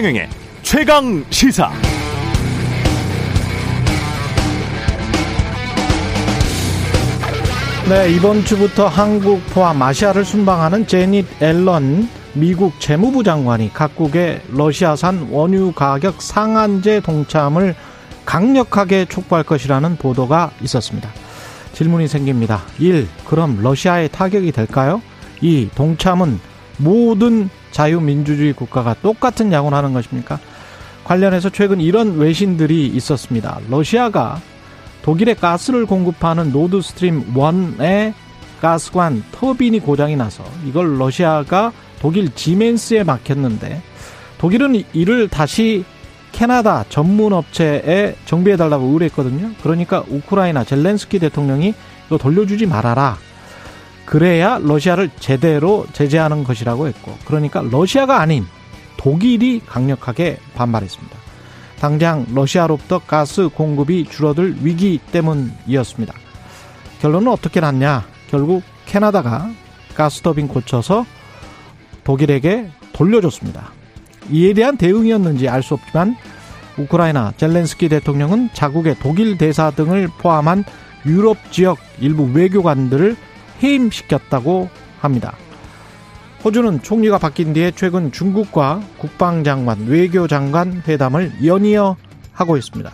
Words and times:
최경영의 0.00 0.30
최강 0.62 1.24
시사. 1.28 1.70
네, 7.86 8.10
이번 8.10 8.42
주부터 8.42 8.88
한국 8.88 9.44
포함 9.48 9.82
아시아를 9.82 10.24
순방하는 10.24 10.86
제닛 10.86 11.26
앨런 11.42 12.08
미국 12.32 12.80
재무부 12.80 13.22
장관이 13.22 13.74
각국의 13.74 14.40
러시아산 14.48 15.28
원유 15.30 15.72
가격 15.72 16.22
상한제 16.22 17.00
동참을 17.00 17.74
강력하게 18.24 19.04
촉구할 19.04 19.44
것이라는 19.44 19.96
보도가 19.96 20.52
있었습니다. 20.62 21.10
질문이 21.74 22.08
생깁니다. 22.08 22.62
1. 22.78 23.06
그럼 23.26 23.60
러시아의 23.60 24.08
타격이 24.08 24.52
될까요? 24.52 25.02
2. 25.42 25.68
동참은 25.74 26.40
모든 26.80 27.48
자유민주주의 27.70 28.52
국가가 28.52 28.94
똑같은 28.94 29.52
약을 29.52 29.72
하는 29.72 29.92
것입니까? 29.92 30.38
관련해서 31.04 31.50
최근 31.50 31.80
이런 31.80 32.18
외신들이 32.18 32.86
있었습니다. 32.86 33.60
러시아가 33.68 34.40
독일에 35.02 35.34
가스를 35.34 35.86
공급하는 35.86 36.52
노드 36.52 36.82
스트림 36.82 37.34
1의 37.34 38.12
가스관 38.60 39.24
터빈이 39.32 39.80
고장이 39.80 40.16
나서 40.16 40.44
이걸 40.66 40.98
러시아가 40.98 41.72
독일 42.00 42.34
지멘스에 42.34 43.04
맡겼는데 43.04 43.82
독일은 44.38 44.82
이를 44.92 45.28
다시 45.28 45.84
캐나다 46.32 46.84
전문 46.88 47.32
업체에 47.32 48.14
정비해달라고 48.26 48.86
의뢰했거든요. 48.86 49.50
그러니까 49.62 50.04
우크라이나 50.08 50.64
젤렌스키 50.64 51.18
대통령이 51.18 51.74
이거 52.06 52.18
돌려주지 52.18 52.66
말아라. 52.66 53.18
그래야 54.10 54.58
러시아를 54.60 55.08
제대로 55.20 55.86
제재하는 55.92 56.42
것이라고 56.42 56.88
했고, 56.88 57.16
그러니까 57.26 57.62
러시아가 57.62 58.20
아닌 58.20 58.44
독일이 58.96 59.62
강력하게 59.64 60.38
반발했습니다. 60.56 61.16
당장 61.78 62.26
러시아로부터 62.34 62.98
가스 62.98 63.48
공급이 63.48 64.06
줄어들 64.06 64.56
위기 64.62 64.98
때문이었습니다. 65.12 66.12
결론은 67.00 67.30
어떻게 67.30 67.60
났냐? 67.60 68.04
결국 68.28 68.64
캐나다가 68.84 69.48
가스터빈 69.94 70.48
고쳐서 70.48 71.06
독일에게 72.02 72.68
돌려줬습니다. 72.92 73.70
이에 74.32 74.54
대한 74.54 74.76
대응이었는지 74.76 75.48
알 75.48 75.62
수 75.62 75.74
없지만 75.74 76.16
우크라이나 76.76 77.32
젤렌스키 77.36 77.88
대통령은 77.88 78.50
자국의 78.54 78.96
독일 79.00 79.38
대사 79.38 79.70
등을 79.70 80.08
포함한 80.18 80.64
유럽 81.06 81.36
지역 81.52 81.78
일부 82.00 82.24
외교관들을 82.24 83.16
해임시켰다고 83.62 84.68
합니다. 85.00 85.34
호주는 86.44 86.82
총리가 86.82 87.18
바뀐 87.18 87.52
뒤에 87.52 87.72
최근 87.74 88.10
중국과 88.12 88.80
국방장관, 88.98 89.86
외교장관 89.86 90.82
회담을 90.88 91.32
연이어 91.44 91.96
하고 92.32 92.56
있습니다. 92.56 92.90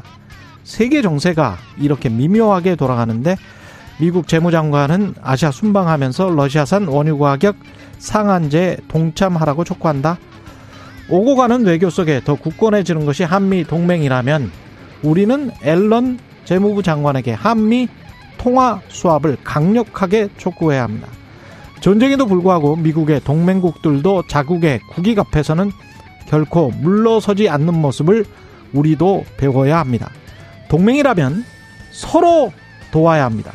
세계 0.64 1.00
정세가 1.00 1.56
이렇게 1.78 2.08
미묘하게 2.08 2.74
돌아가는데 2.74 3.36
미국 3.98 4.26
재무장관은 4.26 5.14
아시아 5.22 5.52
순방하면서 5.52 6.30
러시아산 6.30 6.88
원유 6.88 7.18
가격 7.18 7.56
상한제 7.98 8.78
동참하라고 8.88 9.64
촉구한다. 9.64 10.18
오고 11.08 11.36
가는 11.36 11.64
외교 11.64 11.88
속에 11.88 12.20
더 12.24 12.34
굳건해지는 12.34 13.06
것이 13.06 13.22
한미 13.22 13.64
동맹이라면 13.64 14.50
우리는 15.02 15.50
앨런 15.62 16.18
재무부 16.44 16.82
장관에게 16.82 17.32
한미 17.32 17.88
통화 18.38 18.80
수합을 18.88 19.36
강력하게 19.44 20.28
촉구해야 20.36 20.82
합니다. 20.82 21.08
전쟁에도 21.80 22.26
불구하고 22.26 22.76
미국의 22.76 23.20
동맹국들도 23.20 24.24
자국의 24.28 24.80
국익 24.90 25.18
앞에서는 25.18 25.70
결코 26.28 26.70
물러서지 26.70 27.48
않는 27.48 27.74
모습을 27.74 28.24
우리도 28.72 29.24
배워야 29.36 29.78
합니다. 29.78 30.10
동맹이라면 30.68 31.44
서로 31.92 32.52
도와야 32.90 33.24
합니다. 33.24 33.52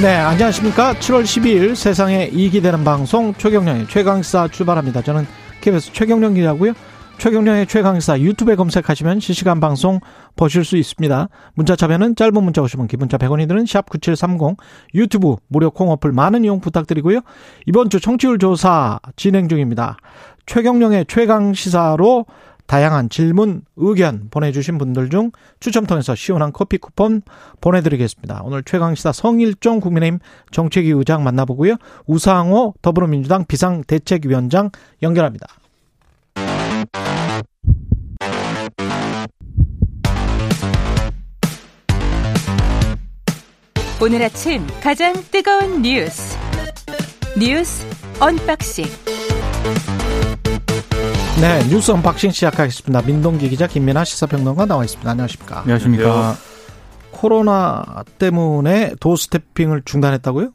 네, 0.00 0.14
안녕하십니까. 0.14 0.94
7월 0.94 1.24
12일 1.24 1.74
세상에 1.74 2.30
이익이 2.32 2.62
되는 2.62 2.84
방송 2.84 3.34
최경령의 3.34 3.88
최강사 3.88 4.46
출발합니다. 4.46 5.02
저는 5.02 5.26
KBS 5.60 5.92
최경령 5.92 6.34
기자고요. 6.34 6.72
최경령의 7.18 7.66
최강사 7.66 8.20
유튜브에 8.20 8.54
검색하시면 8.54 9.18
실시간 9.18 9.58
방송 9.58 9.98
보실 10.36 10.64
수 10.64 10.76
있습니다. 10.76 11.28
문자 11.54 11.74
참여는 11.74 12.14
짧은 12.14 12.42
문자 12.42 12.62
오시면 12.62 12.86
기본자 12.86 13.18
100원이 13.18 13.48
드는 13.48 13.66
샵 13.66 13.90
9730 13.90 14.56
유튜브 14.94 15.34
무료 15.48 15.70
콩 15.70 15.90
어플 15.90 16.12
많은 16.12 16.44
이용 16.44 16.60
부탁드리고요. 16.60 17.20
이번 17.66 17.90
주 17.90 18.00
청취율 18.00 18.38
조사 18.38 19.00
진행 19.16 19.48
중입니다. 19.48 19.96
최경령의 20.46 21.06
최강 21.08 21.54
시사로 21.54 22.24
다양한 22.66 23.08
질문, 23.08 23.62
의견 23.76 24.28
보내주신 24.30 24.78
분들 24.78 25.10
중 25.10 25.32
추첨 25.58 25.86
통해서 25.86 26.14
시원한 26.14 26.52
커피 26.52 26.78
쿠폰 26.78 27.22
보내드리겠습니다. 27.60 28.42
오늘 28.44 28.62
최강시사 28.62 29.10
성일종 29.10 29.80
국민의힘 29.80 30.20
정책위 30.52 30.90
의장 30.90 31.24
만나보고요. 31.24 31.76
우상호 32.06 32.74
더불어민주당 32.80 33.44
비상대책위원장 33.46 34.70
연결합니다. 35.02 35.48
오늘 44.00 44.22
아침 44.22 44.64
가장 44.80 45.12
뜨거운 45.32 45.82
뉴스 45.82 46.38
뉴스 47.36 47.84
언박싱 48.20 48.84
네, 51.40 51.68
뉴스 51.68 51.90
언박싱 51.90 52.30
시작하겠습니다. 52.30 53.02
민동기 53.02 53.48
기자, 53.48 53.66
김민아 53.66 54.04
시사평론가 54.04 54.66
나와 54.66 54.84
있습니다. 54.84 55.10
안녕하십니까? 55.10 55.60
안녕하십니까? 55.62 56.34
코로나 57.10 58.04
때문에 58.18 58.94
도 59.00 59.16
스태핑을 59.16 59.82
중단했다고요? 59.84 60.50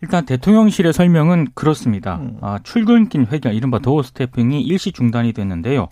일단 0.00 0.24
대통령실의 0.24 0.94
설명은 0.94 1.48
그렇습니다. 1.54 2.16
음. 2.16 2.38
아, 2.40 2.58
출근길 2.62 3.26
회견, 3.30 3.52
이른바 3.52 3.78
도어 3.78 4.02
스태핑이 4.02 4.62
일시 4.62 4.92
중단이 4.92 5.34
됐는데요. 5.34 5.88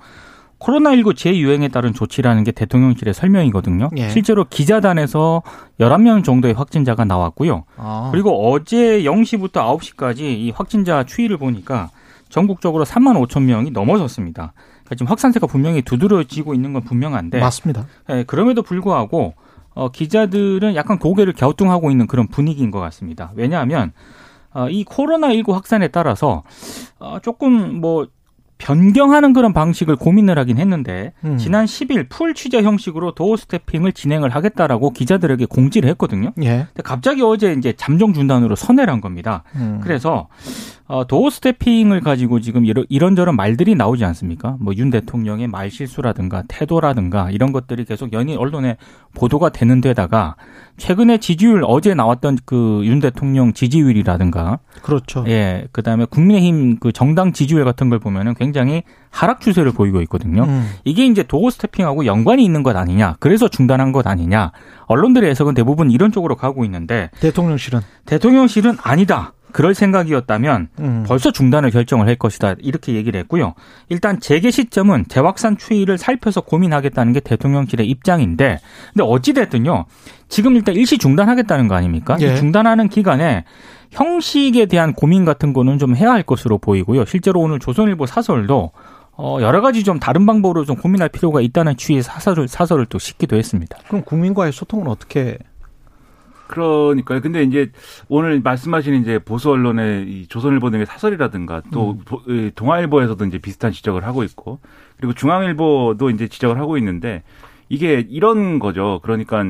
코로나19 0.58 1.16
재유행에 1.16 1.69
따른 1.69 1.94
조치라는 1.94 2.44
게 2.44 2.52
대통령실의 2.52 3.14
설명이거든요. 3.14 3.91
예. 3.96 4.08
실제로 4.10 4.44
기자단에서 4.44 5.42
11명 5.78 6.24
정도의 6.24 6.54
확진자가 6.54 7.04
나왔고요. 7.04 7.64
아. 7.76 8.08
그리고 8.12 8.50
어제 8.50 9.02
0시부터 9.02 9.52
9시까지 9.52 10.20
이 10.20 10.50
확진자 10.50 11.04
추이를 11.04 11.36
보니까 11.36 11.91
전국적으로 12.28 12.84
3만 12.84 13.16
5천 13.26 13.44
명이 13.44 13.70
넘어섰습니다. 13.70 14.52
그러니까 14.54 14.94
지금 14.96 15.06
확산세가 15.06 15.46
분명히 15.46 15.82
두드러지고 15.82 16.54
있는 16.54 16.72
건 16.72 16.82
분명한데. 16.82 17.40
맞습니다. 17.40 17.86
예, 18.10 18.25
그럼에도 18.25 18.62
불구하고 18.62 19.34
어, 19.75 19.90
기자들은 19.90 20.75
약간 20.75 20.98
고개를 20.98 21.34
갸우뚱하고 21.34 21.90
있는 21.90 22.06
그런 22.06 22.26
분위기인 22.26 22.70
것 22.70 22.80
같습니다. 22.80 23.30
왜냐하면 23.36 23.92
어, 24.52 24.69
이 24.69 24.84
코로나19 24.84 25.52
확산에 25.52 25.88
따라서 25.88 26.42
어, 26.98 27.19
조금 27.22 27.80
뭐 27.80 28.08
변경하는 28.58 29.32
그런 29.32 29.52
방식을 29.52 29.96
고민을 29.96 30.38
하긴 30.38 30.58
했는데 30.58 31.12
음. 31.24 31.38
지난 31.38 31.64
10일 31.64 32.08
풀 32.08 32.34
취재 32.34 32.62
형식으로 32.62 33.12
도어 33.14 33.36
스태핑을 33.36 33.92
진행을 33.92 34.30
하겠다라고 34.30 34.91
기자들에게 34.91 35.46
공지를 35.46 35.88
했거든요. 35.91 36.32
예. 36.42 36.66
근데 36.69 36.82
갑자기 36.82 37.22
어제 37.22 37.52
이제 37.52 37.72
잠정 37.76 38.12
중단으로 38.12 38.56
선회를 38.56 38.92
한 38.92 39.00
겁니다. 39.00 39.44
음. 39.54 39.80
그래서 39.82 40.28
어, 40.88 41.06
도어 41.06 41.28
스태핑을 41.28 42.00
가지고 42.00 42.41
지금 42.41 42.65
이런, 42.65 42.87
이런저런 42.88 43.37
말들이 43.37 43.75
나오지 43.75 44.06
않습니까? 44.06 44.56
뭐 44.59 44.72
윤 44.75 44.88
대통령의 44.91 45.47
말 45.47 45.71
실수라든가 45.71 46.44
태도라든가 46.49 47.31
이런 47.31 47.53
것들이 47.53 47.84
계속 47.84 48.12
연일 48.15 48.38
언론에 48.38 48.79
보도가 49.14 49.50
되는 49.50 49.82
데다가 49.82 50.37
최근에 50.79 51.19
지지율 51.19 51.62
어제 51.67 51.94
나왔던 51.94 52.38
그 52.46 52.82
윤 52.85 53.00
대통령 53.00 53.52
지지율이라든가 53.52 54.61
그렇죠. 54.82 55.25
예. 55.29 55.67
그다음에 55.73 56.06
국민의힘 56.06 56.79
그 56.79 56.91
정당 56.93 57.32
지지율 57.32 57.64
같은 57.67 57.91
걸 57.91 57.99
보면은 57.99 58.32
굉장히 58.34 58.82
하락 59.11 59.41
추세를 59.41 59.73
보이고 59.73 60.00
있거든요. 60.02 60.44
음. 60.44 60.70
이게 60.84 61.05
이제 61.05 61.23
도어 61.23 61.50
스태핑하고 61.50 62.06
연관이 62.06 62.44
있는 62.44 62.62
것 62.62 62.76
아니냐. 62.76 63.17
그래서 63.20 63.49
중단한 63.49 63.93
것 63.93 64.06
아니냐. 64.06 64.52
언론들의 64.87 65.29
해석은 65.29 65.55
대부분 65.55 65.91
이런 65.91 66.12
쪽으로 66.12 66.37
가고 66.37 66.64
있는데 66.64 67.11
대통령실은 67.20 67.81
대통령실은 68.06 68.76
아니다. 68.82 69.32
그럴 69.52 69.74
생각이었다면 69.74 70.68
음. 70.80 71.04
벌써 71.06 71.30
중단을 71.30 71.70
결정을 71.70 72.06
할 72.06 72.16
것이다 72.16 72.56
이렇게 72.58 72.94
얘기를 72.94 73.18
했고요. 73.20 73.54
일단 73.88 74.20
재개 74.20 74.50
시점은 74.50 75.06
재확산 75.08 75.56
추이를 75.56 75.98
살펴서 75.98 76.40
고민하겠다는 76.40 77.12
게 77.12 77.20
대통령실의 77.20 77.88
입장인데, 77.88 78.60
근데 78.92 79.04
어찌 79.04 79.32
됐든요. 79.32 79.86
지금 80.28 80.56
일단 80.56 80.74
일시 80.74 80.98
중단하겠다는 80.98 81.68
거 81.68 81.74
아닙니까? 81.74 82.16
예. 82.20 82.36
중단하는 82.36 82.88
기간에 82.88 83.44
형식에 83.90 84.66
대한 84.66 84.92
고민 84.92 85.24
같은 85.24 85.52
거는 85.52 85.78
좀 85.78 85.96
해야 85.96 86.10
할 86.12 86.22
것으로 86.22 86.58
보이고요. 86.58 87.04
실제로 87.06 87.40
오늘 87.40 87.58
조선일보 87.58 88.06
사설도 88.06 88.72
어, 89.20 89.38
여러 89.40 89.60
가지 89.60 89.82
좀 89.82 89.98
다른 89.98 90.26
방법으로 90.26 90.64
좀 90.64 90.76
고민할 90.76 91.08
필요가 91.08 91.40
있다는 91.40 91.76
취지의 91.76 92.02
사설을, 92.02 92.46
사설을 92.46 92.86
또 92.86 92.98
싣기도 93.00 93.36
했습니다. 93.36 93.76
그럼 93.88 94.02
국민과의 94.04 94.52
소통은 94.52 94.86
어떻게 94.86 95.38
그러니까요. 96.48 97.20
근데 97.20 97.42
이제 97.44 97.70
오늘 98.08 98.40
말씀하신 98.40 98.94
이제 98.94 99.18
보수 99.18 99.50
언론의 99.50 100.08
이 100.08 100.26
조선일보 100.26 100.70
등의 100.70 100.86
사설이라든가 100.86 101.62
또 101.72 101.98
음. 102.28 102.50
동아일보에서도 102.54 103.24
이제 103.26 103.38
비슷한 103.38 103.70
지적을 103.70 104.04
하고 104.04 104.24
있고 104.24 104.58
그리고 104.96 105.12
중앙일보도 105.12 106.10
이제 106.10 106.26
지적을 106.26 106.58
하고 106.58 106.76
있는데 106.78 107.22
이게 107.68 108.04
이런 108.08 108.58
거죠. 108.58 109.00
그러니까 109.02 109.44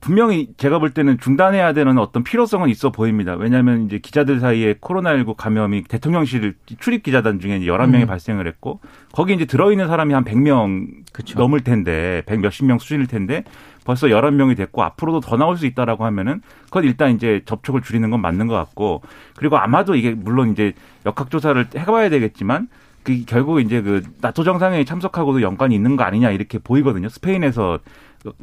분명히 0.00 0.48
제가 0.56 0.78
볼 0.78 0.90
때는 0.90 1.18
중단해야 1.18 1.72
되는 1.72 1.98
어떤 1.98 2.22
필요성은 2.22 2.68
있어 2.68 2.92
보입니다. 2.92 3.34
왜냐하면 3.34 3.86
이제 3.86 3.98
기자들 3.98 4.40
사이에 4.40 4.74
코로나19 4.74 5.34
감염이 5.36 5.84
대통령실 5.84 6.56
출입 6.78 7.02
기자단 7.02 7.40
중에 7.40 7.56
이제 7.56 7.66
11명이 7.66 8.02
음. 8.02 8.06
발생을 8.06 8.46
했고 8.46 8.80
거기 9.12 9.34
이제 9.34 9.46
들어있는 9.46 9.88
사람이 9.88 10.12
한 10.12 10.24
100명 10.24 11.04
그쵸. 11.12 11.38
넘을 11.38 11.60
텐데 11.60 12.22
100 12.26 12.40
몇십 12.40 12.66
명 12.66 12.78
수준일 12.78 13.06
텐데 13.06 13.44
벌써 13.84 14.06
11명이 14.08 14.56
됐고 14.56 14.82
앞으로도 14.82 15.20
더 15.20 15.36
나올 15.36 15.56
수 15.56 15.66
있다라고 15.66 16.04
하면은 16.06 16.40
그건 16.64 16.84
일단 16.84 17.12
이제 17.12 17.42
접촉을 17.44 17.82
줄이는 17.82 18.10
건 18.10 18.20
맞는 18.20 18.46
것 18.46 18.54
같고 18.54 19.02
그리고 19.36 19.58
아마도 19.58 19.94
이게 19.94 20.10
물론 20.10 20.50
이제 20.50 20.72
역학조사를 21.06 21.66
해봐야 21.76 22.08
되겠지만 22.08 22.68
그 23.04 23.22
결국 23.26 23.60
이제 23.60 23.82
그 23.82 24.02
나토 24.20 24.44
정상회의 24.44 24.84
참석하고도 24.86 25.42
연관이 25.42 25.74
있는 25.74 25.96
거 25.96 26.04
아니냐 26.04 26.30
이렇게 26.30 26.58
보이거든요. 26.58 27.08
스페인에서 27.10 27.78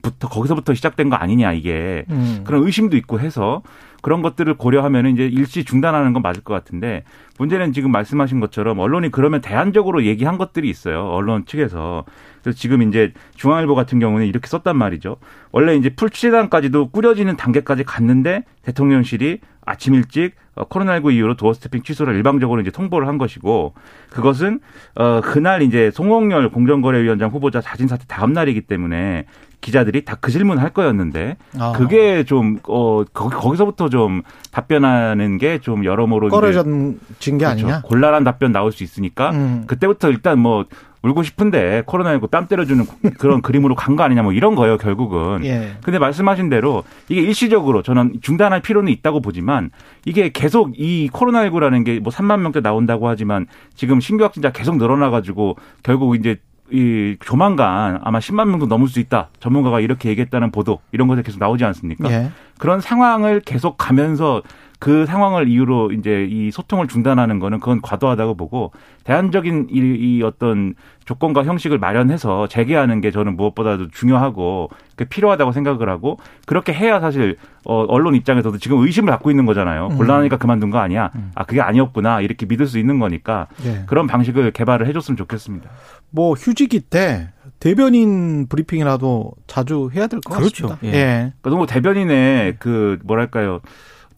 부터 0.02 0.28
거기서부터 0.28 0.74
시작된 0.74 1.10
거 1.10 1.16
아니냐 1.16 1.54
이게 1.54 2.06
음. 2.10 2.44
그런 2.46 2.64
의심도 2.64 2.98
있고 2.98 3.20
해서 3.20 3.62
그런 4.02 4.22
것들을 4.22 4.54
고려하면 4.56 5.08
이제 5.08 5.26
일시 5.26 5.64
중단하는 5.64 6.14
건 6.14 6.22
맞을 6.22 6.44
것 6.44 6.54
같은데 6.54 7.04
문제는 7.38 7.72
지금 7.72 7.92
말씀하신 7.92 8.40
것처럼 8.40 8.80
언론이 8.80 9.10
그러면 9.12 9.42
대안적으로 9.42 10.06
얘기한 10.06 10.38
것들이 10.38 10.70
있어요. 10.70 11.08
언론 11.08 11.46
측에서. 11.46 12.06
그래서 12.42 12.58
지금 12.58 12.82
이제 12.82 13.14
중앙일보 13.36 13.76
같은 13.76 14.00
경우는 14.00 14.26
이렇게 14.26 14.48
썼단 14.48 14.76
말이죠. 14.76 15.18
원래 15.52 15.76
이제 15.76 15.90
풀취재단까지도 15.90 16.90
꾸려지는 16.90 17.38
단계까지 17.38 17.84
갔는데 17.84 18.44
대통령실이 18.64 19.40
아침 19.64 19.94
일찍 19.94 20.36
어, 20.56 20.68
코로나19 20.68 21.14
이후로 21.14 21.36
도어 21.36 21.54
스태핑 21.54 21.84
취소를 21.84 22.16
일방적으로 22.16 22.60
이제 22.62 22.72
통보를 22.72 23.08
한 23.08 23.18
것이고 23.18 23.74
그것은 24.10 24.60
어 24.96 25.22
그날 25.22 25.62
이제 25.62 25.92
송홍열 25.92 26.50
공정거래위원장 26.50 27.30
후보자 27.30 27.62
자진 27.62 27.88
사퇴 27.88 28.04
다음 28.08 28.34
날이기 28.34 28.62
때문에 28.62 29.26
기자들이 29.62 30.04
다 30.06 30.16
그 30.22 30.32
질문 30.32 30.58
할 30.60 30.72
거였는데 30.72 31.38
아. 31.60 31.72
그게 31.74 32.24
좀어 32.24 33.06
거기서부터 33.14 33.90
좀 33.90 34.22
답변하는 34.52 35.38
게 35.38 35.60
좀 35.62 35.86
여러모로 35.86 36.30
꺼려진 36.30 37.00
게 37.20 37.38
그렇죠. 37.38 37.48
아니냐 37.48 37.82
곤란한 37.84 38.24
답변 38.24 38.52
나올 38.52 38.72
수 38.72 38.84
있으니까 38.84 39.32
음. 39.32 39.64
그때부터 39.68 40.10
일단 40.10 40.40
뭐 40.40 40.66
울고 41.04 41.24
싶은데 41.24 41.82
코로나19 41.88 42.30
뺨 42.30 42.48
때려주는 42.48 42.86
그런 43.18 43.42
그림으로 43.44 43.74
간 43.76 43.96
거 43.96 44.04
아니냐 44.04 44.22
뭐 44.24 44.34
이런 44.34 44.54
거예요 44.56 44.78
결국은. 44.78 45.44
예. 45.46 45.72
근데 45.84 45.98
말씀하신 46.00 46.50
대로 46.50 46.84
이게 47.10 47.22
일시적으로 47.22 47.82
저는 47.82 48.14
중단할 48.22 48.62
필요는 48.62 48.92
있다고 48.94 49.20
보지만 49.22 49.72
이게 50.06 50.30
계속 50.30 50.74
이 50.80 51.10
코로나19라는 51.12 51.84
게 51.86 52.00
뭐 52.00 52.12
3만 52.12 52.40
명대 52.42 52.62
나온다고 52.62 53.08
하지만 53.10 53.48
지금 53.76 54.00
신규 54.00 54.24
확진자 54.24 54.52
계속 54.52 54.78
늘어나가지고 54.78 55.58
결국 55.84 56.16
이제 56.16 56.38
이 56.72 57.18
조만간 57.20 58.00
아마 58.04 58.20
10만 58.20 58.48
명도 58.48 58.66
넘을 58.66 58.88
수 58.88 59.00
있다. 59.00 59.30
전문가가 59.40 59.80
이렇게 59.80 60.10
얘기했다는 60.10 60.52
보도 60.52 60.80
이런 60.92 61.08
것들 61.08 61.24
계속 61.24 61.40
나오지 61.40 61.66
않습니까? 61.66 62.12
예. 62.12 62.32
그런 62.58 62.80
상황을 62.80 63.42
계속 63.42 63.78
가면서 63.78 64.42
그 64.82 65.06
상황을 65.06 65.48
이유로 65.48 65.92
이제 65.92 66.28
이 66.28 66.50
소통을 66.50 66.88
중단하는 66.88 67.38
거는 67.38 67.60
그건 67.60 67.84
과도하다고 67.84 68.34
보고 68.34 68.72
대안적인 69.04 69.68
이, 69.70 69.78
이 69.78 70.24
어떤 70.24 70.74
조건과 71.06 71.44
형식을 71.44 71.78
마련해서 71.78 72.48
재개하는 72.48 73.00
게 73.00 73.12
저는 73.12 73.38
무엇보다도 73.38 73.90
중요하고 73.90 74.72
필요하다고 75.08 75.52
생각을 75.52 75.88
하고 75.88 76.18
그렇게 76.48 76.74
해야 76.74 77.00
사실 77.00 77.38
어, 77.64 77.86
언론 77.90 78.16
입장에서도 78.16 78.58
지금 78.58 78.80
의심을 78.80 79.12
갖고 79.12 79.30
있는 79.30 79.46
거잖아요. 79.46 79.90
음. 79.92 79.98
곤란하니까 79.98 80.38
그만둔 80.38 80.72
거 80.72 80.80
아니야. 80.80 81.12
음. 81.14 81.32
아 81.36 81.44
그게 81.46 81.62
아니었구나 81.62 82.22
이렇게 82.22 82.48
믿을 82.48 82.66
수 82.66 82.80
있는 82.80 82.98
거니까 82.98 83.46
네. 83.64 83.84
그런 83.86 84.08
방식을 84.08 84.50
개발을 84.50 84.88
해줬으면 84.88 85.16
좋겠습니다. 85.16 85.70
뭐 86.10 86.34
휴직이 86.34 86.80
때 86.80 87.30
대변인 87.60 88.48
브리핑이라도 88.48 89.34
자주 89.46 89.92
해야 89.94 90.08
될것 90.08 90.36
그렇죠. 90.36 90.70
같습니다. 90.70 90.98
예. 90.98 91.00
예. 91.00 91.34
그러니까 91.40 91.50
너무 91.52 91.68
대변인의 91.68 92.56
그 92.58 92.98
뭐랄까요 93.04 93.62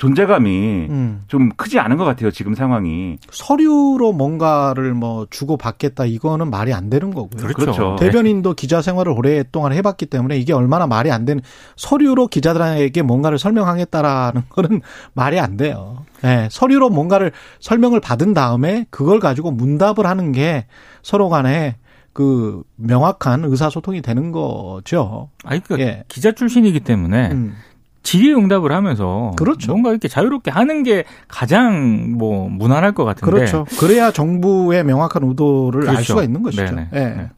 존재감이 0.04 0.88
음. 0.90 1.24
좀 1.30 1.50
크지 1.56 1.80
않은 1.80 1.96
것 1.96 2.04
같아요. 2.04 2.30
지금 2.30 2.56
상황이. 2.56 3.18
서류로 3.32 4.12
뭔가를 4.12 4.94
뭐 4.94 5.26
주고 5.30 5.56
받겠다 5.56 6.04
이거는 6.04 6.50
말이 6.50 6.74
안 6.74 6.90
되는 6.90 7.14
거고요. 7.14 7.42
그렇죠. 7.42 7.54
그렇죠. 7.54 7.96
대변인도 7.98 8.54
기자 8.54 8.82
생활을 8.82 9.14
오랫동안 9.14 9.72
해봤기 9.72 10.08
때문에 10.08 10.38
이게 10.38 10.52
얼마나 10.52 10.88
말이 10.88 11.10
안 11.10 11.24
되는 11.24 11.42
서류로 11.78 12.28
기자들에게 12.28 13.02
뭔가를 13.02 13.40
설명하겠다라는 13.40 14.44
거는 14.50 14.82
말이 15.16 15.40
안 15.40 15.56
돼요. 15.56 16.04
네, 16.22 16.50
서류로 16.52 16.90
뭔가를 16.90 17.32
설명을 17.62 18.02
받은 18.02 18.34
다음에 18.34 18.86
그걸 18.90 19.22
가지고 19.22 19.52
문답을 19.52 20.06
하는 20.06 20.34
게 20.34 20.66
서로 21.02 21.30
간에 21.30 21.78
그 22.12 22.62
명확한 22.76 23.46
의사소통이 23.46 24.02
되는 24.02 24.34
거죠. 24.34 25.30
아니 25.46 25.62
그 25.62 25.80
예. 25.80 26.04
기자 26.10 26.34
출신이기 26.34 26.82
때문에 26.82 27.32
음. 27.32 27.56
질의응답을 28.04 28.72
하면서 28.72 29.32
그렇죠. 29.38 29.72
뭔가 29.72 29.90
이렇게 29.92 30.08
자유롭게 30.08 30.52
하는 30.52 30.84
게 30.84 31.06
가장 31.28 32.12
뭐 32.12 32.50
무난할 32.50 32.92
것 32.94 33.06
같은데 33.06 33.32
그렇죠. 33.32 33.66
그래야 33.80 34.12
정부의 34.12 34.84
명확한 34.84 35.24
의도를 35.24 35.82
그렇죠. 35.82 35.98
알 35.98 36.04
수가 36.04 36.24
있는 36.24 36.44
것이죠. 36.44 36.72
네. 36.72 36.88
네. 36.92 37.30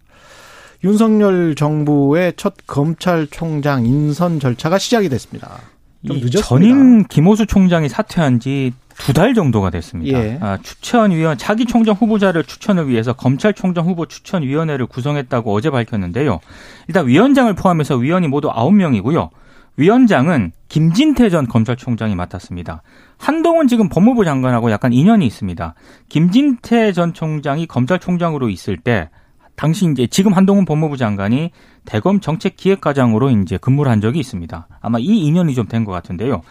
윤석열 0.84 1.56
정부의 1.56 2.34
첫 2.38 2.54
검찰총장 2.68 3.86
인선 3.86 4.40
절차가 4.40 4.78
시작이 4.78 5.10
됐습니다. 5.10 5.60
좀 6.06 6.18
늦었습니다. 6.18 6.42
전임 6.42 7.04
김호수 7.06 7.46
총장이 7.46 7.90
사퇴한 7.90 8.40
지 8.40 8.74
두 8.98 9.14
달 9.14 9.34
정도가 9.34 9.70
됐습니다. 9.72 10.18
예. 10.18 10.38
아, 10.42 10.58
추천위원 10.62 11.38
차기 11.38 11.66
총장 11.66 11.96
후보자를 11.96 12.44
추천을 12.44 12.88
위해서 12.88 13.14
검찰총장 13.14 13.86
후보 13.86 14.06
추천위원회를 14.06 14.86
구성했다고 14.86 15.54
어제 15.54 15.70
밝혔는데요. 15.70 16.40
일단 16.88 17.06
위원장을 17.08 17.54
포함해서 17.56 17.98
위원이 17.98 18.28
모두 18.30 18.50
9명이고요. 18.50 19.30
위원장은 19.78 20.52
김진태 20.70 21.30
전 21.30 21.48
검찰총장이 21.48 22.16
맡았습니다. 22.16 22.82
한동훈 23.18 23.68
지금 23.68 23.90
법무부 23.90 24.26
장관하고 24.26 24.72
약간 24.72 24.94
인연이 24.94 25.26
있습니다. 25.26 25.74
김진태 26.10 26.92
전 26.94 27.14
총장이 27.14 27.66
검찰총장으로 27.68 28.50
있을 28.50 28.78
때 28.78 29.10
당시 29.56 29.86
이제 29.90 30.06
지금 30.08 30.34
한동훈 30.34 30.66
법무부 30.66 30.98
장관이 30.98 31.52
대검 31.86 32.20
정책기획과장으로 32.20 33.30
이제 33.32 33.58
근무를 33.58 33.92
한 33.92 34.02
적이 34.02 34.20
있습니다. 34.20 34.68
아마 34.82 35.00
이 35.00 35.06
인연이 35.06 35.54
좀 35.56 35.68
된 35.68 35.86
것 35.86 35.92
같은데요. 35.92 36.42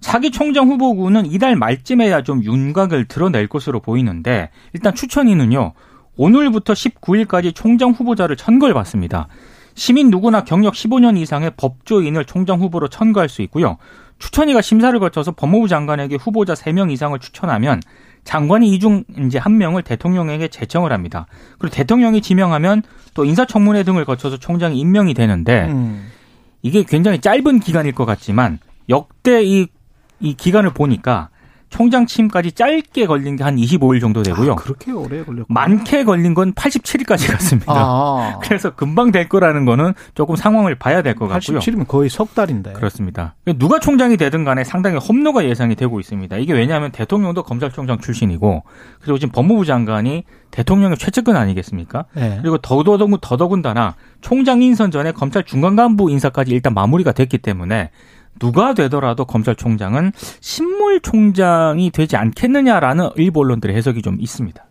차기 0.00 0.30
총장 0.30 0.68
후보군은 0.68 1.26
이달 1.26 1.56
말쯤에야 1.56 2.22
좀 2.22 2.42
윤곽을 2.44 3.06
드러낼 3.06 3.46
것으로 3.48 3.80
보이는데 3.80 4.50
일단 4.72 4.94
추천위는요. 4.94 5.72
오늘부터 6.16 6.72
19일까지 6.72 7.54
총장 7.54 7.90
후보자를 7.90 8.36
천거를 8.36 8.74
받습니다. 8.74 9.28
시민 9.76 10.10
누구나 10.10 10.42
경력 10.42 10.74
15년 10.74 11.16
이상의 11.18 11.52
법조인을 11.56 12.24
총장 12.24 12.60
후보로 12.60 12.88
천거할 12.88 13.28
수 13.28 13.42
있고요. 13.42 13.76
추천위가 14.18 14.62
심사를 14.62 14.98
거쳐서 14.98 15.32
법무부 15.32 15.68
장관에게 15.68 16.16
후보자 16.16 16.54
3명 16.54 16.90
이상을 16.90 17.16
추천하면 17.18 17.82
장관이 18.24 18.72
이 18.72 18.78
중 18.80 19.04
이제 19.26 19.38
한 19.38 19.58
명을 19.58 19.82
대통령에게 19.82 20.48
제청을 20.48 20.92
합니다. 20.92 21.26
그리고 21.58 21.74
대통령이 21.76 22.22
지명하면 22.22 22.82
또 23.14 23.24
인사청문회 23.24 23.82
등을 23.84 24.04
거쳐서 24.06 24.38
총장이 24.38 24.78
임명이 24.80 25.14
되는데 25.14 25.66
음. 25.68 26.10
이게 26.62 26.82
굉장히 26.82 27.20
짧은 27.20 27.60
기간일 27.60 27.92
것 27.92 28.06
같지만 28.06 28.58
역대 28.88 29.44
이, 29.44 29.66
이 30.20 30.34
기간을 30.34 30.70
보니까 30.70 31.28
총장 31.68 32.06
취임까지 32.06 32.52
짧게 32.52 33.06
걸린 33.06 33.36
게 33.36 33.44
한 33.44 33.56
25일 33.56 34.00
정도 34.00 34.22
되고요. 34.22 34.52
아, 34.52 34.54
그렇게 34.56 34.90
오래 34.92 35.22
걸렸고 35.24 35.52
많게 35.52 36.04
걸린 36.04 36.34
건 36.34 36.52
87일까지 36.54 37.30
갔습니다. 37.32 37.72
아. 37.76 38.38
그래서 38.42 38.74
금방 38.74 39.12
될 39.12 39.28
거라는 39.28 39.64
거는 39.64 39.94
조금 40.14 40.36
상황을 40.36 40.74
봐야 40.76 41.02
될 41.02 41.14
것 41.14 41.28
같고요. 41.28 41.58
87이면 41.60 41.86
거의 41.86 42.08
석 42.08 42.34
달인데. 42.34 42.72
그렇습니다. 42.72 43.34
누가 43.58 43.78
총장이 43.78 44.16
되든 44.16 44.44
간에 44.44 44.64
상당히 44.64 44.98
험로가 44.98 45.44
예상이 45.44 45.74
되고 45.76 46.00
있습니다. 46.00 46.36
이게 46.38 46.52
왜냐하면 46.52 46.90
대통령도 46.92 47.42
검찰총장 47.44 47.98
출신이고 47.98 48.64
그리고 49.00 49.18
지금 49.18 49.32
법무부 49.32 49.64
장관이 49.64 50.24
대통령의 50.50 50.96
최측근 50.96 51.36
아니겠습니까? 51.36 52.06
네. 52.14 52.38
그리고 52.40 52.58
더더군 52.58 53.18
더더군다나 53.20 53.94
총장 54.20 54.62
인선 54.62 54.90
전에 54.90 55.12
검찰 55.12 55.44
중간 55.44 55.76
간부 55.76 56.10
인사까지 56.10 56.52
일단 56.52 56.72
마무리가 56.74 57.12
됐기 57.12 57.38
때문에 57.38 57.90
누가 58.38 58.74
되더라도 58.74 59.24
검찰총장은 59.24 60.12
신물총장이 60.40 61.90
되지 61.90 62.16
않겠느냐라는 62.16 63.10
일부 63.16 63.40
언론들의 63.40 63.74
해석이 63.76 64.02
좀 64.02 64.16
있습니다. 64.20 64.64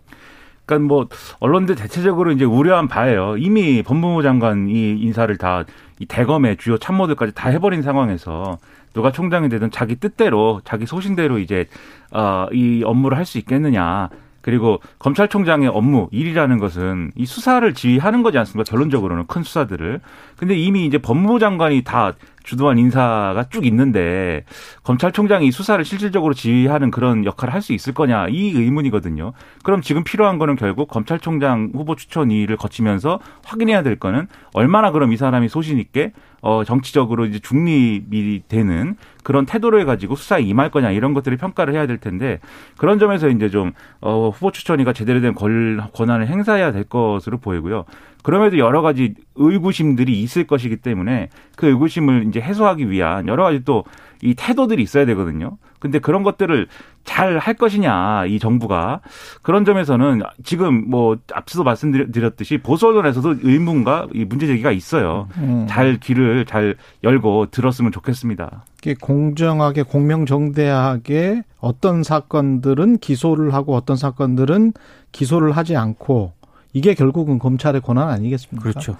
그러니까 0.66 0.88
뭐 0.88 1.08
언론들 1.40 1.76
대체적으로 1.76 2.32
이제 2.32 2.44
우려한 2.44 2.88
바예요. 2.88 3.38
이미 3.38 3.84
법무부 3.84 4.24
장관이 4.24 5.00
인사를 5.00 5.38
다 5.38 5.66
이 6.00 6.06
대검의 6.06 6.58
주요 6.58 6.78
참모들까지 6.78 7.34
다 7.34 7.50
해버린 7.50 7.82
상황에서 7.82 8.58
누가 8.94 9.12
총장이 9.12 9.50
되든 9.50 9.72
자기 9.72 9.96
뜻대로 9.96 10.62
자기 10.64 10.86
소신대로 10.86 11.40
이제 11.40 11.68
어이 12.12 12.84
업무를 12.84 13.18
할 13.18 13.26
수 13.26 13.38
있겠느냐. 13.38 14.10
그리고 14.42 14.80
검찰총장의 15.00 15.70
업무 15.70 16.08
일이라는 16.12 16.60
것은 16.60 17.12
이 17.16 17.26
수사를 17.26 17.74
지휘하는 17.74 18.22
거지 18.22 18.38
않습니까? 18.38 18.70
결론적으로는 18.70 19.26
큰 19.26 19.42
수사들을. 19.42 20.02
근데 20.38 20.56
이미 20.56 20.86
이제 20.86 21.00
법무부 21.00 21.40
장관이 21.40 21.84
다 21.84 22.14
주도한 22.46 22.78
인사가 22.78 23.46
쭉 23.50 23.66
있는데 23.66 24.46
검찰총장이 24.84 25.52
수사를 25.52 25.84
실질적으로 25.84 26.34
지휘하는 26.34 26.92
그런 26.92 27.26
역할을 27.26 27.54
할 27.54 27.66
수 27.66 27.74
있을 27.74 27.94
거냐 27.94 28.28
이 28.30 28.52
의문이거든요. 28.52 29.34
그럼 29.64 29.82
지금 29.82 30.04
필요한 30.04 30.38
거는 30.38 30.56
결국 30.56 30.88
검찰총장 30.88 31.72
후보 31.74 31.96
추천위를 31.96 32.58
거치면서 32.58 33.20
확인해야 33.44 33.82
될 33.82 33.96
거는 33.98 34.28
얼마나 34.54 34.92
그럼 34.92 35.12
이 35.12 35.18
사람이 35.18 35.50
소신 35.50 35.80
있게 35.80 36.12
어 36.42 36.64
정치적으로 36.64 37.26
이제 37.26 37.40
중립이 37.40 38.44
되는 38.48 38.96
그런 39.26 39.48
태도를 39.48 39.86
가지고 39.86 40.16
수사에 40.16 40.44
임할 40.44 40.70
거냐 40.70 40.92
이런 40.92 41.16
것들을 41.16 41.36
평가를 41.38 41.74
해야 41.74 41.88
될 41.88 41.98
텐데 41.98 42.40
그런 42.78 43.00
점에서 43.00 43.28
이제 43.28 43.50
좀 43.50 43.72
어, 44.00 44.30
후보 44.30 44.52
추천위가 44.52 44.94
제대로 44.94 45.20
된 45.20 45.34
권한을 45.34 46.28
행사해야 46.28 46.72
될 46.72 46.84
것으로 46.84 47.40
보이고요. 47.40 47.86
그럼에도 48.22 48.60
여러 48.60 48.84
가지 48.84 49.16
의구심들이 49.34 50.22
있을 50.22 50.46
것이기 50.46 50.78
때문에 50.78 51.30
그 51.56 51.66
의구심을 51.68 52.26
이제 52.28 52.40
해소하기 52.40 52.92
위한 52.92 53.28
여러 53.28 53.44
가지 53.44 53.66
또 53.66 53.84
이 54.22 54.34
태도들이 54.36 54.82
있어야 54.84 55.06
되거든요. 55.06 55.58
근데 55.80 56.00
그런 56.00 56.24
것들을 56.24 56.68
잘 57.04 57.38
할 57.38 57.54
것이냐 57.54 58.26
이 58.26 58.40
정부가 58.40 59.02
그런 59.42 59.66
점에서는 59.66 60.22
지금 60.44 60.90
뭐 60.90 61.18
앞서도 61.32 61.64
말씀드렸듯이 61.64 62.58
보수 62.58 62.88
언론에서도 62.88 63.36
의문과 63.44 64.08
이 64.14 64.26
문제 64.26 64.48
제기가 64.48 64.72
있어요. 64.72 65.28
음. 65.38 65.66
잘 65.70 66.00
귀를 66.00 66.46
잘 66.46 66.76
열고 67.04 67.48
들었으면 67.52 67.92
좋겠습니다. 67.92 68.66
공정하게 69.02 69.84
공명정대하게 69.84 71.44
어떤 71.60 72.04
사건들은 72.04 72.98
기소를 72.98 73.54
하고 73.54 73.76
어떤 73.76 73.96
사건들은 73.96 74.74
기소를 75.12 75.52
하지 75.52 75.76
않고 75.76 76.34
이게 76.74 76.94
결국은 76.94 77.40
검찰의 77.40 77.82
권한 77.82 78.10
아니겠습니까? 78.10 78.70
그렇죠. 78.70 78.98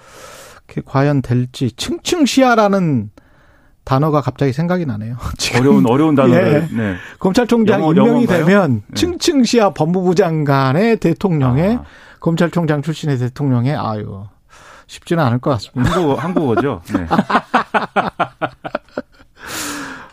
그게 0.66 0.82
과연 0.84 1.22
될지 1.22 1.70
층층 1.72 2.24
시야라는 2.24 3.10
단어가 3.86 4.20
갑자기 4.20 4.52
생각이 4.52 4.84
나네요. 4.84 5.16
지금 5.38 5.60
어려운 5.60 5.86
어려운 5.88 6.14
단어를 6.16 6.68
예. 6.70 6.76
네. 6.76 6.96
검찰총장 7.20 7.80
영어, 7.80 7.92
임명이 7.92 8.08
영어인가요? 8.08 8.44
되면 8.44 8.82
네. 8.88 8.94
층층시야 8.94 9.70
법무부 9.70 10.14
장관의 10.16 10.98
대통령의 10.98 11.76
아. 11.76 11.84
검찰총장 12.20 12.82
출신의 12.82 13.16
대통령의 13.18 13.76
아유 13.76 14.24
쉽지는 14.88 15.22
않을 15.24 15.38
것 15.38 15.50
같습니다. 15.50 15.92
한국어 15.92 16.14
한국어죠. 16.16 16.82
네. 16.92 17.06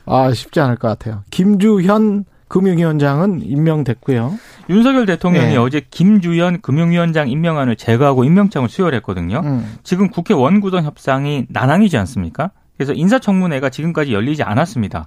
아 0.05 0.31
쉽지 0.31 0.59
않을 0.59 0.75
것 0.75 0.87
같아요. 0.89 1.23
김주현 1.31 2.25
금융위원장은 2.49 3.41
임명됐고요. 3.41 4.37
윤석열 4.69 5.07
대통령이 5.07 5.53
네. 5.53 5.57
어제 5.57 5.81
김주현 5.89 6.61
금융위원장 6.61 7.27
임명안을 7.27 7.75
제거하고 7.75 8.23
임명장을 8.23 8.69
수여했거든요. 8.69 9.41
음. 9.43 9.77
지금 9.81 10.09
국회 10.09 10.35
원구성 10.35 10.83
협상이 10.83 11.47
난항이지 11.49 11.97
않습니까? 11.97 12.51
그래서 12.77 12.93
인사청문회가 12.93 13.69
지금까지 13.69 14.13
열리지 14.13 14.43
않았습니다. 14.43 15.05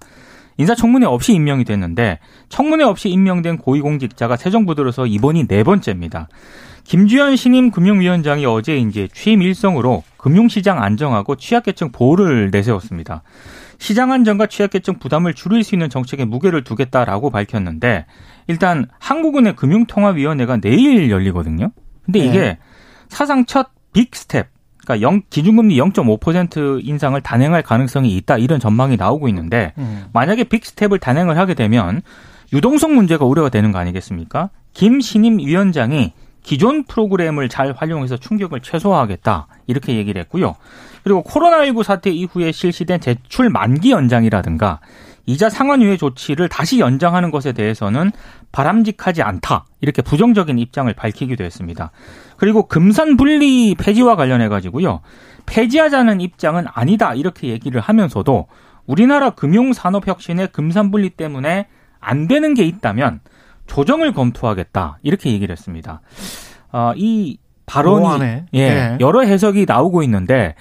인사청문회 0.58 1.06
없이 1.06 1.32
임명이 1.34 1.64
됐는데 1.64 2.18
청문회 2.48 2.84
없이 2.84 3.10
임명된 3.10 3.58
고위공직자가 3.58 4.36
새 4.36 4.50
정부 4.50 4.74
들어서 4.74 5.06
이번이 5.06 5.46
네 5.48 5.62
번째입니다. 5.64 6.28
김주현 6.84 7.36
신임 7.36 7.70
금융위원장이 7.70 8.46
어제 8.46 8.76
이제 8.76 9.08
취임 9.12 9.42
일성으로 9.42 10.04
금융시장 10.16 10.82
안정하고 10.82 11.36
취약계층 11.36 11.90
보호를 11.92 12.50
내세웠습니다. 12.52 13.22
시장 13.78 14.12
안정과 14.12 14.46
취약계층 14.46 14.98
부담을 14.98 15.34
줄일 15.34 15.62
수 15.62 15.74
있는 15.74 15.90
정책에 15.90 16.24
무게를 16.24 16.64
두겠다라고 16.64 17.30
밝혔는데 17.30 18.06
일단 18.46 18.86
한국은행 18.98 19.56
금융통화위원회가 19.56 20.58
내일 20.58 21.10
열리거든요. 21.10 21.72
근데 22.04 22.20
이게 22.20 22.40
네. 22.40 22.58
사상 23.08 23.44
첫 23.44 23.76
빅 23.96 24.14
스텝 24.14 24.48
그러니까 24.86 25.00
영, 25.06 25.22
기준금리 25.28 25.76
0.5% 25.76 26.80
인상을 26.86 27.20
단행할 27.20 27.62
가능성이 27.62 28.16
있다 28.16 28.38
이런 28.38 28.60
전망이 28.60 28.96
나오고 28.96 29.28
있는데 29.28 29.72
음. 29.78 30.06
만약에 30.12 30.44
빅스텝을 30.44 31.00
단행을 31.00 31.36
하게 31.36 31.54
되면 31.54 32.02
유동성 32.52 32.94
문제가 32.94 33.24
우려가 33.24 33.48
되는 33.48 33.72
거 33.72 33.78
아니겠습니까? 33.78 34.50
김 34.72 35.00
신임 35.00 35.38
위원장이 35.38 36.12
기존 36.44 36.84
프로그램을 36.84 37.48
잘 37.48 37.72
활용해서 37.72 38.16
충격을 38.18 38.60
최소화하겠다 38.60 39.48
이렇게 39.66 39.96
얘기를 39.96 40.20
했고요. 40.20 40.54
그리고 41.02 41.24
코로나19 41.24 41.82
사태 41.82 42.10
이후에 42.10 42.52
실시된 42.52 43.00
대출 43.00 43.50
만기 43.50 43.90
연장이라든가 43.90 44.78
이자 45.26 45.50
상환유예 45.50 45.96
조치를 45.96 46.48
다시 46.48 46.78
연장하는 46.78 47.30
것에 47.30 47.52
대해서는 47.52 48.12
바람직하지 48.52 49.22
않다 49.22 49.66
이렇게 49.80 50.00
부정적인 50.02 50.58
입장을 50.58 50.92
밝히기도 50.92 51.44
했습니다. 51.44 51.90
그리고 52.36 52.68
금산 52.68 53.16
분리 53.16 53.74
폐지와 53.74 54.16
관련해 54.16 54.48
가지고요 54.48 55.00
폐지하자는 55.46 56.20
입장은 56.20 56.66
아니다 56.72 57.14
이렇게 57.14 57.48
얘기를 57.48 57.80
하면서도 57.80 58.46
우리나라 58.86 59.30
금융 59.30 59.72
산업 59.72 60.06
혁신의 60.06 60.48
금산 60.52 60.90
분리 60.90 61.10
때문에 61.10 61.66
안 62.00 62.28
되는 62.28 62.54
게 62.54 62.64
있다면 62.64 63.20
조정을 63.66 64.12
검토하겠다 64.12 64.98
이렇게 65.02 65.32
얘기를 65.32 65.52
했습니다. 65.52 66.00
어, 66.72 66.92
이 66.94 67.38
발언이 67.66 68.22
예, 68.54 68.68
네. 68.68 68.96
여러 69.00 69.22
해석이 69.22 69.66
나오고 69.66 70.04
있는데 70.04 70.54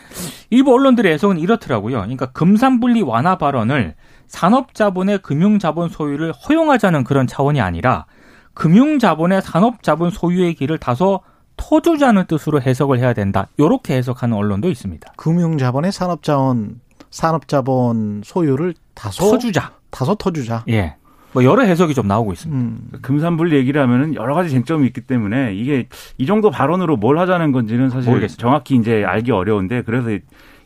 일부 0.49 0.73
언론들의 0.73 1.13
해석은 1.13 1.37
이렇더라고요. 1.37 1.97
그러니까 1.97 2.27
금산분리 2.31 3.03
완화 3.03 3.37
발언을 3.37 3.93
산업자본의 4.27 5.19
금융자본 5.19 5.89
소유를 5.89 6.31
허용하자는 6.33 7.03
그런 7.03 7.27
차원이 7.27 7.61
아니라 7.61 8.05
금융자본의 8.53 9.41
산업자본 9.41 10.09
소유의 10.09 10.55
길을 10.55 10.77
다소 10.77 11.21
터주자는 11.57 12.25
뜻으로 12.25 12.61
해석을 12.61 12.99
해야 12.99 13.13
된다. 13.13 13.47
이렇게 13.57 13.95
해석하는 13.95 14.35
언론도 14.35 14.69
있습니다. 14.69 15.13
금융자본의 15.15 15.91
산업자원 15.91 16.81
산업자본 17.11 18.21
소유를 18.25 18.73
다소 18.93 19.31
터주자. 19.31 19.71
다소 19.89 20.15
터주자. 20.15 20.63
예. 20.69 20.95
뭐 21.31 21.43
여러 21.43 21.63
해석이 21.63 21.93
좀 21.93 22.07
나오고 22.07 22.31
있습니다. 22.33 22.57
음. 22.57 22.89
금산분리 23.01 23.55
얘기를 23.55 23.81
하면은 23.81 24.15
여러 24.15 24.35
가지 24.35 24.49
쟁점이 24.49 24.87
있기 24.87 25.01
때문에 25.01 25.53
이게 25.53 25.87
이 26.17 26.25
정도 26.25 26.49
발언으로 26.49 26.95
뭘 26.95 27.19
하자는 27.19 27.51
건지는 27.51 27.89
사실 27.89 28.09
모르겠습니다. 28.09 28.41
정확히 28.41 28.75
이제 28.75 29.03
알기 29.03 29.31
어려운데 29.31 29.81
그래서 29.81 30.17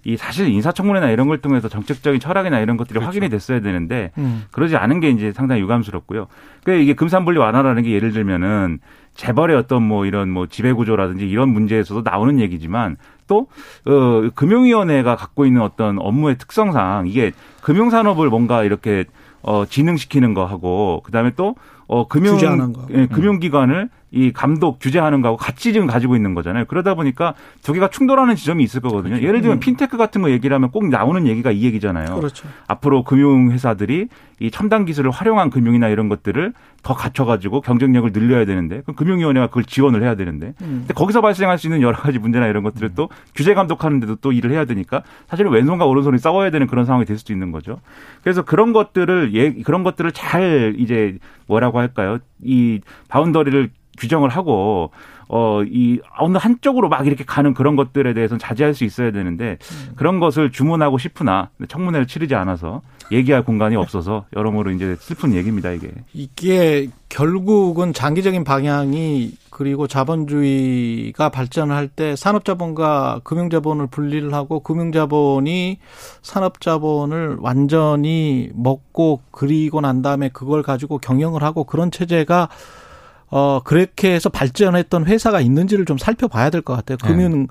이 0.04 0.18
사실 0.18 0.48
인사청문회나 0.48 1.10
이런 1.10 1.28
걸 1.28 1.40
통해서 1.40 1.68
정책적인 1.68 2.20
철학이나 2.20 2.60
이런 2.60 2.78
것들이 2.78 3.00
그렇죠. 3.00 3.08
확인이 3.08 3.30
됐어야 3.30 3.60
되는데 3.60 4.12
음. 4.18 4.46
그러지 4.52 4.78
않은 4.78 5.00
게 5.00 5.10
이제 5.10 5.32
상당히 5.34 5.62
유감스럽고요. 5.62 6.28
그러니까 6.64 6.84
이게 6.84 6.94
금산분리 6.94 7.38
완화라는 7.38 7.84
게 7.84 7.92
예를 7.92 8.12
들면은 8.12 8.80
재벌의 9.16 9.58
어떤 9.58 9.84
뭐 9.84 10.06
이런 10.06 10.30
뭐 10.30 10.48
지배 10.48 10.72
구조라든지 10.72 11.28
이런 11.28 11.50
문제에서도 11.50 12.02
나오는 12.02 12.40
얘기지만 12.40 12.96
또 13.28 13.48
어, 13.86 14.30
금융위원회가 14.34 15.16
갖고 15.16 15.46
있는 15.46 15.62
어떤 15.62 16.00
업무의 16.00 16.38
특성상 16.38 17.08
이게 17.08 17.32
금융산업을 17.62 18.30
뭔가 18.30 18.64
이렇게 18.64 19.06
어, 19.42 19.66
진흥시키는 19.66 20.34
거 20.34 20.46
하고 20.46 21.02
그다음에 21.06 21.32
또 21.36 21.56
어, 21.88 22.08
금융 22.08 22.38
예, 22.92 23.08
금융기관을 23.08 23.90
이 24.12 24.32
감독 24.32 24.80
규제하는 24.80 25.22
거하고 25.22 25.38
같이 25.38 25.72
지금 25.72 25.88
가지고 25.88 26.16
있는 26.16 26.34
거잖아요. 26.34 26.66
그러다 26.66 26.96
보니까 26.96 27.36
두 27.62 27.74
개가 27.74 27.90
충돌하는 27.90 28.36
지점이 28.36 28.64
있을 28.64 28.82
거거든요. 28.82 29.16
그렇죠. 29.16 29.28
예를 29.28 29.42
들면 29.42 29.58
음. 29.58 29.60
핀테크 29.60 29.98
같은 29.98 30.22
거 30.22 30.32
얘기를 30.32 30.56
하면 30.56 30.72
꼭 30.72 30.88
나오는 30.88 31.28
얘기가 31.28 31.52
이 31.52 31.64
얘기잖아요. 31.64 32.16
그렇죠. 32.16 32.48
앞으로 32.68 33.04
금융회사들이 33.04 34.08
이 34.40 34.52
첨단 34.52 34.86
기술을 34.86 35.12
활용한 35.12 35.50
금융이나 35.50 35.90
이런 35.90 36.08
것들을 36.10 36.54
더 36.82 36.94
갖춰가지고 36.94 37.62
경쟁력을 37.62 38.10
늘려야 38.14 38.46
되는데 38.46 38.82
그럼 38.82 38.96
금융위원회가 38.96 39.48
그걸 39.48 39.64
지원을 39.66 40.02
해야 40.02 40.16
되는데 40.16 40.54
음. 40.62 40.86
근데 40.88 40.94
거기서 40.94 41.22
발생할 41.22 41.58
수 41.58 41.68
있는 41.68 41.82
여러 41.82 41.98
가지 41.98 42.20
문제나 42.20 42.48
이런 42.48 42.64
것들을 42.64 42.90
음. 42.90 42.94
또 42.96 43.10
규제 43.36 43.54
감독하는데도 43.54 44.16
또 44.18 44.32
일을 44.32 44.52
해야 44.52 44.66
되니까 44.66 45.04
사실은 45.28 45.52
왼손과 45.52 45.86
오른손이 45.86 46.18
싸워야 46.20 46.52
되는 46.52 46.68
그런 46.68 46.86
상황이 46.86 47.06
될 47.06 47.18
수도 47.18 47.34
있는 47.34 47.52
거죠. 47.52 47.80
그래서 48.24 48.44
그런 48.44 48.72
것들을 48.72 49.32
예 49.34 49.52
그런 49.64 49.84
것들을 49.84 50.12
잘 50.14 50.76
이제 50.78 51.18
뭐라고 51.48 51.80
할까요? 51.80 52.20
이 52.42 52.80
바운더리를 53.10 53.72
규정을 53.98 54.30
하고 54.30 54.92
어, 55.32 55.62
이, 55.64 56.00
어느 56.18 56.38
한쪽으로 56.38 56.90
막 56.90 57.06
이렇게 57.06 57.24
가는 57.24 57.54
그런 57.54 57.76
것들에 57.76 58.14
대해서는 58.14 58.40
자제할 58.40 58.74
수 58.74 58.84
있어야 58.84 59.12
되는데 59.12 59.58
음. 59.62 59.94
그런 59.96 60.20
것을 60.20 60.52
주문하고 60.52 60.98
싶으나 60.98 61.50
청문회를 61.68 62.08
치르지 62.08 62.34
않아서 62.34 62.82
얘기할 63.12 63.44
공간이 63.44 63.76
없어서 63.76 64.26
여러모로 64.36 64.72
이제 64.72 64.96
슬픈 65.00 65.34
얘기입니다, 65.34 65.72
이게. 65.72 65.92
이게 66.14 66.90
결국은 67.10 67.94
장기적인 67.94 68.44
방향이 68.44 69.32
그리고 69.50 69.88
자본주의가 69.88 71.30
발전할 71.30 71.90
때 71.90 72.16
산업자본과 72.16 73.22
금융자본을 73.24 73.88
분리를 73.88 74.34
하고 74.34 74.62
금융자본이 74.62 75.80
산업자본을 76.22 77.38
완전히 77.40 78.50
먹고 78.54 79.22
그리고 79.32 79.82
난 79.82 80.02
다음에 80.02 80.30
그걸 80.30 80.64
가지고 80.64 81.00
경영을 81.00 81.44
하고 81.44 81.64
그런 81.64 81.92
체제가 81.92 82.50
어, 83.32 83.62
그렇게 83.64 84.14
해서 84.14 84.30
발전했던 84.30 85.06
회사가 85.06 85.42
있는지를 85.42 85.86
좀 85.86 85.98
살펴봐야 85.98 86.50
될 86.50 86.62
것 86.62 86.76
같아요. 86.76 86.98
네. 86.98 87.08
금융, 87.08 87.48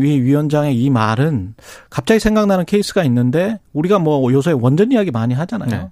위 0.00 0.20
위원장의 0.20 0.80
이 0.80 0.90
말은 0.90 1.54
갑자기 1.90 2.20
생각나는 2.20 2.64
케이스가 2.66 3.04
있는데 3.04 3.58
우리가 3.72 3.98
뭐 3.98 4.32
요새 4.32 4.52
원전 4.52 4.92
이야기 4.92 5.10
많이 5.10 5.34
하잖아요. 5.34 5.70
네. 5.70 5.88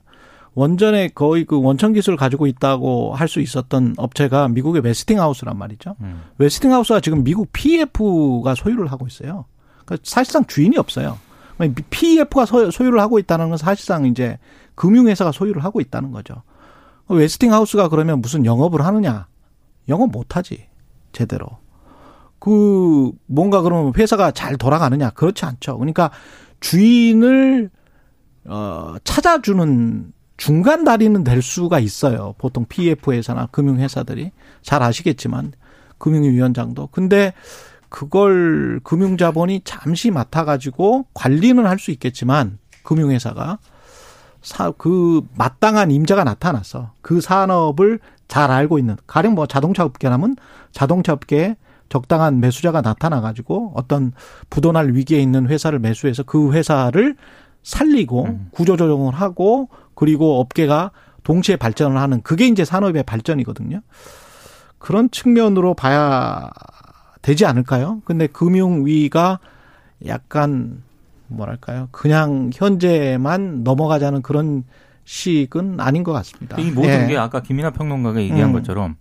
원전에 0.55 1.09
거의 1.09 1.45
그 1.45 1.61
원천 1.61 1.93
기술을 1.93 2.17
가지고 2.17 2.47
있다고 2.47 3.15
할 3.15 3.27
수 3.27 3.41
있었던 3.41 3.95
업체가 3.97 4.47
미국의 4.49 4.83
웨스팅하우스란 4.83 5.59
말이죠. 5.59 5.97
음. 6.01 6.23
웨스팅하우스가 6.39 7.01
지금 7.01 7.25
미국 7.25 7.49
PEF가 7.53 8.55
소유를 8.55 8.93
하고 8.93 9.07
있어요. 9.09 9.47
그러니까 9.85 10.03
사실상 10.05 10.45
주인이 10.47 10.77
없어요. 10.79 11.19
PEF가 11.91 12.47
소유를 12.47 13.01
하고 13.01 13.19
있다는 13.19 13.49
건 13.49 13.59
사실상 13.59 14.07
이제 14.07 14.39
금융회사가 14.77 15.33
소유를 15.33 15.65
하고 15.65 15.81
있다는 15.81 16.13
거죠. 16.13 16.43
웨스팅하우스가 17.09 17.89
그러면 17.89 18.21
무슨 18.21 18.45
영업을 18.45 18.85
하느냐? 18.85 19.27
영업 19.89 20.11
못하지 20.11 20.67
제대로. 21.13 21.47
그 22.39 23.13
뭔가 23.27 23.63
그러면 23.63 23.93
회사가 23.97 24.31
잘 24.33 24.57
돌아가느냐? 24.57 25.11
그렇지 25.11 25.45
않죠. 25.45 25.79
그러니까 25.79 26.11
주인을 26.61 27.71
어 28.47 28.97
찾아주는 29.05 30.13
중간 30.37 30.85
다리는 30.85 31.25
될 31.25 31.43
수가 31.43 31.79
있어요. 31.79 32.35
보통 32.39 32.67
PF회사나 32.69 33.47
금융회사들이 33.47 34.33
잘 34.63 34.83
아시겠지만 34.83 35.53
금융위원장도. 35.99 36.89
근데 36.89 37.33
그걸 37.89 38.81
금융자본이 38.83 39.63
잠시 39.65 40.11
맡아가지고 40.11 41.07
관리는 41.15 41.65
할 41.67 41.79
수 41.79 41.93
있겠지만 41.93 42.59
금융회사가 42.83 43.59
사, 44.45 44.71
그 44.73 45.23
마땅한 45.37 45.91
임자가 45.91 46.23
나타났어. 46.23 46.93
그 47.01 47.21
산업을 47.21 47.99
잘 48.29 48.51
알고 48.51 48.79
있는 48.79 48.97
가령 49.07 49.35
뭐 49.35 49.47
자동차 49.47 49.85
업계라면 49.85 50.37
자동차 50.71 51.15
업계에 51.15 51.57
적당한 51.89 52.41
매수자가 52.41 52.83
나타나 52.83 53.21
가지고 53.21 53.73
어떤 53.75 54.13
부도날 54.51 54.93
위기에 54.93 55.19
있는 55.21 55.49
회사를 55.49 55.79
매수해서 55.79 56.23
그 56.25 56.53
회사를 56.53 57.17
살리고 57.63 58.25
음. 58.25 58.49
구조조정을 58.53 59.15
하고 59.15 59.69
그리고 59.95 60.41
업계가 60.41 60.91
동시에 61.23 61.57
발전을 61.57 61.97
하는 61.97 62.21
그게 62.23 62.47
이제 62.47 62.67
산업의 62.67 63.05
발전이거든요. 63.05 63.81
그런 64.79 65.11
측면으로 65.11 65.73
봐야 65.73 66.51
되지 67.23 67.47
않을까요? 67.47 68.03
근데 68.05 68.27
금융위가 68.27 69.39
약간 70.07 70.83
뭐랄까요? 71.35 71.89
그냥 71.91 72.51
현재만 72.55 73.63
넘어가자는 73.65 74.23
그런 74.23 74.65
식은 75.05 75.81
아닌 75.81 76.03
것 76.03 76.13
같습니다. 76.13 76.57
이 76.59 76.71
모든 76.71 77.05
예. 77.05 77.07
게 77.09 77.19
아까 77.19 77.41
김민하 77.43 77.71
평론가가 77.71 78.21
얘기한 78.23 78.51
음. 78.51 78.53
것처럼 78.53 78.97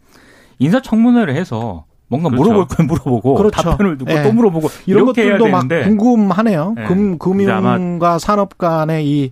인사청문회를 0.60 1.36
해서 1.36 1.86
뭔가 2.08 2.30
그렇죠. 2.30 2.44
물어볼 2.44 2.68
건 2.68 2.88
물어보고 2.88 3.36
그렇죠. 3.36 3.62
답변을 3.62 3.98
듣고 3.98 4.12
예. 4.12 4.24
또 4.24 4.32
물어보고 4.34 4.68
이런 4.86 5.06
것들도 5.06 5.48
막 5.48 5.68
궁금하네요. 5.68 6.76
예. 6.78 6.84
금 6.84 7.18
금융과 7.18 8.20
산업 8.20 8.58
간의 8.58 9.08
이 9.08 9.32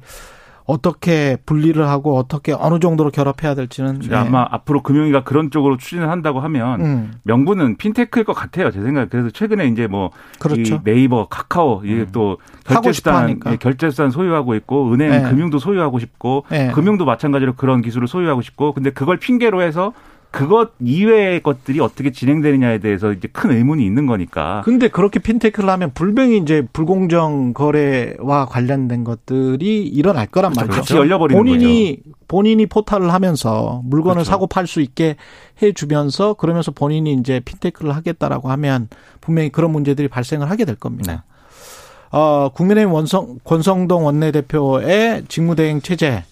어떻게 0.72 1.36
분리를 1.46 1.86
하고 1.86 2.18
어떻게 2.18 2.54
어느 2.54 2.80
정도로 2.80 3.12
결합해야 3.12 3.56
될지는 3.56 4.00
네. 4.00 4.16
아마 4.16 4.48
앞으로 4.50 4.82
금융위가 4.82 5.26
그런 5.26 5.52
쪽으로 5.52 5.76
추진을 5.76 6.10
한다고 6.10 6.40
하면 6.40 6.82
음. 6.82 7.12
명분은 7.24 7.76
핀테크일 7.76 8.24
것 8.24 8.32
같아요. 8.32 8.72
제 8.72 8.82
생각에 8.82 9.08
그래서 9.10 9.30
최근에 9.30 9.68
이제 9.68 9.88
뭐 9.88 10.12
그렇죠. 10.40 10.82
네이버, 10.86 11.28
카카오 11.28 11.82
이게 11.84 12.02
음. 12.02 12.08
또 12.14 12.38
결제수단 12.66 13.40
예, 13.48 13.58
결제수단 13.58 14.12
소유하고 14.12 14.56
있고 14.56 14.94
은행 14.94 15.10
네. 15.12 15.22
금융도 15.30 15.60
소유하고 15.60 16.00
싶고 16.00 16.46
네. 16.50 16.72
금융도 16.72 17.04
마찬가지로 17.04 17.56
그런 17.56 17.82
기술을 17.82 18.08
소유하고 18.08 18.42
싶고 18.42 18.72
근데 18.72 18.92
그걸 18.92 19.18
핑계로 19.18 19.62
해서 19.62 19.92
그것 20.32 20.72
이외의 20.80 21.44
것들이 21.44 21.82
어떻게 21.82 22.12
진행되느냐에 22.12 22.80
대해서 22.80 23.12
이제 23.12 23.28
큰 23.28 23.52
의문이 23.52 23.86
있는 23.86 24.06
거니까. 24.06 24.62
근데 24.64 24.88
그렇게 24.88 25.20
핀테크를 25.20 25.70
하면 25.70 25.92
불명이 25.94 26.38
이제 26.38 26.66
불공정 26.72 27.54
거래와 27.54 28.46
관련된 28.46 29.04
것들이 29.04 29.86
일어날 29.86 30.28
거란 30.28 30.54
그렇죠. 30.54 30.68
말이죠. 30.68 30.82
같이 30.82 30.96
열려버리는 30.96 31.38
본인이 31.38 31.98
거죠. 31.98 32.16
본인이 32.30 32.66
포탈을 32.66 33.12
하면서 33.12 33.82
물건을 33.84 34.16
그렇죠. 34.16 34.30
사고 34.30 34.48
팔 34.48 34.68
수 34.68 34.80
있게 34.80 35.18
해주면서 35.62 36.36
그러면서 36.36 36.72
본인이 36.72 37.14
이제 37.14 37.42
핀테크를 37.44 37.94
하겠다라고 37.94 38.50
하면 38.52 38.88
분명히 39.20 39.50
그런 39.50 39.72
문제들이 39.72 40.08
발생을 40.08 40.50
하게 40.50 40.64
될 40.64 40.76
겁니다. 40.76 41.12
네. 41.14 42.18
어, 42.18 42.50
국민의힘 42.54 42.94
원성, 42.94 43.40
권성동 43.44 44.06
원내대표의 44.06 45.26
직무대행 45.28 45.82
체제 45.82 46.24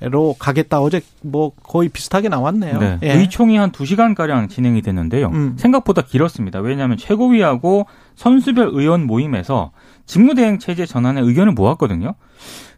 로 0.00 0.34
가겠다. 0.38 0.80
어제 0.80 1.00
뭐 1.22 1.52
거의 1.62 1.88
비슷하게 1.88 2.28
나왔네요. 2.28 2.78
네. 2.78 2.98
예. 3.02 3.12
의총이 3.12 3.56
한 3.56 3.70
2시간 3.70 4.14
가량 4.14 4.48
진행이 4.48 4.82
됐는데요. 4.82 5.28
음. 5.28 5.54
생각보다 5.56 6.02
길었습니다. 6.02 6.60
왜냐하면 6.60 6.96
최고위하고 6.96 7.86
선수별 8.16 8.70
의원 8.72 9.06
모임에서 9.06 9.70
직무대행 10.06 10.58
체제 10.58 10.84
전환에 10.84 11.20
의견을 11.20 11.52
모았거든요. 11.52 12.14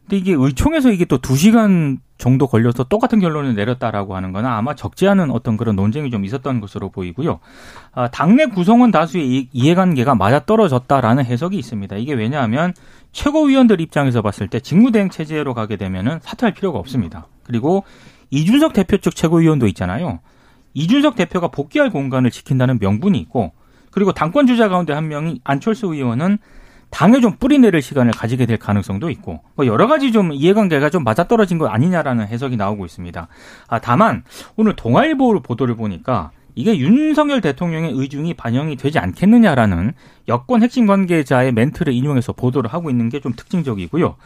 근데 0.02 0.18
이게 0.18 0.34
의총에서 0.36 0.92
이게 0.92 1.04
또 1.04 1.18
2시간 1.18 1.98
정도 2.16 2.46
걸려서 2.46 2.84
똑같은 2.84 3.18
결론을 3.18 3.54
내렸다라고 3.54 4.14
하는 4.16 4.32
거는 4.32 4.48
아마 4.48 4.74
적지 4.74 5.06
않은 5.08 5.30
어떤 5.30 5.56
그런 5.56 5.76
논쟁이 5.76 6.10
좀 6.10 6.24
있었던 6.24 6.60
것으로 6.60 6.90
보이고요. 6.90 7.40
아, 7.92 8.08
당내 8.08 8.46
구성원 8.46 8.90
다수의 8.90 9.48
이해관계가 9.52 10.14
맞아떨어졌다라는 10.14 11.24
해석이 11.24 11.58
있습니다. 11.58 11.96
이게 11.96 12.14
왜냐하면 12.14 12.72
최고위원들 13.16 13.80
입장에서 13.80 14.20
봤을 14.20 14.46
때 14.46 14.60
직무대행 14.60 15.08
체제로 15.08 15.54
가게 15.54 15.76
되면은 15.76 16.20
사퇴할 16.20 16.52
필요가 16.52 16.78
없습니다. 16.78 17.26
그리고 17.44 17.82
이준석 18.28 18.74
대표 18.74 18.98
쪽 18.98 19.16
최고위원도 19.16 19.66
있잖아요. 19.68 20.20
이준석 20.74 21.16
대표가 21.16 21.48
복귀할 21.48 21.88
공간을 21.88 22.30
지킨다는 22.30 22.78
명분이 22.78 23.18
있고 23.20 23.52
그리고 23.90 24.12
당권 24.12 24.46
주자 24.46 24.68
가운데 24.68 24.92
한 24.92 25.08
명이 25.08 25.40
안철수 25.44 25.86
의원은 25.86 26.36
당에 26.90 27.20
좀 27.20 27.36
뿌리내릴 27.36 27.80
시간을 27.80 28.12
가지게 28.12 28.44
될 28.44 28.58
가능성도 28.58 29.08
있고 29.08 29.40
뭐 29.54 29.66
여러 29.66 29.86
가지 29.86 30.12
좀 30.12 30.32
이해관계가 30.32 30.90
좀 30.90 31.02
맞아떨어진 31.02 31.56
것 31.56 31.68
아니냐라는 31.68 32.26
해석이 32.26 32.58
나오고 32.58 32.84
있습니다. 32.84 33.28
아, 33.66 33.78
다만 33.78 34.24
오늘 34.56 34.76
동아일보 34.76 35.40
보도를 35.40 35.74
보니까 35.74 36.32
이게 36.56 36.76
윤석열 36.78 37.40
대통령의 37.40 37.92
의중이 37.92 38.34
반영이 38.34 38.76
되지 38.76 38.98
않겠느냐라는 38.98 39.92
여권 40.26 40.62
핵심 40.62 40.86
관계자의 40.86 41.52
멘트를 41.52 41.92
인용해서 41.92 42.32
보도를 42.32 42.72
하고 42.72 42.90
있는 42.90 43.08
게 43.10 43.20
좀 43.20 43.32
특징적이고요. 43.34 44.16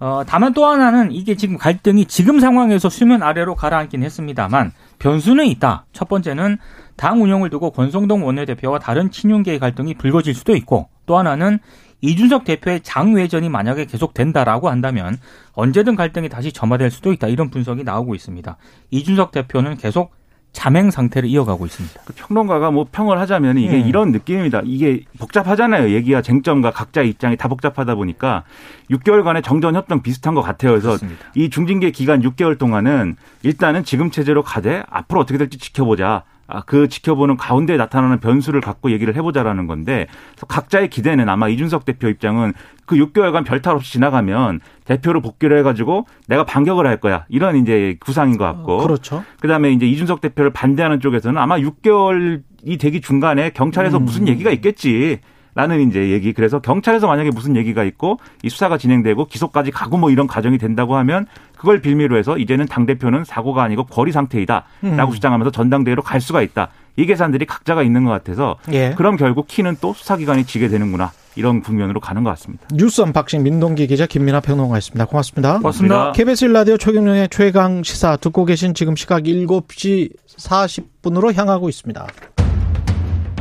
어, 0.00 0.22
다만 0.26 0.52
또 0.52 0.66
하나는 0.66 1.12
이게 1.12 1.34
지금 1.36 1.56
갈등이 1.56 2.06
지금 2.06 2.40
상황에서 2.40 2.88
수면 2.88 3.22
아래로 3.22 3.54
가라앉긴 3.54 4.02
했습니다만 4.02 4.72
변수는 4.98 5.46
있다. 5.46 5.86
첫 5.92 6.08
번째는 6.08 6.58
당 6.96 7.22
운영을 7.22 7.50
두고 7.50 7.70
권성동 7.70 8.24
원내대표와 8.26 8.78
다른 8.78 9.10
친윤계의 9.10 9.58
갈등이 9.58 9.94
불거질 9.94 10.34
수도 10.34 10.54
있고 10.56 10.88
또 11.06 11.16
하나는 11.18 11.58
이준석 12.00 12.44
대표의 12.44 12.80
장외전이 12.80 13.48
만약에 13.48 13.84
계속된다라고 13.84 14.68
한다면 14.68 15.18
언제든 15.52 15.94
갈등이 15.94 16.28
다시 16.28 16.52
점화될 16.52 16.90
수도 16.90 17.12
있다. 17.12 17.28
이런 17.28 17.48
분석이 17.50 17.84
나오고 17.84 18.16
있습니다. 18.16 18.56
이준석 18.90 19.30
대표는 19.30 19.76
계속 19.76 20.12
자맹 20.52 20.90
상태를 20.90 21.28
이어가고 21.28 21.66
있습니다. 21.66 22.00
그 22.04 22.12
평론가가 22.14 22.70
뭐 22.70 22.86
평을 22.90 23.18
하자면 23.18 23.58
이게 23.58 23.82
음. 23.82 23.88
이런 23.88 24.12
느낌입니다. 24.12 24.60
이게 24.64 25.04
복잡하잖아요. 25.18 25.90
얘기와 25.90 26.22
쟁점과 26.22 26.70
각자의 26.70 27.08
입장이 27.08 27.36
다 27.36 27.48
복잡하다 27.48 27.94
보니까 27.94 28.44
6개월간의 28.90 29.42
정전 29.42 29.74
협정 29.74 30.02
비슷한 30.02 30.34
것 30.34 30.42
같아요. 30.42 30.72
그래서 30.72 30.88
그렇습니다. 30.88 31.24
이 31.34 31.48
중징계 31.48 31.90
기간 31.90 32.20
6개월 32.22 32.58
동안은 32.58 33.16
일단은 33.42 33.84
지금 33.84 34.10
체제로 34.10 34.42
가되 34.42 34.82
앞으로 34.88 35.20
어떻게 35.20 35.38
될지 35.38 35.58
지켜보자. 35.58 36.24
아, 36.46 36.62
그 36.62 36.88
지켜보는 36.88 37.36
가운데 37.36 37.76
나타나는 37.76 38.20
변수를 38.20 38.60
갖고 38.60 38.90
얘기를 38.90 39.14
해보자라는 39.16 39.66
건데 39.66 40.06
각자의 40.48 40.90
기대는 40.90 41.28
아마 41.28 41.48
이준석 41.48 41.84
대표 41.84 42.08
입장은 42.08 42.52
그 42.84 42.96
6개월간 42.96 43.44
별탈 43.44 43.74
없이 43.74 43.92
지나가면 43.92 44.60
대표를 44.84 45.22
복귀를 45.22 45.58
해가지고 45.58 46.06
내가 46.28 46.44
반격을 46.44 46.86
할 46.86 46.98
거야 46.98 47.24
이런 47.28 47.56
이제 47.56 47.96
구상인 48.00 48.36
것 48.36 48.44
같고 48.44 48.78
어, 48.78 48.82
그렇죠. 48.82 49.24
그다음에 49.40 49.72
이제 49.72 49.86
이준석 49.86 50.20
대표를 50.20 50.52
반대하는 50.52 51.00
쪽에서는 51.00 51.40
아마 51.40 51.58
6개월이 51.58 52.42
되기 52.78 53.00
중간에 53.00 53.50
경찰에서 53.50 53.98
음. 53.98 54.04
무슨 54.04 54.28
얘기가 54.28 54.50
있겠지. 54.50 55.20
라는 55.54 55.88
이제 55.88 56.10
얘기. 56.10 56.32
그래서 56.32 56.60
경찰에서 56.60 57.06
만약에 57.06 57.30
무슨 57.30 57.56
얘기가 57.56 57.84
있고 57.84 58.18
이 58.42 58.48
수사가 58.48 58.78
진행되고 58.78 59.26
기소까지 59.26 59.70
가고 59.70 59.98
뭐 59.98 60.10
이런 60.10 60.26
과정이 60.26 60.58
된다고 60.58 60.96
하면 60.96 61.26
그걸 61.56 61.80
빌미로 61.80 62.16
해서 62.16 62.38
이제는 62.38 62.66
당대표는 62.66 63.24
사고가 63.24 63.62
아니고 63.62 63.84
거리 63.84 64.12
상태이다. 64.12 64.64
라고 64.82 65.12
음. 65.12 65.14
주장하면서 65.14 65.50
전당대회로 65.50 66.02
갈 66.02 66.20
수가 66.20 66.42
있다. 66.42 66.68
이 66.96 67.06
계산들이 67.06 67.46
각자가 67.46 67.82
있는 67.82 68.04
것 68.04 68.10
같아서 68.10 68.56
예. 68.72 68.94
그럼 68.96 69.16
결국 69.16 69.46
키는 69.46 69.76
또 69.80 69.92
수사기관이 69.92 70.44
지게 70.44 70.68
되는구나. 70.68 71.12
이런 71.34 71.62
국면으로 71.62 72.00
가는 72.00 72.24
것 72.24 72.30
같습니다. 72.30 72.66
뉴스 72.74 73.00
언박싱 73.00 73.42
민동기 73.42 73.86
기자 73.86 74.06
김민아 74.06 74.40
평론가였습니다. 74.40 75.06
고맙습니다. 75.06 75.58
고맙습니다. 75.58 76.12
KBS 76.12 76.44
일라디오 76.46 76.76
최경영의 76.76 77.28
최강 77.30 77.82
시사 77.82 78.16
듣고 78.16 78.44
계신 78.44 78.74
지금 78.74 78.96
시각 78.96 79.22
7시 79.22 80.10
40분으로 80.36 81.34
향하고 81.34 81.70
있습니다. 81.70 82.06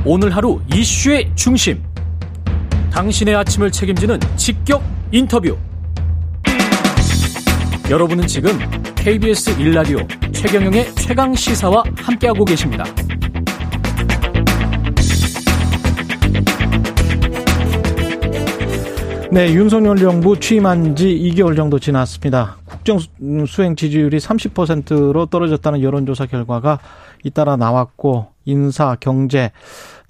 오늘 0.06 0.36
하루 0.36 0.62
이슈의 0.74 1.32
중심. 1.36 1.91
당신의 2.92 3.36
아침을 3.36 3.72
책임지는 3.72 4.20
직격 4.36 4.84
인터뷰. 5.12 5.58
여러분은 7.90 8.28
지금 8.28 8.52
KBS 8.96 9.60
일라디오 9.60 10.00
최경영의 10.34 10.94
최강 10.96 11.34
시사와 11.34 11.84
함께하고 11.98 12.46
계십니다. 12.46 12.84
네, 19.32 19.54
윤석열 19.54 19.98
정부 19.98 20.38
취임한 20.38 20.94
지 20.96 21.08
2개월 21.08 21.56
정도 21.56 21.80
지났습니다. 21.80 22.58
국정 22.66 23.00
수행 23.48 23.78
지지율이 23.78 24.18
30%로 24.18 25.28
떨어졌다는 25.28 25.82
여론조사 25.82 26.26
결과가 26.26 26.80
잇따라 27.24 27.56
나왔고 27.56 28.28
인사, 28.44 28.98
경제 29.00 29.52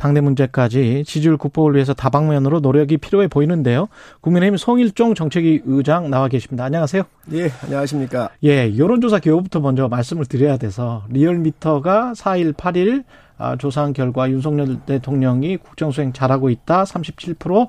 당내 0.02 0.20
문제까지 0.20 1.04
지지율 1.06 1.38
극복을 1.38 1.76
위해서 1.76 1.94
다방면으로 1.94 2.60
노력이 2.60 2.98
필요해 2.98 3.28
보이는데요. 3.28 3.88
국민의힘 4.22 4.58
송일종 4.58 5.14
정책위 5.14 5.62
의장 5.66 6.10
나와 6.10 6.28
계십니다. 6.28 6.64
안녕하세요. 6.64 7.04
예, 7.34 7.52
안녕하십니까. 7.62 8.32
예, 8.44 8.76
여론조사 8.76 9.20
기호부터 9.20 9.60
먼저 9.60 9.88
말씀을 9.88 10.26
드려야 10.26 10.58
돼서 10.58 11.04
리얼미터가 11.10 12.14
4일, 12.16 12.54
8일 12.54 13.04
아, 13.38 13.56
조사한 13.58 13.94
결과 13.94 14.28
윤석열 14.32 14.80
대통령이 14.88 15.58
국정수행 15.58 16.14
잘하고 16.14 16.50
있다 16.50 16.84
37%, 16.84 17.68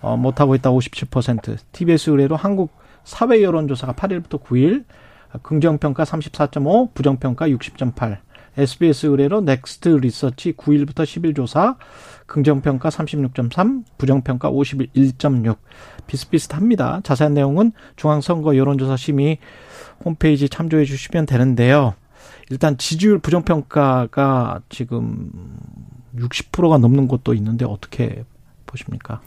어, 0.00 0.16
못하고 0.16 0.56
있다 0.56 0.70
57%. 0.72 1.58
TBS 1.70 2.10
의뢰로 2.10 2.34
한국 2.34 2.72
사회 3.04 3.40
여론조사가 3.40 3.92
8일부터 3.92 4.42
9일 4.42 4.84
긍정평가 5.42 6.02
34.5, 6.02 6.92
부정평가 6.94 7.48
60.8. 7.48 8.18
SBS 8.58 9.06
의뢰로 9.06 9.40
넥스트 9.40 9.88
리서치 9.88 10.52
9일부터 10.54 11.04
10일 11.04 11.36
조사 11.36 11.76
긍정평가 12.26 12.88
36.3, 12.88 13.84
부정평가 13.96 14.50
51.6. 14.50 15.56
비슷비슷합니다. 16.06 17.00
자세한 17.04 17.34
내용은 17.34 17.72
중앙선거 17.96 18.56
여론조사 18.56 18.96
심의 18.96 19.38
홈페이지 20.04 20.48
참조해 20.48 20.84
주시면 20.84 21.26
되는데요. 21.26 21.94
일단 22.50 22.76
지지율 22.76 23.18
부정평가가 23.18 24.60
지금 24.68 25.30
60%가 26.16 26.78
넘는 26.78 27.08
곳도 27.08 27.34
있는데 27.34 27.64
어떻게 27.64 28.24
보십니까? 28.66 29.20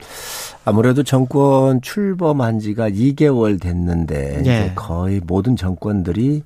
아무래도 0.66 1.04
정권 1.04 1.82
출범한 1.82 2.60
지가 2.60 2.90
2개월 2.90 3.60
됐는데 3.60 4.44
예. 4.46 4.72
거의 4.76 5.20
모든 5.20 5.56
정권들이 5.56 6.44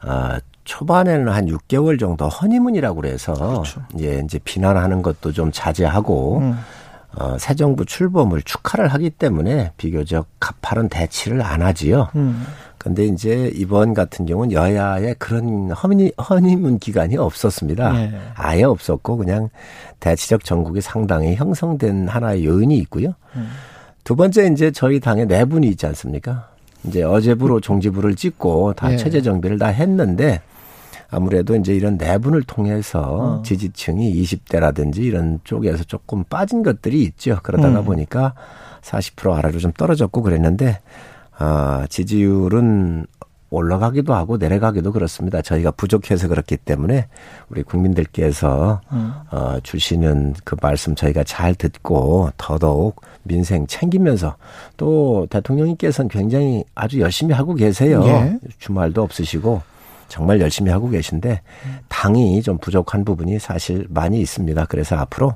아 0.00 0.40
초반에는 0.70 1.28
한 1.28 1.46
6개월 1.46 1.98
정도 1.98 2.28
허니문이라고 2.28 3.00
그래서 3.00 3.32
그렇죠. 3.34 3.82
예 3.98 4.22
이제 4.24 4.38
비난하는 4.44 5.02
것도 5.02 5.32
좀 5.32 5.50
자제하고 5.52 6.38
음. 6.38 6.56
어, 7.16 7.36
새 7.40 7.56
정부 7.56 7.84
출범을 7.84 8.42
축하를 8.42 8.86
하기 8.86 9.10
때문에 9.10 9.72
비교적 9.76 10.28
가파른 10.38 10.88
대치를 10.88 11.42
안 11.42 11.62
하지요. 11.62 12.10
음. 12.14 12.46
근데 12.78 13.04
이제 13.04 13.50
이번 13.52 13.94
같은 13.94 14.26
경우는 14.26 14.52
여야의 14.52 15.16
그런 15.18 15.72
허니, 15.72 16.12
허니문 16.16 16.78
기간이 16.78 17.16
없었습니다. 17.16 18.00
예. 18.00 18.12
아예 18.36 18.62
없었고 18.62 19.16
그냥 19.16 19.50
대치적 19.98 20.44
전국이 20.44 20.80
상당히 20.80 21.34
형성된 21.34 22.06
하나의 22.06 22.46
요인이 22.46 22.78
있고요. 22.78 23.14
음. 23.34 23.50
두 24.04 24.14
번째 24.14 24.46
이제 24.52 24.70
저희 24.70 25.00
당에 25.00 25.24
내분이 25.24 25.66
있지 25.66 25.84
않습니까? 25.86 26.48
이제 26.84 27.02
어제부로 27.02 27.60
종지부를 27.60 28.14
찍고 28.14 28.74
다 28.74 28.92
예. 28.92 28.96
체제 28.96 29.20
정비를 29.20 29.58
다 29.58 29.66
했는데 29.66 30.40
아무래도 31.10 31.56
이제 31.56 31.74
이런 31.74 31.96
내분을 31.96 32.42
통해서 32.44 33.00
어. 33.00 33.42
지지층이 33.42 34.22
20대라든지 34.22 34.98
이런 34.98 35.40
쪽에서 35.44 35.84
조금 35.84 36.24
빠진 36.24 36.62
것들이 36.62 37.02
있죠. 37.02 37.38
그러다가 37.42 37.80
음. 37.80 37.84
보니까 37.84 38.34
40% 38.82 39.36
아래로 39.36 39.58
좀 39.58 39.72
떨어졌고 39.72 40.22
그랬는데 40.22 40.80
아, 41.38 41.86
지지율은 41.88 43.06
올라가기도 43.50 44.14
하고 44.14 44.36
내려가기도 44.36 44.92
그렇습니다. 44.92 45.42
저희가 45.42 45.72
부족해서 45.72 46.28
그렇기 46.28 46.56
때문에 46.56 47.08
우리 47.48 47.64
국민들께서 47.64 48.80
음. 48.92 49.12
어, 49.32 49.58
주시는 49.62 50.34
그 50.44 50.54
말씀 50.62 50.94
저희가 50.94 51.24
잘 51.24 51.56
듣고 51.56 52.30
더더욱 52.36 53.02
민생 53.24 53.66
챙기면서 53.66 54.36
또 54.76 55.26
대통령님께서는 55.30 56.08
굉장히 56.08 56.64
아주 56.76 57.00
열심히 57.00 57.34
하고 57.34 57.54
계세요. 57.54 58.04
예. 58.06 58.38
주말도 58.58 59.02
없으시고 59.02 59.62
정말 60.10 60.40
열심히 60.40 60.70
하고 60.70 60.90
계신데 60.90 61.40
당이 61.88 62.42
좀 62.42 62.58
부족한 62.58 63.04
부분이 63.04 63.38
사실 63.38 63.86
많이 63.88 64.20
있습니다. 64.20 64.66
그래서 64.66 64.96
앞으로 64.96 65.34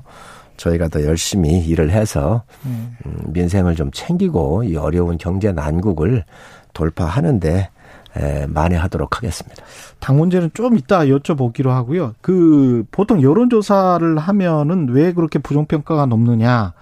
저희가 0.57 0.89
더 0.89 1.03
열심히 1.03 1.59
일을 1.59 1.91
해서 1.91 2.43
음, 2.65 2.95
민생을 3.27 3.75
좀 3.75 3.89
챙기고 3.91 4.65
이 4.65 4.75
어려운 4.75 5.17
경제 5.17 5.51
난국을 5.51 6.25
돌파하는데 6.73 7.69
에, 8.17 8.45
만회하도록 8.47 9.17
하겠습니다. 9.17 9.63
당 9.99 10.17
문제는 10.17 10.51
좀 10.53 10.77
이따 10.77 11.05
여쭤보기로 11.05 11.69
하고요. 11.69 12.13
그 12.21 12.85
보통 12.91 13.21
여론조사를 13.21 14.17
하면은 14.17 14.89
왜 14.89 15.13
그렇게 15.13 15.39
부정평가가 15.39 16.05
높느냐. 16.05 16.73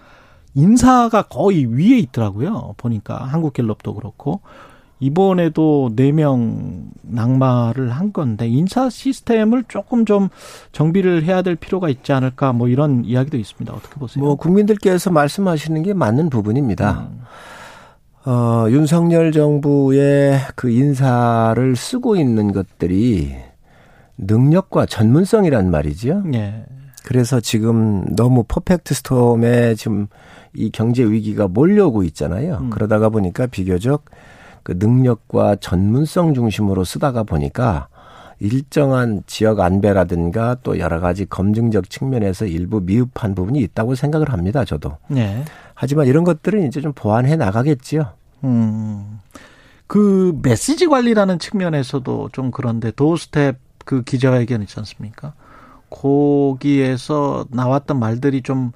인사가 0.55 1.23
거의 1.23 1.65
위에 1.65 1.97
있더라고요. 1.99 2.75
보니까 2.77 3.17
한국갤럽도 3.17 3.95
그렇고 3.95 4.41
이번에도 5.03 5.91
네 5.95 6.11
명 6.11 6.91
낙마를 7.01 7.89
한 7.91 8.13
건데 8.13 8.47
인사 8.47 8.89
시스템을 8.89 9.65
조금 9.67 10.05
좀 10.05 10.29
정비를 10.71 11.23
해야 11.23 11.41
될 11.41 11.55
필요가 11.55 11.89
있지 11.89 12.13
않을까 12.13 12.53
뭐 12.53 12.67
이런 12.67 13.03
이야기도 13.05 13.37
있습니다. 13.37 13.73
어떻게 13.73 13.95
보세요? 13.99 14.23
뭐 14.23 14.35
국민들께서 14.35 15.11
말씀하시는 15.11 15.83
게 15.83 15.93
맞는 15.93 16.29
부분입니다. 16.29 17.09
음. 17.11 17.21
어, 18.25 18.67
윤석열 18.69 19.31
정부의 19.33 20.39
그 20.55 20.69
인사를 20.69 21.75
쓰고 21.75 22.15
있는 22.15 22.53
것들이 22.53 23.35
능력과 24.17 24.85
전문성이란 24.85 25.69
말이지요. 25.69 26.23
예. 26.35 26.65
그래서 27.03 27.41
지금 27.41 28.05
너무 28.15 28.45
퍼펙트 28.47 28.93
스톰에 28.93 29.75
지금 29.75 30.07
이 30.55 30.69
경제 30.71 31.03
위기가 31.03 31.49
몰려오고 31.49 32.03
있잖아요. 32.03 32.59
음. 32.61 32.69
그러다가 32.69 33.09
보니까 33.09 33.45
비교적 33.47 34.05
그 34.63 34.73
능력과 34.77 35.57
전문성 35.57 36.33
중심으로 36.33 36.83
쓰다가 36.83 37.23
보니까 37.23 37.87
일정한 38.39 39.23
지역 39.27 39.59
안배라든가 39.59 40.57
또 40.63 40.79
여러 40.79 40.99
가지 40.99 41.25
검증적 41.25 41.89
측면에서 41.89 42.45
일부 42.45 42.81
미흡한 42.81 43.35
부분이 43.35 43.59
있다고 43.59 43.95
생각을 43.95 44.31
합니다. 44.31 44.65
저도. 44.65 44.97
예. 45.15 45.45
하지만 45.73 46.07
이런 46.07 46.23
것들은 46.23 46.67
이제 46.67 46.81
좀 46.81 46.91
보완해 46.93 47.35
나가겠지요. 47.35 48.07
음. 48.43 49.19
그 49.87 50.37
메시지 50.41 50.87
관리라는 50.87 51.39
측면에서도 51.39 52.29
좀 52.31 52.51
그런데 52.51 52.91
도어스텝 52.91 53.57
그 53.85 54.03
기자회견 54.03 54.61
있지 54.61 54.75
않습니까? 54.79 55.33
거기에서 55.89 57.45
나왔던 57.49 57.99
말들이 57.99 58.41
좀 58.41 58.71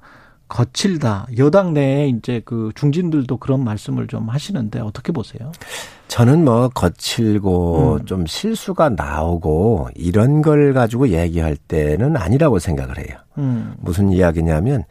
거칠다. 0.48 1.26
여당 1.36 1.74
내에 1.74 2.08
이제 2.08 2.42
그 2.44 2.72
중진들도 2.74 3.36
그런 3.36 3.62
말씀을 3.64 4.06
좀 4.06 4.28
하시는데 4.28 4.80
어떻게 4.80 5.12
보세요? 5.12 5.52
저는 6.08 6.44
뭐 6.44 6.68
거칠고 6.68 7.98
음. 8.00 8.06
좀 8.06 8.26
실수가 8.26 8.90
나오고 8.90 9.88
이런 9.94 10.42
걸 10.42 10.72
가지고 10.72 11.08
얘기할 11.08 11.56
때는 11.56 12.16
아니라고 12.16 12.58
생각을 12.58 12.98
해요. 12.98 13.18
음. 13.36 13.74
무슨 13.78 14.10
이야기냐면 14.10 14.84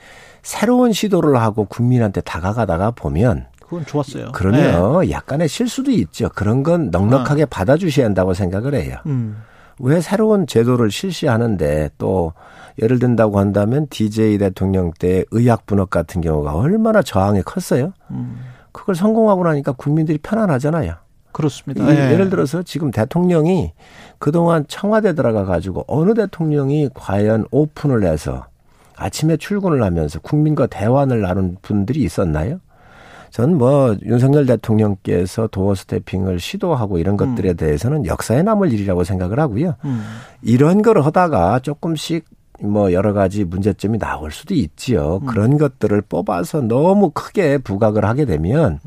새로운 0.44 0.94
시도를 0.94 1.42
하고 1.42 1.66
국민한테 1.66 2.22
다가가다가 2.22 2.92
보면 2.92 3.48
그건 3.60 3.86
좋았어요. 3.86 4.26
네. 4.26 4.32
그러면 4.34 5.10
약간의 5.10 5.50
실수도 5.50 5.92
있죠. 5.92 6.30
그런 6.34 6.64
건 6.64 6.90
넉넉하게 6.90 7.46
받아주셔야 7.46 8.06
한다고 8.06 8.34
생각을 8.34 8.76
해요. 8.76 8.96
음. 9.08 9.38
왜 9.80 10.02
새로운 10.02 10.48
제도를 10.48 10.90
실시하는데 10.92 11.92
또 11.98 12.34
예를 12.82 13.00
든다고 13.00 13.40
한다면 13.40 13.88
DJ 13.90 14.38
대통령 14.38 14.92
때 14.98 15.24
의학 15.32 15.66
분업 15.66 15.90
같은 15.90 16.22
경우가 16.22 16.56
얼마나 16.56 17.02
저항이 17.02 17.42
컸어요. 17.44 17.94
음. 18.12 18.40
그걸 18.72 18.96
성공하고 18.96 19.44
나니까 19.44 19.72
국민들이 19.74 20.18
편안하잖아요. 20.20 20.94
그렇습니다. 21.32 21.84
이- 21.84 21.96
예. 21.96 22.12
예를 22.14 22.30
들어서 22.30 22.64
지금 22.64 22.92
대통령이 22.92 23.74
그동안 24.20 24.66
청와대 24.68 25.14
들어가 25.14 25.46
가지고 25.46 25.84
어느 25.88 26.14
대통령이 26.14 26.90
과연 26.94 27.46
오픈을 27.52 28.04
해서 28.04 28.46
아침에 28.96 29.38
출근을 29.38 29.84
하면서 29.84 30.20
국민과 30.20 30.66
대화를 30.68 31.22
나눈 31.22 31.58
분들이 31.62 32.02
있었나요? 32.02 32.60
전뭐 33.32 33.98
윤석열 34.04 34.46
대통령께서 34.46 35.48
도어 35.48 35.76
스태핑을 35.76 36.40
시도하고 36.40 36.98
이런 36.98 37.18
것들에 37.18 37.54
대해서는 37.54 38.06
역사에 38.06 38.44
남을 38.44 38.72
일이라고 38.74 39.04
생각을 39.04 39.40
하고요. 39.40 39.76
음. 39.86 40.04
이런 40.42 40.82
걸 40.82 41.02
하다가 41.02 41.60
조금씩 41.60 42.26
뭐 42.60 42.92
여러 42.92 43.14
가지 43.14 43.44
문제점이 43.44 44.00
나올 44.00 44.32
수도 44.32 44.54
있지요. 44.56 45.20
그런 45.28 45.58
것들을 45.58 46.02
뽑아서 46.02 46.62
너무 46.62 47.12
크게 47.12 47.60
부각을 47.60 48.04
하게 48.06 48.26
되면 48.26 48.80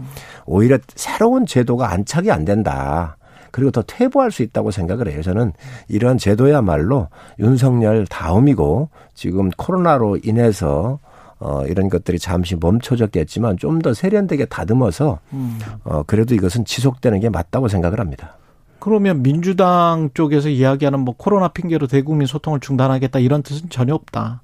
오히려 0.45 0.79
새로운 0.97 1.47
제도가 1.47 1.93
안착이 1.93 2.31
안 2.31 2.45
된다. 2.45 3.17
그리고 3.53 3.71
더 3.71 3.83
퇴보할 3.83 4.31
수 4.31 4.43
있다고 4.43 4.71
생각을 4.71 5.09
해요. 5.09 5.23
저는 5.23 5.53
이러한 5.89 6.19
제도야말로 6.19 7.09
윤석열 7.39 8.07
다음이고 8.07 8.89
지금 9.15 9.51
코로나로 9.51 10.19
인해서 10.23 10.99
어, 11.41 11.65
이런 11.67 11.89
것들이 11.89 12.19
잠시 12.19 12.55
멈춰졌겠지만 12.55 13.57
좀 13.57 13.81
더 13.81 13.95
세련되게 13.95 14.45
다듬어서 14.45 15.21
음. 15.33 15.59
어, 15.85 16.03
그래도 16.07 16.35
이것은 16.35 16.67
지속되는 16.67 17.19
게 17.21 17.31
맞다고 17.31 17.69
생각을 17.69 17.99
합니다. 17.99 18.37
그러면 18.79 19.23
민주당 19.23 20.11
쪽에서 20.15 20.49
이야기하는 20.51 21.01
뭐 21.01 21.15
코로나 21.17 21.49
핑계로 21.49 21.87
대국민 21.87 22.27
소통을 22.27 22.61
중단하겠다 22.61 23.19
이런 23.21 23.43
뜻은 23.43 23.71
전혀 23.71 23.95
없다. 23.95 24.43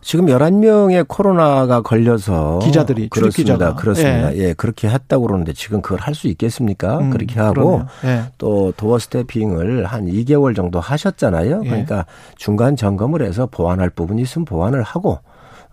지금 0.00 0.26
11명의 0.26 1.04
코로나가 1.08 1.82
걸려서 1.82 2.60
기자들이, 2.60 3.08
그렇습니다. 3.08 3.54
기자가. 3.54 3.74
그렇습니다. 3.74 4.36
예. 4.36 4.52
그렇게 4.54 4.88
했다고 4.88 5.26
그러는데 5.26 5.52
지금 5.54 5.82
그걸 5.82 5.98
할 5.98 6.14
수 6.14 6.28
있겠습니까? 6.28 6.98
음, 6.98 7.10
그렇게 7.10 7.40
하고. 7.40 7.82
예. 8.04 8.26
또 8.38 8.72
도어 8.76 9.00
스태핑을 9.00 9.86
한 9.86 10.06
2개월 10.06 10.54
정도 10.54 10.78
하셨잖아요. 10.78 11.62
예. 11.64 11.68
그러니까 11.68 12.06
중간 12.36 12.76
점검을 12.76 13.22
해서 13.22 13.46
보완할 13.50 13.90
부분이 13.90 14.22
있으면 14.22 14.44
보완을 14.44 14.82
하고 14.84 15.18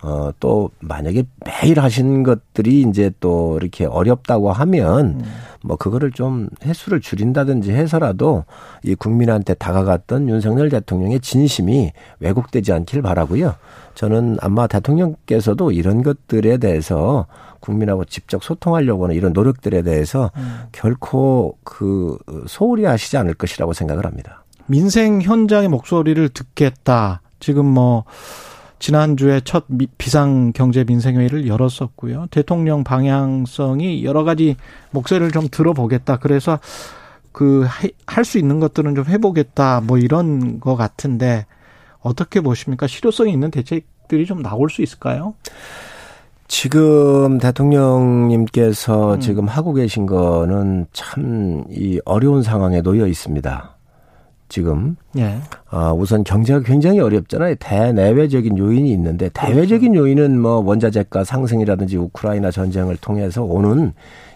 어, 0.01 0.31
또 0.39 0.69
만약에 0.79 1.23
매일 1.45 1.79
하신 1.79 2.23
것들이 2.23 2.81
이제 2.81 3.11
또 3.19 3.57
이렇게 3.59 3.85
어렵다고 3.85 4.51
하면 4.51 5.05
음. 5.05 5.23
뭐 5.63 5.77
그거를 5.77 6.11
좀 6.11 6.47
횟수를 6.63 7.01
줄인다든지 7.01 7.71
해서라도 7.71 8.45
이 8.83 8.93
국민한테 8.93 9.55
다가갔던 9.55 10.29
윤석열 10.29 10.69
대통령의 10.69 11.21
진심이 11.21 11.91
왜곡되지 12.19 12.71
않길 12.71 13.01
바라고요. 13.01 13.55
저는 13.95 14.37
아마 14.41 14.67
대통령께서도 14.67 15.71
이런 15.71 16.03
것들에 16.03 16.57
대해서 16.57 17.25
국민하고 17.61 18.05
직접 18.05 18.43
소통하려고 18.43 19.05
하는 19.05 19.15
이런 19.15 19.33
노력들에 19.33 19.81
대해서 19.81 20.29
음. 20.35 20.65
결코 20.71 21.57
그 21.63 22.17
소홀히 22.47 22.85
하시지 22.85 23.17
않을 23.17 23.33
것이라고 23.33 23.73
생각을 23.73 24.05
합니다. 24.05 24.43
민생 24.67 25.21
현장의 25.21 25.69
목소리를 25.69 26.29
듣겠다. 26.29 27.21
지금 27.39 27.65
뭐 27.65 28.03
지난주에 28.79 29.41
첫 29.43 29.65
비상 29.97 30.51
경제 30.53 30.83
민생 30.83 31.17
회의를 31.17 31.47
열었었고요. 31.47 32.27
대통령 32.31 32.83
방향성이 32.83 34.03
여러 34.03 34.23
가지 34.23 34.55
목소리를 34.91 35.31
좀 35.31 35.47
들어보겠다. 35.49 36.17
그래서 36.17 36.59
그 37.31 37.65
할 38.07 38.23
수 38.25 38.37
있는 38.37 38.59
것들은 38.59 38.95
좀 38.95 39.05
해보겠다. 39.05 39.81
뭐 39.81 39.97
이런 39.97 40.59
거 40.59 40.75
같은데 40.75 41.45
어떻게 41.99 42.39
보십니까? 42.41 42.87
실효성이 42.87 43.33
있는 43.33 43.51
대책들이 43.51 44.25
좀 44.25 44.41
나올 44.41 44.69
수 44.69 44.81
있을까요? 44.81 45.33
지금 46.47 47.39
대통령님께서 47.39 49.15
음. 49.15 49.19
지금 49.19 49.47
하고 49.47 49.73
계신 49.73 50.05
거는 50.05 50.85
참 50.93 51.65
이 51.71 51.99
어려운 52.05 52.43
상황에 52.43 52.81
놓여 52.81 53.07
있습니다. 53.07 53.74
지금 54.47 54.95
예. 55.17 55.39
어, 55.71 55.93
우선 55.93 56.23
경제가 56.23 56.61
굉장히 56.61 56.99
어렵잖아요. 56.99 57.55
대내외적인 57.55 58.57
요인이 58.57 58.91
있는데 58.91 59.29
대외적인 59.29 59.93
그렇죠. 59.93 60.07
요인은 60.07 60.39
뭐 60.39 60.59
원자재가 60.59 61.23
상승이라든지 61.23 61.97
우크라이나 61.97 62.51
전쟁을 62.51 62.97
통해서 62.97 63.43
오는 63.43 63.93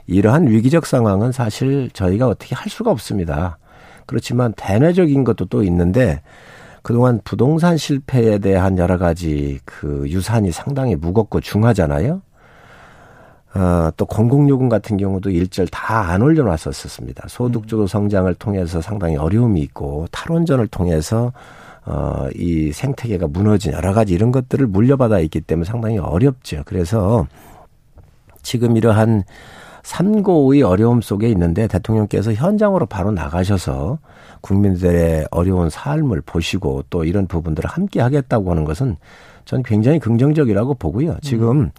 이러한 0.07 0.47
위기적 0.47 0.85
상황은 0.85 1.31
사실 1.31 1.89
저희가 1.93 2.27
어떻게 2.27 2.55
할 2.55 2.69
수가 2.69 2.89
없습니다. 2.91 3.59
그렇지만 4.07 4.53
대내적인 4.57 5.23
것도 5.23 5.45
또 5.45 5.63
있는데 5.63 6.21
그동안 6.81 7.21
부동산 7.23 7.77
실패에 7.77 8.39
대한 8.39 8.77
여러 8.77 8.97
가지 8.97 9.59
그 9.65 10.05
유산이 10.07 10.51
상당히 10.51 10.95
무겁고 10.95 11.41
중하잖아요. 11.41 12.21
어, 13.55 13.89
또 13.97 14.05
공공요금 14.05 14.69
같은 14.69 14.97
경우도 14.97 15.31
일절 15.31 15.67
다 15.67 16.11
안 16.11 16.21
올려놨었습니다. 16.21 17.27
소득주도 17.27 17.87
성장을 17.87 18.33
통해서 18.35 18.81
상당히 18.81 19.17
어려움이 19.17 19.59
있고 19.61 20.07
탈원전을 20.11 20.67
통해서 20.67 21.31
어, 21.85 22.27
이 22.35 22.71
생태계가 22.71 23.27
무너진 23.27 23.73
여러 23.73 23.93
가지 23.93 24.13
이런 24.13 24.31
것들을 24.31 24.67
물려받아 24.67 25.19
있기 25.19 25.41
때문에 25.41 25.65
상당히 25.65 25.97
어렵죠. 25.97 26.63
그래서 26.65 27.27
지금 28.43 28.77
이러한 28.77 29.23
삼고의 29.83 30.61
어려움 30.61 31.01
속에 31.01 31.29
있는데 31.29 31.67
대통령께서 31.67 32.33
현장으로 32.33 32.85
바로 32.85 33.11
나가셔서 33.11 33.97
국민들의 34.41 35.27
어려운 35.31 35.69
삶을 35.69 36.21
보시고 36.21 36.83
또 36.89 37.03
이런 37.03 37.27
부분들을 37.27 37.69
함께 37.69 37.99
하겠다고 38.01 38.51
하는 38.51 38.65
것은 38.65 38.97
저는 39.49 39.63
굉장히 39.63 39.99
긍정적이라고 39.99 40.75
보고요. 40.75 41.17
지금 41.21 41.59
음. 41.59 41.71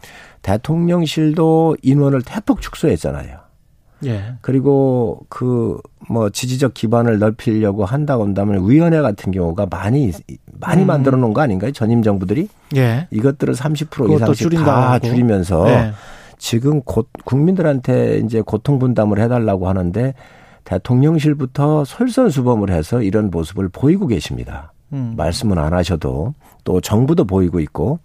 대통령실도 0.42 1.76
인원을 1.82 2.22
대폭 2.22 2.60
축소했잖아요. 2.60 3.38
예. 4.04 4.34
그리고 4.40 5.26
그 5.28 5.78
뭐 6.10 6.28
지지적 6.28 6.74
기반을 6.74 7.20
넓히려고 7.20 7.84
한다고 7.84 8.24
한다면 8.24 8.68
위원회 8.68 9.00
같은 9.00 9.30
경우가 9.30 9.66
많이 9.66 10.10
많이 10.58 10.82
음. 10.82 10.86
만들어 10.88 11.16
놓은 11.16 11.32
거 11.32 11.40
아닌가요? 11.40 11.70
전임 11.70 12.02
정부들이 12.02 12.48
예. 12.74 13.06
이것들을 13.12 13.54
30% 13.54 14.16
이상씩 14.16 14.50
다 14.64 14.98
줄이면서 14.98 15.70
예. 15.70 15.92
지금 16.36 16.82
곧 16.82 17.08
국민들한테 17.24 18.22
이제 18.24 18.40
고통 18.40 18.80
분담을 18.80 19.20
해달라고 19.20 19.68
하는데 19.68 20.14
대통령실부터 20.64 21.84
솔선수범을 21.84 22.70
해서 22.70 23.02
이런 23.02 23.30
모습을 23.30 23.68
보이고 23.68 24.08
계십니다. 24.08 24.72
음. 24.92 25.14
말씀은 25.16 25.58
안 25.58 25.72
하셔도 25.72 26.34
또 26.64 26.80
정부도 26.80 27.24
보이고 27.24 27.60
있고 27.60 28.00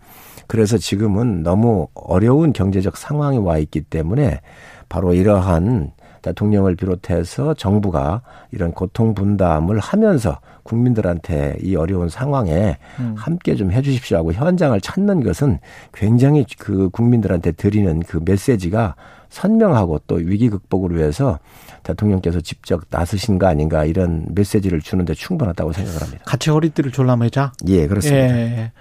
그래서 0.48 0.78
지금은 0.78 1.43
너무 1.43 1.88
어려운 1.93 2.54
경제적 2.54 2.98
상황이 2.98 3.38
와 3.38 3.58
있기 3.58 3.82
때문에 3.82 4.41
바로 4.89 5.13
이러한 5.13 5.91
대통령을 6.21 6.76
비롯해서 6.76 7.54
정부가 7.54 8.21
이런 8.52 8.71
고통 8.71 9.13
분담을 9.13 9.80
하면서 9.80 10.39
국민들한테 10.63 11.58
이 11.62 11.76
어려운 11.76 12.10
상황에 12.10 12.78
음. 13.00 13.13
함께 13.15 13.56
좀 13.56 13.71
해주십시오 13.71 14.17
하고 14.17 14.34
현장을 14.34 14.80
찾는 14.82 15.24
것은 15.24 15.60
굉장히 15.93 16.43
그 16.58 16.89
국민들한테 16.89 17.52
드리는 17.52 18.00
그 18.02 18.19
메시지가 18.26 18.95
선명하고 19.30 20.02
또 20.08 20.15
위기 20.15 20.50
극복을 20.50 20.95
위해서 20.95 21.39
대통령께서 21.86 22.41
직접 22.41 22.82
나서신 22.89 23.39
거 23.39 23.48
아닌가 23.48 23.86
이런 23.86 24.26
메시지를 24.30 24.82
주는데 24.82 25.13
충분하다고 25.13 25.71
생각을 25.71 26.02
합니다. 26.02 26.24
같이 26.26 26.50
허리띠를 26.50 26.91
졸라매자? 26.91 27.54
예, 27.67 27.88
그렇습니다. 27.88 28.38
예. 28.38 28.71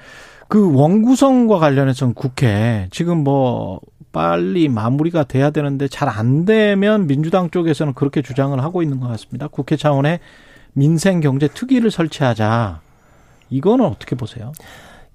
그 0.49 0.73
원구성과 0.75 1.59
관련해서는 1.59 2.15
국회 2.15 2.89
지금 2.91 3.19
뭐 3.25 3.81
빨리 4.13 4.69
마무리가 4.69 5.25
돼야 5.25 5.51
되는데 5.51 5.89
잘 5.89 6.09
안 6.09 6.45
되면 6.45 7.07
민주당 7.07 7.51
쪽에서는 7.51 7.95
그렇게 7.95 8.23
주장을 8.23 8.59
하고 8.63 8.83
있는 8.83 9.01
것 9.01 9.09
같습니다. 9.09 9.49
국회 9.49 9.77
차원의 9.77 10.21
민생 10.73 11.21
경제 11.21 11.49
특위를 11.49 11.91
설치하자. 11.91 12.81
이거는 13.51 13.85
어떻게 13.85 14.17
보세요? 14.17 14.53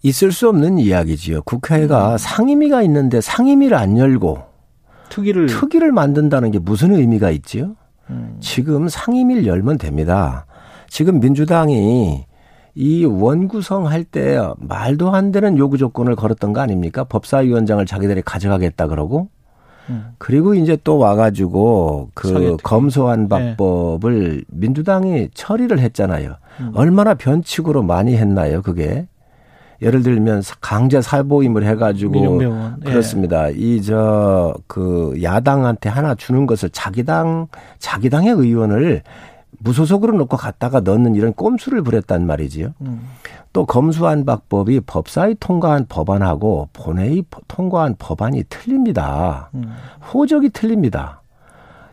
있을 0.02 0.32
수 0.32 0.47
없는 0.49 0.78
이야기지요. 0.80 1.41
국회가 1.43 2.13
음. 2.13 2.17
상임위가 2.17 2.82
있는데 2.84 3.19
상임위를 3.21 3.75
안 3.75 3.97
열고 3.97 4.43
특위를 5.10 5.47
특위를 5.47 5.91
만든다는 5.91 6.52
게 6.52 6.60
무슨 6.60 6.93
의미가 6.93 7.32
있지요? 7.32 7.75
음. 8.10 8.38
지금 8.39 8.88
상임위를 8.89 9.45
열면 9.48 9.78
됩니다. 9.78 10.45
지금 10.89 11.19
민주당이 11.19 12.26
이 12.76 13.06
원구성 13.06 13.88
할 13.88 14.04
때 14.06 14.39
말도 14.58 15.13
안 15.13 15.32
되는 15.32 15.58
요구 15.58 15.78
조건을 15.78 16.15
걸었던 16.15 16.54
거 16.54 16.62
아닙니까? 16.62 17.04
법사위원장을 17.04 17.86
자기들이 17.86 18.22
가져가겠다 18.24 18.88
그러고 18.88 19.30
음. 19.89 20.12
그리고 20.17 20.54
이제 20.54 20.78
또 20.84 20.98
와가지고 20.98 22.12
그. 22.13 22.58
검소한 22.63 23.28
네. 23.28 23.56
박법을 23.56 24.38
네. 24.38 24.43
민주당이 24.50 25.30
처리를 25.34 25.80
했잖아요. 25.80 26.36
음. 26.62 26.72
얼마나 26.76 27.13
변칙으로 27.15 27.84
많이 27.84 28.15
했나요, 28.15 28.62
그게? 28.62 29.08
예를 29.82 30.04
들면 30.04 30.44
강제 30.62 31.02
살보임을 31.02 31.65
해가지고 31.65 32.44
예. 32.44 32.86
그렇습니다. 32.86 33.50
이저 33.50 34.54
그 34.68 35.18
야당한테 35.22 35.89
하나 35.89 36.15
주는 36.15 36.46
것을 36.46 36.70
자기 36.72 37.04
당 37.04 37.48
자기 37.78 38.10
당의 38.10 38.34
의원을 38.34 39.04
무소속으로 39.60 40.18
놓고 40.18 40.38
갔다가 40.38 40.80
넣는 40.82 41.15
이런 41.15 41.34
꼼수를 41.34 41.82
부렸단 41.82 42.26
말이지요. 42.26 42.74
음. 42.82 43.02
또 43.52 43.65
검수한 43.65 44.26
박법이 44.26 44.82
법사위 44.82 45.36
통과한 45.39 45.86
법안하고 45.89 46.70
본회의 46.72 47.24
통과한 47.48 47.96
법안이 47.98 48.44
틀립니다. 48.50 49.50
음. 49.56 49.74
호적이 50.13 50.50
틀립니다. 50.50 51.22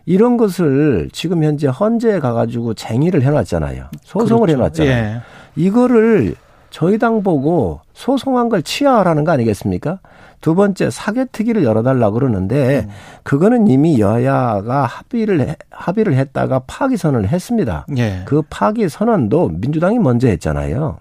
이런 0.05 0.37
것을 0.37 1.09
지금 1.13 1.43
현재 1.43 1.67
헌재에 1.67 2.21
가가지고 2.21 2.75
쟁의를 2.75 3.23
해놨잖아요. 3.23 3.87
소송을 4.03 4.47
그렇죠. 4.47 4.85
해놨잖아요. 4.85 5.17
예. 5.17 5.21
이거를 5.57 6.37
저희 6.77 6.99
당 6.99 7.23
보고 7.23 7.81
소송한 7.95 8.51
걸 8.51 8.63
취하하라는 8.63 9.25
거 9.25 9.33
아니겠습니까? 9.33 9.99
두 10.43 10.55
번째 10.55 10.91
사개특위를 10.91 11.65
열어달라 11.65 12.11
그러는데 12.11 12.81
음. 12.81 12.91
그거는 13.23 13.67
이미 13.67 13.99
여야가 13.99 14.85
합의를 14.85 15.41
해, 15.41 15.57
합의를 15.71 16.13
했다가 16.13 16.65
파기 16.67 16.99
선언을 16.99 17.31
했습니다. 17.31 17.87
예. 17.97 18.25
그 18.27 18.43
파기 18.51 18.91
선언도 18.91 19.49
민주당이 19.55 19.99
먼저 19.99 20.29
했잖아요. 20.29 20.99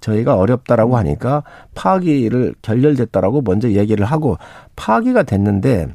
저희가 0.00 0.36
어렵다라고 0.36 0.98
하니까 0.98 1.42
파기를 1.74 2.54
결렬됐다라고 2.60 3.40
먼저 3.40 3.70
얘기를 3.70 4.04
하고 4.04 4.36
파기가 4.76 5.22
됐는데 5.22 5.88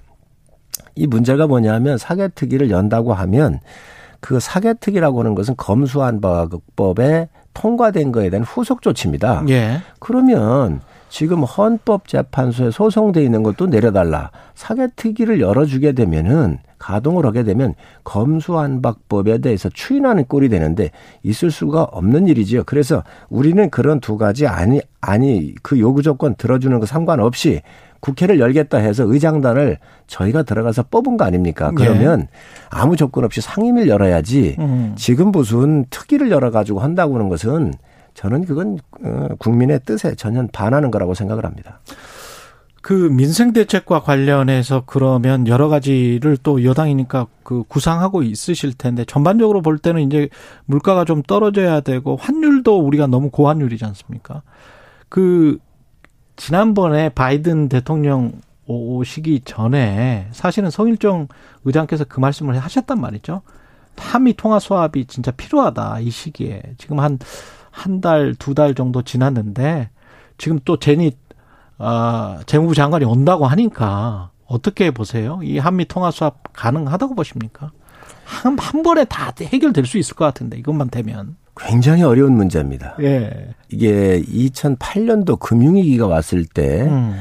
이 0.95 1.05
문제가 1.05 1.45
뭐냐면 1.45 1.99
사개특위를 1.99 2.71
연다고 2.71 3.13
하면 3.13 3.59
그 4.21 4.39
사개특위라고 4.39 5.19
하는 5.19 5.35
것은 5.35 5.53
검수한 5.55 6.19
법에 6.75 7.29
통과된 7.59 8.13
거에 8.13 8.29
대한 8.29 8.45
후속 8.45 8.81
조치입니다. 8.81 9.43
예. 9.49 9.81
그러면 9.99 10.79
지금 11.09 11.43
헌법재판소에 11.43 12.71
소송돼 12.71 13.21
있는 13.21 13.43
것도 13.43 13.67
내려달라. 13.67 14.31
사개특위를 14.55 15.41
열어주게 15.41 15.91
되면은 15.91 16.59
가동을 16.77 17.25
하게 17.25 17.43
되면 17.43 17.73
검수안박법에 18.05 19.39
대해서 19.39 19.67
추인하는 19.67 20.23
꼴이 20.25 20.47
되는데 20.47 20.91
있을 21.23 21.51
수가 21.51 21.83
없는 21.83 22.29
일이지요. 22.29 22.63
그래서 22.65 23.03
우리는 23.29 23.69
그런 23.69 23.99
두 23.99 24.17
가지 24.17 24.47
아니 24.47 24.79
아니 25.01 25.53
그 25.61 25.79
요구 25.79 26.01
조건 26.01 26.35
들어주는 26.35 26.79
거 26.79 26.85
상관없이 26.85 27.61
국회를 27.99 28.39
열겠다 28.39 28.77
해서 28.77 29.03
의장단을 29.05 29.77
저희가 30.07 30.43
들어가서 30.43 30.83
뽑은 30.83 31.17
거 31.17 31.25
아닙니까? 31.25 31.71
네. 31.71 31.75
그러면 31.83 32.19
네. 32.21 32.27
아무 32.69 32.95
조건 32.95 33.23
없이 33.23 33.41
상임위를 33.41 33.87
열어야지 33.87 34.55
음. 34.59 34.93
지금 34.95 35.31
무슨 35.31 35.85
특위를 35.89 36.31
열어가지고 36.31 36.79
한다고 36.79 37.15
하는 37.15 37.29
것은 37.29 37.73
저는 38.13 38.45
그건 38.45 38.79
어, 39.03 39.27
국민의 39.37 39.81
뜻에 39.85 40.15
전혀 40.15 40.45
반하는 40.51 40.91
거라고 40.91 41.13
생각을 41.13 41.45
합니다. 41.45 41.79
그 42.81 42.93
민생 42.93 43.51
대책과 43.53 44.01
관련해서 44.01 44.83
그러면 44.85 45.47
여러 45.47 45.67
가지를 45.67 46.37
또 46.37 46.63
여당이니까 46.63 47.27
그 47.43 47.63
구상하고 47.67 48.23
있으실 48.23 48.73
텐데 48.73 49.03
전반적으로 49.05 49.61
볼 49.61 49.77
때는 49.77 50.01
이제 50.01 50.29
물가가 50.65 51.03
좀 51.05 51.21
떨어져야 51.21 51.81
되고 51.81 52.15
환율도 52.15 52.79
우리가 52.79 53.07
너무 53.07 53.29
고환율이지 53.29 53.83
않습니까? 53.85 54.43
그 55.09 55.57
지난번에 56.39 57.09
바이든 57.09 57.69
대통령 57.69 58.31
오시기 58.65 59.41
전에 59.45 60.27
사실은 60.31 60.69
성일정 60.69 61.27
의장께서 61.65 62.05
그 62.05 62.19
말씀을 62.19 62.57
하셨단 62.57 62.99
말이죠. 62.99 63.41
한미 63.97 64.33
통화 64.35 64.59
수합이 64.59 65.05
진짜 65.05 65.31
필요하다 65.31 65.99
이 65.99 66.09
시기에 66.09 66.61
지금 66.77 66.99
한 66.99 67.19
한 67.71 68.01
달두달 68.01 68.75
정도 68.75 69.01
지났는데 69.01 69.89
지금 70.37 70.59
또 70.65 70.77
제니 70.77 71.11
아, 71.77 72.39
재무부 72.45 72.75
장관이 72.75 73.05
온다고 73.05 73.45
하니까 73.47 74.31
어떻게 74.45 74.91
보세요? 74.91 75.39
이 75.43 75.57
한미 75.57 75.85
통화 75.85 76.11
수합 76.11 76.51
가능하다고 76.53 77.15
보십니까? 77.15 77.71
한, 78.25 78.57
한 78.59 78.83
번에 78.83 79.05
다 79.05 79.31
해결될 79.39 79.85
수 79.85 79.97
있을 79.97 80.15
것 80.15 80.25
같은데 80.25 80.57
이것만 80.57 80.89
되면. 80.89 81.37
굉장히 81.59 82.03
어려운 82.03 82.33
문제입니다. 82.33 82.95
예. 83.01 83.49
이게 83.69 84.21
2008년도 84.21 85.39
금융위기가 85.39 86.07
왔을 86.07 86.45
때 86.45 86.83
음. 86.83 87.15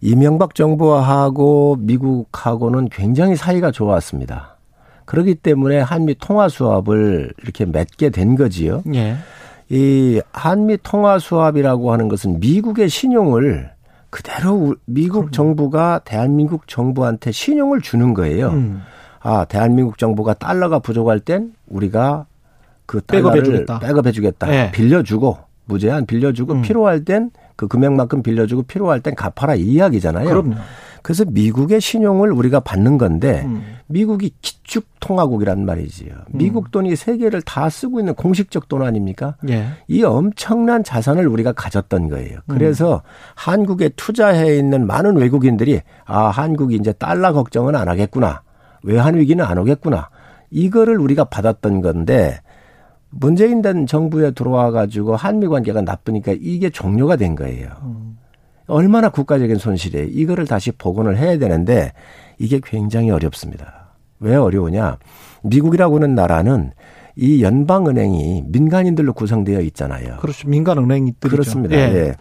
이명박 0.00 0.54
정부하고 0.54 1.76
미국하고는 1.80 2.88
굉장히 2.88 3.36
사이가 3.36 3.70
좋았습니다. 3.70 4.56
그렇기 5.04 5.34
때문에 5.36 5.80
한미 5.80 6.14
통화 6.20 6.48
수합을 6.48 7.32
이렇게 7.42 7.64
맺게 7.66 8.10
된 8.10 8.36
거지요. 8.36 8.82
예. 8.94 9.16
이 9.68 10.20
한미 10.32 10.78
통화 10.82 11.18
수합이라고 11.18 11.92
하는 11.92 12.08
것은 12.08 12.40
미국의 12.40 12.88
신용을 12.88 13.70
그대로 14.10 14.74
미국 14.86 15.20
그럼. 15.20 15.30
정부가 15.32 16.00
대한민국 16.04 16.66
정부한테 16.66 17.30
신용을 17.32 17.80
주는 17.80 18.14
거예요. 18.14 18.50
음. 18.50 18.82
아, 19.20 19.44
대한민국 19.44 19.98
정부가 19.98 20.34
달러가 20.34 20.78
부족할 20.78 21.20
땐 21.20 21.52
우리가 21.68 22.26
그 22.90 23.00
달러를 23.02 23.66
백업해 23.80 24.10
주겠다. 24.10 24.46
네. 24.48 24.72
빌려주고 24.72 25.38
무제한 25.66 26.06
빌려주고 26.06 26.54
음. 26.54 26.62
필요할 26.62 27.04
땐 27.04 27.30
그 27.60 27.68
금액만큼 27.68 28.22
빌려주고 28.22 28.62
필요할 28.62 29.02
땐 29.02 29.14
갚아라 29.14 29.54
이 29.54 29.60
이야기잖아요. 29.60 30.30
그럼요. 30.30 30.54
그래서 31.02 31.26
미국의 31.26 31.82
신용을 31.82 32.32
우리가 32.32 32.60
받는 32.60 32.96
건데 32.96 33.42
음. 33.44 33.76
미국이 33.86 34.32
기축 34.40 34.86
통화국이란 35.00 35.66
말이지요. 35.66 36.10
음. 36.10 36.38
미국 36.38 36.70
돈이 36.70 36.96
세계를 36.96 37.42
다 37.42 37.68
쓰고 37.68 38.00
있는 38.00 38.14
공식적 38.14 38.66
돈 38.68 38.80
아닙니까? 38.82 39.36
예. 39.50 39.66
이 39.88 40.02
엄청난 40.02 40.82
자산을 40.82 41.28
우리가 41.28 41.52
가졌던 41.52 42.08
거예요. 42.08 42.38
음. 42.46 42.54
그래서 42.54 42.94
음. 42.94 43.00
한국에 43.34 43.90
투자해 43.90 44.56
있는 44.56 44.86
많은 44.86 45.18
외국인들이 45.18 45.82
아 46.06 46.28
한국이 46.28 46.76
이제 46.76 46.94
달러 46.94 47.34
걱정은 47.34 47.74
안 47.74 47.88
하겠구나. 47.88 48.40
외환 48.82 49.16
위기는 49.16 49.44
안 49.44 49.58
오겠구나. 49.58 50.08
이거를 50.50 50.98
우리가 50.98 51.24
받았던 51.24 51.82
건데 51.82 52.40
문재인 53.10 53.60
된 53.62 53.86
정부에 53.86 54.30
들어와 54.32 54.70
가지고 54.70 55.16
한미 55.16 55.48
관계가 55.48 55.82
나쁘니까 55.82 56.34
이게 56.40 56.70
종료가 56.70 57.16
된 57.16 57.34
거예요. 57.34 57.68
음. 57.82 58.18
얼마나 58.66 59.08
국가적인 59.08 59.56
손실이에요. 59.56 60.06
이거를 60.10 60.46
다시 60.46 60.70
복원을 60.70 61.18
해야 61.18 61.38
되는데 61.38 61.92
이게 62.38 62.60
굉장히 62.62 63.10
어렵습니다. 63.10 63.94
왜 64.20 64.36
어려우냐? 64.36 64.98
미국이라고 65.42 65.96
하는 65.96 66.14
나라는 66.14 66.72
이 67.16 67.42
연방은행이 67.42 68.44
민간인들로 68.46 69.12
구성되어 69.12 69.60
있잖아요. 69.62 70.18
그렇죠. 70.18 70.48
민간은행이 70.48 71.14
그렇습니다. 71.20 71.76
예. 71.76 71.80
예. 71.80 72.14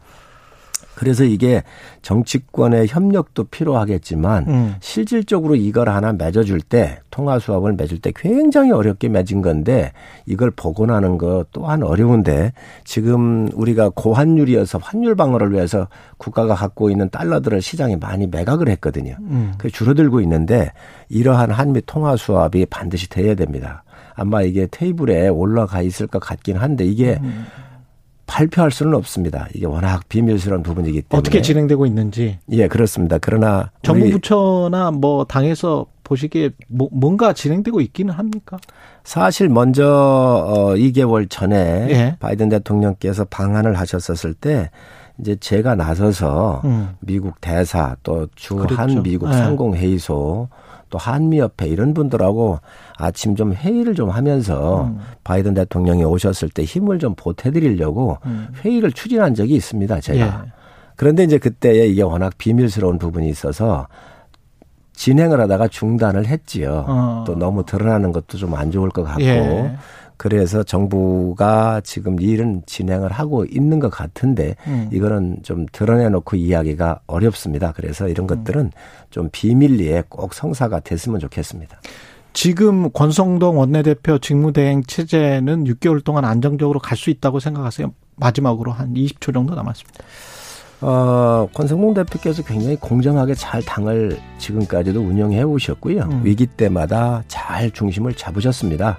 그래서 1.00 1.24
이게 1.24 1.64
정치권의 2.02 2.88
협력도 2.90 3.46
필요하겠지만 3.46 4.48
음. 4.50 4.76
실질적으로 4.82 5.56
이걸 5.56 5.88
하나 5.88 6.12
맺어줄 6.12 6.60
때 6.60 7.00
통화 7.10 7.40
수합을 7.40 7.72
맺을 7.72 8.00
때 8.00 8.12
굉장히 8.14 8.74
어렵게 8.74 9.08
맺은 9.08 9.42
건데 9.42 9.94
이걸 10.26 10.52
복원하는 10.52 11.18
것 11.18 11.46
또한 11.54 11.84
어려운데 11.84 12.52
지금 12.84 13.50
우리가 13.54 13.92
고환율이어서 13.96 14.80
환율 14.80 15.16
방어를 15.16 15.54
위해서 15.54 15.88
국가가 16.18 16.54
갖고 16.54 16.90
있는 16.90 17.10
달러들을 17.10 17.62
시장에 17.62 17.96
많이 17.96 18.28
매각을 18.28 18.68
했거든요. 18.68 19.16
음. 19.22 19.54
그 19.58 19.72
줄어들고 19.72 20.20
있는데 20.20 20.74
이러한 21.08 21.52
한미 21.52 21.82
통화 21.86 22.18
수합이 22.18 22.66
반드시 22.66 23.08
돼야 23.08 23.36
됩니다. 23.36 23.84
아마 24.16 24.42
이게 24.42 24.68
테이블에 24.70 25.30
올라가 25.30 25.82
있을 25.82 26.08
것 26.08 26.20
같긴 26.20 26.58
한데 26.58 26.84
이게 26.84 27.20
음. 27.24 27.46
발표할 28.30 28.70
수는 28.70 28.94
없습니다. 28.94 29.48
이게 29.56 29.66
워낙 29.66 30.08
비밀스러운 30.08 30.62
부분이기 30.62 31.02
때문에 31.02 31.20
어떻게 31.20 31.42
진행되고 31.42 31.88
있는지 31.88 32.38
예 32.52 32.68
그렇습니다. 32.68 33.18
그러나 33.20 33.72
정부 33.82 34.08
부처나 34.12 34.92
뭐 34.92 35.26
당에서 35.26 35.88
보시기에 36.04 36.52
뭐, 36.68 36.90
뭔가 36.92 37.34
진행되고 37.34 37.82
있기는 37.82 38.14
합니까? 38.14 38.58
사실 39.04 39.50
먼저 39.50 39.86
어 39.88 40.76
2개월 40.76 41.28
전에 41.28 41.56
예. 41.90 42.18
바이든 42.20 42.50
대통령께서 42.50 43.26
방한을 43.26 43.78
하셨었을 43.80 44.36
때 44.36 44.70
이제 45.20 45.36
제가 45.36 45.76
나서서 45.76 46.62
음. 46.66 46.90
미국 47.00 47.42
대사 47.42 47.96
또 48.04 48.28
주한 48.36 48.68
그렇죠. 48.68 49.02
미국 49.02 49.30
예. 49.30 49.34
상공회의소 49.34 50.50
또 50.90 50.98
한미협회 50.98 51.68
이런 51.68 51.94
분들하고 51.94 52.60
아침 52.98 53.36
좀 53.36 53.54
회의를 53.54 53.96
좀 53.96 54.10
하면서 54.10 54.84
음. 54.84 55.00
바이든 55.24 55.54
대통령이 55.54 56.04
오셨을 56.04 56.50
때 56.50 56.64
힘을 56.64 57.00
좀 57.00 57.16
보태드리려고 57.16 58.18
음. 58.26 58.48
회의를 58.64 58.92
추진한 58.92 59.34
적이 59.36 59.56
있습니다. 59.56 60.00
제가. 60.02 60.26
예. 60.26 60.52
그런데 60.96 61.24
이제 61.24 61.38
그때 61.38 61.88
이게 61.88 62.02
워낙 62.02 62.34
비밀스러운 62.38 62.98
부분이 62.98 63.30
있어서 63.30 63.88
진행을 64.94 65.40
하다가 65.40 65.70
중단을 65.70 66.26
했지요. 66.28 66.84
어. 66.88 67.24
또 67.26 67.36
너무 67.36 67.66
드러나는 67.66 68.12
것도 68.12 68.38
좀 68.38 68.54
안 68.54 68.70
좋을 68.72 68.90
것 68.90 69.04
같고. 69.04 69.24
예. 69.24 69.78
그래서 70.20 70.64
정부가 70.64 71.80
지금 71.80 72.20
일은 72.20 72.62
진행을 72.66 73.10
하고 73.10 73.46
있는 73.46 73.80
것 73.80 73.90
같은데 73.90 74.58
음. 74.68 74.90
이거는 74.92 75.38
좀 75.44 75.66
드러내놓고 75.72 76.36
이야기가 76.36 77.00
어렵습니다. 77.08 77.72
그래서 77.74 78.10
이런 78.10 78.26
음. 78.26 78.28
것들은 78.28 78.72
좀 79.12 79.30
비밀리에 79.32 80.04
꼭 80.10 80.34
성사가 80.34 80.82
됐으면 80.82 81.22
좋겠습니다. 81.22 81.80
지금 82.34 82.92
권성동 82.92 83.60
원내대표 83.60 84.20
직무대행 84.20 84.84
체제는 84.84 85.64
6개월 85.64 86.04
동안 86.04 86.26
안정적으로 86.26 86.82
갈 86.82 86.98
수 86.98 87.10
있다고 87.10 87.40
생각하세요? 87.40 87.94
마지막으로 88.18 88.74
한 88.74 88.94
20초 88.94 89.34
정도 89.34 89.56
남았습니다. 89.56 90.04
어, 90.82 91.48
권성동 91.54 91.94
대표께서 91.94 92.44
굉장히 92.44 92.76
공정하게 92.76 93.36
잘 93.36 93.62
당을 93.62 94.20
지금까지도 94.38 95.00
운영해 95.00 95.44
오셨고요. 95.44 96.02
음. 96.02 96.22
위기 96.26 96.46
때마다 96.46 97.24
잘 97.30 97.72
중심을 97.72 98.16
잡으셨습니다. 98.16 98.98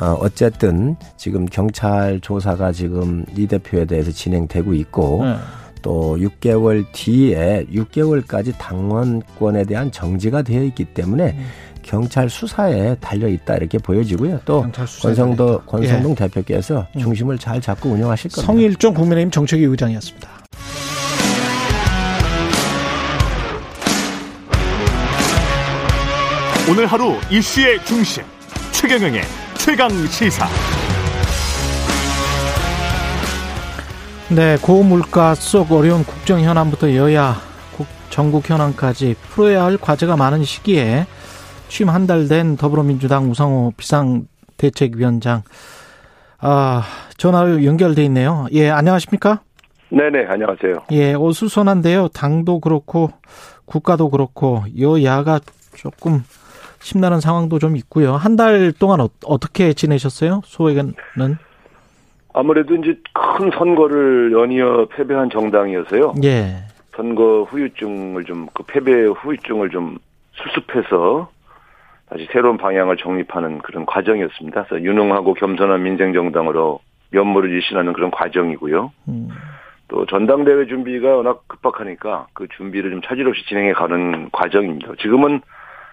어, 0.00 0.16
어쨌든 0.20 0.96
지금 1.16 1.44
경찰 1.44 2.18
조사가 2.20 2.72
지금 2.72 3.24
이 3.36 3.46
대표에 3.46 3.84
대해서 3.84 4.10
진행되고 4.10 4.72
있고 4.74 5.24
네. 5.24 5.36
또 5.82 6.16
6개월 6.16 6.84
뒤에 6.92 7.66
6개월까지 7.70 8.54
당원권에 8.58 9.64
대한 9.64 9.92
정지가 9.92 10.42
되어 10.42 10.62
있기 10.64 10.86
때문에 10.86 11.36
음. 11.36 11.46
경찰 11.82 12.28
수사에 12.28 12.94
달려 12.96 13.28
있다 13.28 13.56
이렇게 13.56 13.78
보여지고요. 13.78 14.40
또 14.44 14.66
권성도 15.02 15.60
권성동 15.66 16.12
예. 16.12 16.14
대표께서 16.14 16.86
음. 16.96 17.00
중심을 17.00 17.38
잘 17.38 17.60
잡고 17.60 17.90
운영하실 17.90 18.30
겁니다. 18.30 18.46
성일종 18.46 18.94
국민의힘 18.94 19.30
정책위 19.30 19.64
의장이었습니다. 19.64 20.28
오늘 26.70 26.86
하루 26.86 27.16
이슈의 27.30 27.84
중심 27.84 28.22
최경영의 28.72 29.22
최강 29.64 29.88
시사. 30.06 30.46
네, 34.34 34.56
고물가 34.62 35.34
속 35.34 35.72
어려운 35.72 36.04
국정 36.04 36.40
현안부터 36.40 36.94
여야 36.94 37.36
전국 38.10 38.48
현안까지 38.48 39.16
풀어야 39.28 39.64
할 39.64 39.76
과제가 39.76 40.16
많은 40.16 40.44
시기에 40.44 41.06
취임 41.68 41.88
한 41.90 42.06
달 42.06 42.26
된 42.28 42.56
더불어민주당 42.56 43.30
우상호 43.30 43.72
비상대책위원장 43.76 45.42
아 46.38 46.82
전화로 47.16 47.64
연결돼 47.64 48.02
있네요. 48.04 48.46
예, 48.52 48.70
안녕하십니까? 48.70 49.40
네네, 49.90 50.26
안녕하세요. 50.28 50.74
예, 50.92 51.14
어수선한데요. 51.14 52.08
당도 52.08 52.60
그렇고 52.60 53.10
국가도 53.66 54.10
그렇고 54.10 54.64
여야가 54.78 55.40
조금 55.76 56.24
심란한 56.80 57.20
상황도 57.20 57.58
좀 57.58 57.76
있고요. 57.76 58.12
한 58.14 58.36
달 58.36 58.72
동안 58.72 59.00
어, 59.00 59.38
떻게 59.38 59.72
지내셨어요? 59.74 60.40
소에게는? 60.44 60.94
아무래도 62.32 62.74
이제 62.76 62.96
큰 63.12 63.50
선거를 63.50 64.32
연이어 64.32 64.86
패배한 64.94 65.30
정당이어서요. 65.30 66.14
예. 66.24 66.56
선거 66.96 67.42
후유증을 67.42 68.24
좀, 68.24 68.46
그 68.54 68.62
패배 68.62 68.92
후유증을 69.04 69.70
좀 69.70 69.98
수습해서 70.32 71.28
다시 72.08 72.26
새로운 72.32 72.56
방향을 72.56 72.96
정립하는 72.96 73.58
그런 73.58 73.84
과정이었습니다. 73.86 74.64
그래서 74.64 74.84
유능하고 74.84 75.34
겸손한 75.34 75.82
민생정당으로 75.82 76.80
면모를 77.10 77.50
일신하는 77.50 77.92
그런 77.92 78.10
과정이고요. 78.10 78.92
음. 79.08 79.28
또 79.88 80.06
전당대회 80.06 80.66
준비가 80.66 81.16
워낙 81.16 81.42
급박하니까 81.48 82.28
그 82.32 82.46
준비를 82.56 82.90
좀 82.92 83.02
차질 83.02 83.26
없이 83.28 83.44
진행해 83.48 83.72
가는 83.72 84.28
과정입니다. 84.30 84.92
지금은 85.00 85.40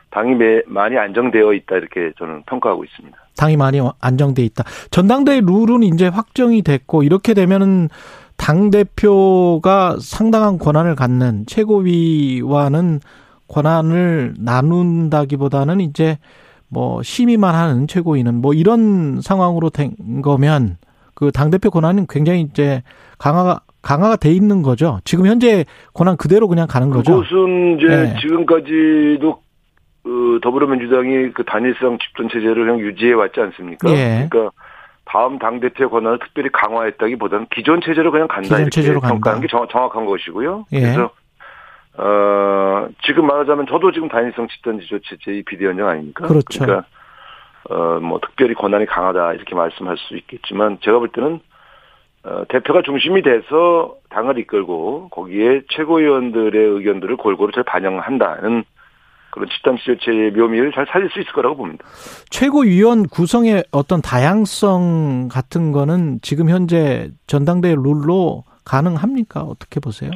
당이 0.09 0.35
매, 0.35 0.61
많이 0.67 0.97
안정되어 0.97 1.53
있다 1.53 1.75
이렇게 1.77 2.11
저는 2.17 2.43
평가하고 2.47 2.83
있습니다. 2.83 3.17
당이 3.37 3.57
많이 3.57 3.79
안정돼 3.99 4.43
있다. 4.43 4.63
전당대회 4.91 5.41
룰은 5.41 5.83
이제 5.83 6.07
확정이 6.07 6.61
됐고 6.61 7.03
이렇게 7.03 7.33
되면은 7.33 7.89
당 8.35 8.69
대표가 8.69 9.97
상당한 9.99 10.57
권한을 10.57 10.95
갖는 10.95 11.45
최고위와는 11.47 12.99
권한을 13.47 14.35
나눈다기보다는 14.39 15.81
이제 15.81 16.17
뭐 16.69 17.01
심의만 17.01 17.55
하는 17.55 17.87
최고위는 17.87 18.35
뭐 18.35 18.53
이런 18.53 19.21
상황으로 19.21 19.69
된 19.69 19.95
거면 20.21 20.77
그 21.13 21.31
당 21.31 21.49
대표 21.49 21.69
권한은 21.71 22.05
굉장히 22.09 22.41
이제 22.41 22.83
강화가 23.17 23.61
강화가 23.81 24.17
돼 24.17 24.31
있는 24.31 24.61
거죠. 24.63 24.99
지금 25.05 25.25
현재 25.27 25.65
권한 25.93 26.17
그대로 26.17 26.47
그냥 26.47 26.67
가는 26.67 26.89
거죠. 26.89 27.21
그것은 27.21 27.77
이제 27.77 27.87
네. 27.87 28.15
지금까지도 28.21 29.39
그 30.07 30.39
더불어민주당이 30.41 31.31
그 31.33 31.43
단일성 31.43 31.97
집권 31.99 32.29
체제를 32.29 32.63
그냥 32.63 32.79
유지해 32.79 33.11
왔지 33.11 33.41
않습니까? 33.41 33.89
예. 33.91 34.29
그러니까 34.29 34.51
다음 35.03 35.37
당 35.37 35.59
대표의 35.59 35.89
권한을 35.89 36.19
특별히 36.19 36.49
강화했다기보다는 36.53 37.47
기존 37.51 37.81
체제로 37.81 38.09
그냥 38.09 38.29
간다 38.29 38.43
기존 38.43 38.59
이렇게 38.61 38.69
체제로. 38.71 39.01
평가하는 39.01 39.41
게 39.41 39.49
정, 39.49 39.67
정확한 39.67 40.05
것이고요. 40.05 40.65
예. 40.71 40.79
그래서 40.79 41.11
어 41.97 42.87
지금 43.03 43.27
말하자면 43.27 43.67
저도 43.67 43.91
지금 43.91 44.07
단일성 44.07 44.47
집단 44.47 44.79
지조 44.79 44.99
체제의 44.99 45.43
비대위원장 45.43 45.89
아닙니까? 45.89 46.25
그렇죠. 46.25 46.63
그러니까 46.63 46.87
어뭐 47.69 48.21
특별히 48.21 48.53
권한이 48.53 48.85
강하다 48.85 49.33
이렇게 49.33 49.55
말씀할 49.55 49.97
수 49.97 50.15
있겠지만 50.15 50.77
제가 50.83 50.99
볼 50.99 51.09
때는 51.09 51.41
어, 52.23 52.43
대표가 52.47 52.81
중심이 52.81 53.23
돼서 53.23 53.95
당을 54.09 54.37
이끌고 54.39 55.09
거기에 55.09 55.63
최고위원들의 55.67 56.63
의견들을 56.63 57.17
골고루 57.17 57.51
잘 57.51 57.63
반영한다는 57.63 58.63
그런 59.37 59.49
집단 59.49 59.77
지조체의 59.77 60.31
묘미를 60.31 60.71
잘 60.73 60.85
살릴 60.89 61.09
수 61.09 61.19
있을 61.19 61.31
거라고 61.33 61.57
봅니다. 61.57 61.85
최고위원 62.29 63.07
구성의 63.07 63.63
어떤 63.71 64.01
다양성 64.01 65.29
같은 65.31 65.71
거는 65.71 66.19
지금 66.21 66.49
현재 66.49 67.09
전당대회 67.27 67.75
룰로 67.75 68.43
가능합니까? 68.65 69.41
어떻게 69.41 69.79
보세요? 69.79 70.11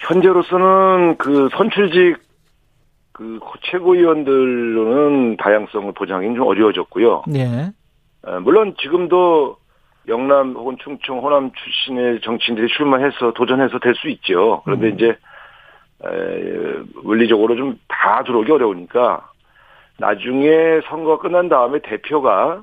현재로서는 0.00 1.16
그 1.18 1.48
선출직 1.56 2.18
그 3.12 3.38
최고위원들로는 3.70 5.36
다양성을 5.36 5.92
보장하기는 5.92 6.36
좀 6.36 6.46
어려워졌고요. 6.46 7.24
예. 7.34 7.70
어, 8.22 8.40
물론 8.40 8.74
지금도 8.80 9.56
영남 10.08 10.54
혹은 10.54 10.76
충청, 10.82 11.20
호남 11.20 11.50
출신의 11.52 12.20
정치인들이 12.22 12.68
출마해서 12.76 13.32
도전해서 13.34 13.78
될 13.78 13.94
수 13.94 14.08
있죠. 14.08 14.62
그런데 14.64 14.88
음. 14.88 14.94
이제 14.94 15.06
에, 15.08 15.16
물리적으로 17.02 17.56
좀 17.56 17.78
다 17.88 18.22
들어오기 18.24 18.50
어려우니까 18.50 19.28
나중에 19.98 20.80
선거가 20.88 21.20
끝난 21.22 21.48
다음에 21.50 21.78
대표가 21.82 22.62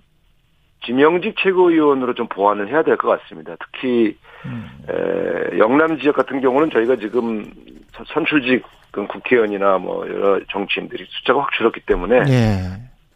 지명직 0.84 1.36
최고위원으로 1.38 2.16
좀 2.16 2.28
보완을 2.28 2.70
해야 2.70 2.82
될 2.84 2.98
것 2.98 3.08
같습니다. 3.22 3.56
특히 3.60 4.18
음. 4.46 4.68
에, 4.90 5.58
영남 5.60 6.00
지역 6.00 6.16
같은 6.16 6.42
경우는 6.42 6.72
저희가 6.72 6.96
지금 6.96 7.46
선- 7.94 8.06
선출직 8.08 8.64
그 8.92 9.06
국회의원이나 9.06 9.78
뭐 9.78 10.08
여러 10.10 10.40
정치인들이 10.52 11.06
숫자가 11.08 11.42
확 11.42 11.52
줄었기 11.58 11.82
때문에 11.82 12.22
예. 12.30 12.34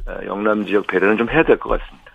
에, 0.08 0.26
영남 0.28 0.66
지역 0.68 0.86
배려는 0.88 1.18
좀 1.18 1.28
해야 1.30 1.44
될 1.44 1.58
것 1.58 1.70
같습니다. 1.80 2.12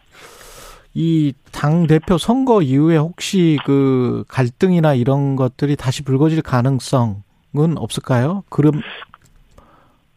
이 0.94 1.32
당 1.52 1.86
대표 1.86 2.16
선거 2.18 2.62
이후에 2.62 2.96
혹시 2.96 3.58
그 3.66 4.24
갈등이나 4.28 4.94
이런 4.94 5.34
것들이 5.36 5.74
다시 5.76 6.04
불거질 6.04 6.42
가능성 6.42 7.22
은 7.58 7.78
없을까요? 7.78 8.44
그럼 8.48 8.82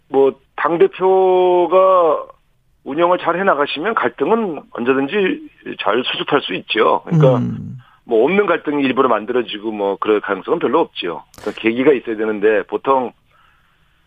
뭐당 0.09 0.77
대표가 0.77 2.25
운영을 2.83 3.17
잘 3.19 3.39
해나가시면 3.39 3.93
갈등은 3.93 4.61
언제든지 4.71 5.49
잘 5.79 6.03
수습할 6.03 6.41
수 6.41 6.53
있죠. 6.55 7.03
그러니까 7.05 7.37
음, 7.37 7.77
뭐 8.03 8.23
없는 8.23 8.45
갈등이 8.45 8.83
일부러 8.83 9.09
만들어지고 9.09 9.71
뭐 9.71 9.97
그럴 9.97 10.21
가능성은 10.21 10.59
별로 10.59 10.79
없죠. 10.79 11.23
그러니까 11.37 11.61
계기가 11.61 11.93
있어야 11.93 12.17
되는데 12.17 12.63
보통 12.63 13.13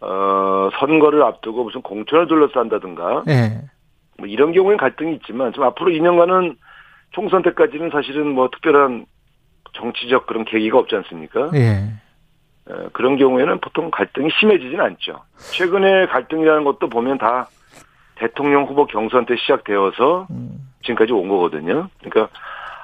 어 0.00 0.70
선거를 0.80 1.22
앞두고 1.22 1.64
무슨 1.64 1.80
공천을 1.82 2.26
둘러싼다든가 2.26 3.22
예. 3.28 3.62
뭐 4.18 4.26
이런 4.26 4.52
경우엔 4.52 4.76
갈등이 4.76 5.14
있지만 5.16 5.52
좀 5.52 5.62
앞으로 5.64 5.92
2년간은 5.92 6.56
총선 7.12 7.42
때까지는 7.42 7.90
사실은 7.90 8.28
뭐 8.34 8.48
특별한 8.50 9.06
정치적 9.74 10.26
그런 10.26 10.44
계기가 10.44 10.78
없지 10.78 10.96
않습니까? 10.96 11.50
예. 11.54 11.92
어, 12.68 12.88
그런 12.92 13.16
경우에는 13.16 13.60
보통 13.60 13.90
갈등이 13.90 14.30
심해지진 14.38 14.80
않죠. 14.80 15.22
최근에 15.52 16.06
갈등이라는 16.06 16.64
것도 16.64 16.88
보면 16.88 17.18
다 17.18 17.48
대통령 18.16 18.64
후보 18.64 18.86
경선 18.86 19.26
때 19.26 19.36
시작되어서 19.36 20.28
음. 20.30 20.68
지금까지 20.82 21.12
온 21.12 21.28
거거든요. 21.28 21.88
그러니까 22.00 22.28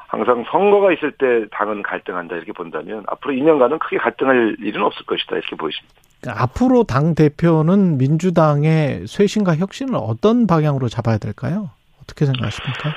항상 0.09 0.45
선거가 0.51 0.93
있을 0.93 1.12
때 1.12 1.47
당은 1.53 1.83
갈등한다 1.83 2.37
이렇게 2.37 2.53
본다면 2.53 3.05
앞으로 3.07 3.35
2년간은 3.35 3.79
크게 3.79 3.99
갈등할 3.99 4.57
일은 4.61 4.83
없을 4.83 5.05
것이다 5.05 5.37
이렇게 5.37 5.55
보이십니다. 5.55 5.95
그러니까 6.20 6.43
앞으로 6.43 6.85
당 6.85 7.14
대표는 7.14 7.99
민주당의 7.99 9.07
쇄신과 9.07 9.57
혁신을 9.57 9.95
어떤 9.97 10.47
방향으로 10.47 10.89
잡아야 10.89 11.18
될까요? 11.18 11.70
어떻게 12.03 12.24
생각하십니까? 12.24 12.95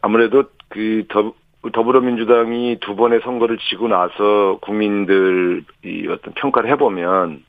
아무래도 0.00 0.44
그 0.68 1.04
더, 1.10 1.32
더불어민주당이 1.72 2.78
두 2.80 2.96
번의 2.96 3.20
선거를 3.22 3.58
지고 3.68 3.88
나서 3.88 4.58
국민들이 4.60 6.08
어떤 6.10 6.34
평가를 6.34 6.70
해보면 6.70 7.42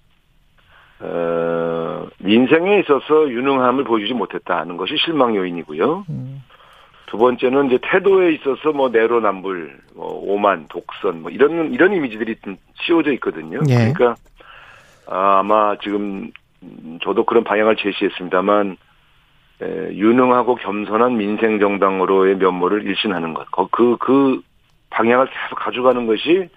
어, 1.00 2.08
민생에 2.20 2.80
있어서 2.80 3.30
유능함을 3.30 3.84
보여주지 3.84 4.14
못했다는 4.14 4.78
것이 4.78 4.96
실망 4.98 5.36
요인이고요. 5.36 6.06
음. 6.10 6.44
두 7.08 7.18
번째는 7.18 7.68
이제 7.68 7.80
태도에 7.82 8.34
있어서 8.34 8.74
뭐 8.74 8.90
내로남불, 8.90 9.80
뭐 9.96 10.20
오만, 10.24 10.66
독선, 10.68 11.22
뭐 11.22 11.32
이런 11.32 11.74
이런 11.74 11.94
이미지들이 11.94 12.36
좀 12.44 12.58
씌워져 12.82 13.14
있거든요. 13.14 13.60
예. 13.70 13.94
그러니까 13.94 14.16
아, 15.08 15.40
아마 15.40 15.78
지금 15.78 16.32
음, 16.64 17.00
저도 17.02 17.24
그런 17.24 17.44
방향을 17.44 17.78
제시했습니다만 17.78 18.72
에, 18.72 18.76
유능하고 19.66 20.56
겸손한 20.56 21.18
민생 21.18 21.60
정당으로의 21.60 22.38
면모를 22.38 22.86
일신하는 22.86 23.34
것, 23.34 23.50
그그 23.52 23.98
그 24.00 24.42
방향을 24.90 25.28
계속 25.28 25.56
가져가는 25.56 26.06
것이 26.06 26.50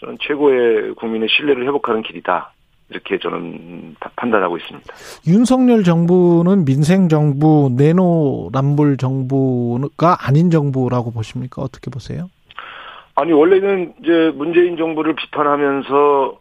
저는 0.00 0.18
최고의 0.20 0.94
국민의 0.94 1.28
신뢰를 1.28 1.64
회복하는 1.66 2.02
길이다. 2.02 2.52
이렇게 2.88 3.18
저는 3.18 3.96
파- 4.00 4.10
판단하고 4.16 4.58
있습니다. 4.58 4.94
윤석열 5.26 5.82
정부는 5.82 6.64
민생 6.66 7.08
정부, 7.08 7.70
내노남불 7.76 8.98
정부가 8.98 10.18
아닌 10.26 10.50
정부라고 10.50 11.10
보십니까? 11.12 11.62
어떻게 11.62 11.90
보세요? 11.90 12.28
아니 13.14 13.32
원래는 13.32 13.94
이제 14.02 14.32
문재인 14.34 14.76
정부를 14.76 15.14
비판하면서 15.14 16.38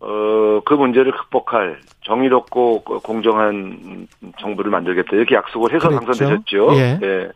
어 0.00 0.46
그 0.66 0.74
문제를 0.74 1.12
극복할 1.12 1.78
정의롭고 2.02 2.80
공정한 2.80 4.08
정부를 4.38 4.70
만들겠다 4.70 5.16
이렇게 5.16 5.36
약속을 5.36 5.72
해서 5.72 5.88
그랬죠. 5.88 6.06
당선되셨죠. 6.06 6.68
예. 6.74 6.98
예. 7.02 7.28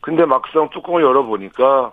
근데 0.00 0.24
막상 0.24 0.68
뚜껑을 0.70 1.02
열어 1.02 1.22
보니까 1.24 1.92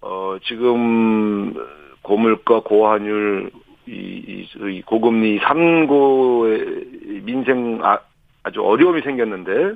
어 0.00 0.36
지금 0.44 1.54
고물가 2.02 2.60
고환율 2.60 3.50
이, 3.86 3.90
이, 3.92 4.48
이 4.76 4.82
고금리 4.82 5.40
삼고의 5.40 7.22
민생 7.22 7.80
아, 7.82 7.98
아주 8.44 8.62
어려움이 8.62 9.02
생겼는데 9.02 9.74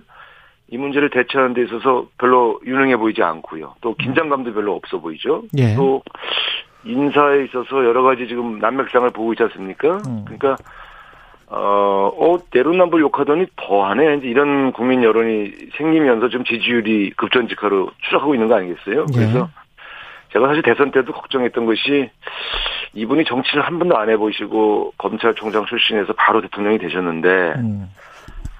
이 0.68 0.78
문제를 0.78 1.10
대처하는 1.10 1.54
데 1.54 1.62
있어서 1.64 2.06
별로 2.18 2.60
유능해 2.64 2.96
보이지 2.96 3.22
않고요. 3.22 3.74
또 3.80 3.94
긴장감도 3.94 4.52
별로 4.52 4.74
없어 4.74 5.00
보이죠. 5.00 5.42
예. 5.58 5.74
또 5.74 6.02
인사에 6.86 7.44
있어서 7.44 7.84
여러 7.84 8.02
가지 8.02 8.26
지금 8.28 8.58
난맥상을 8.58 9.10
보고 9.10 9.32
있지 9.32 9.42
않습니까? 9.44 9.98
음. 10.06 10.24
그러니까 10.24 10.56
어, 11.48 12.10
어, 12.18 12.38
내로남불 12.52 13.00
욕하더니 13.00 13.46
더하네. 13.56 14.16
이제 14.16 14.26
이런 14.28 14.72
국민 14.72 15.02
여론이 15.02 15.52
생기면서 15.76 16.28
좀 16.28 16.44
지지율이 16.44 17.10
급전직하로 17.16 17.90
추락하고 18.02 18.34
있는 18.34 18.48
거 18.48 18.56
아니겠어요? 18.56 19.06
예. 19.12 19.16
그래서 19.16 19.48
제가 20.32 20.48
사실 20.48 20.62
대선 20.62 20.90
때도 20.90 21.12
걱정했던 21.12 21.66
것이 21.66 22.10
이분이 22.94 23.24
정치를 23.24 23.64
한 23.64 23.78
번도 23.78 23.96
안 23.96 24.10
해보시고 24.10 24.94
검찰총장 24.98 25.66
출신에서 25.66 26.14
바로 26.14 26.40
대통령이 26.40 26.78
되셨는데 26.78 27.28
음. 27.56 27.90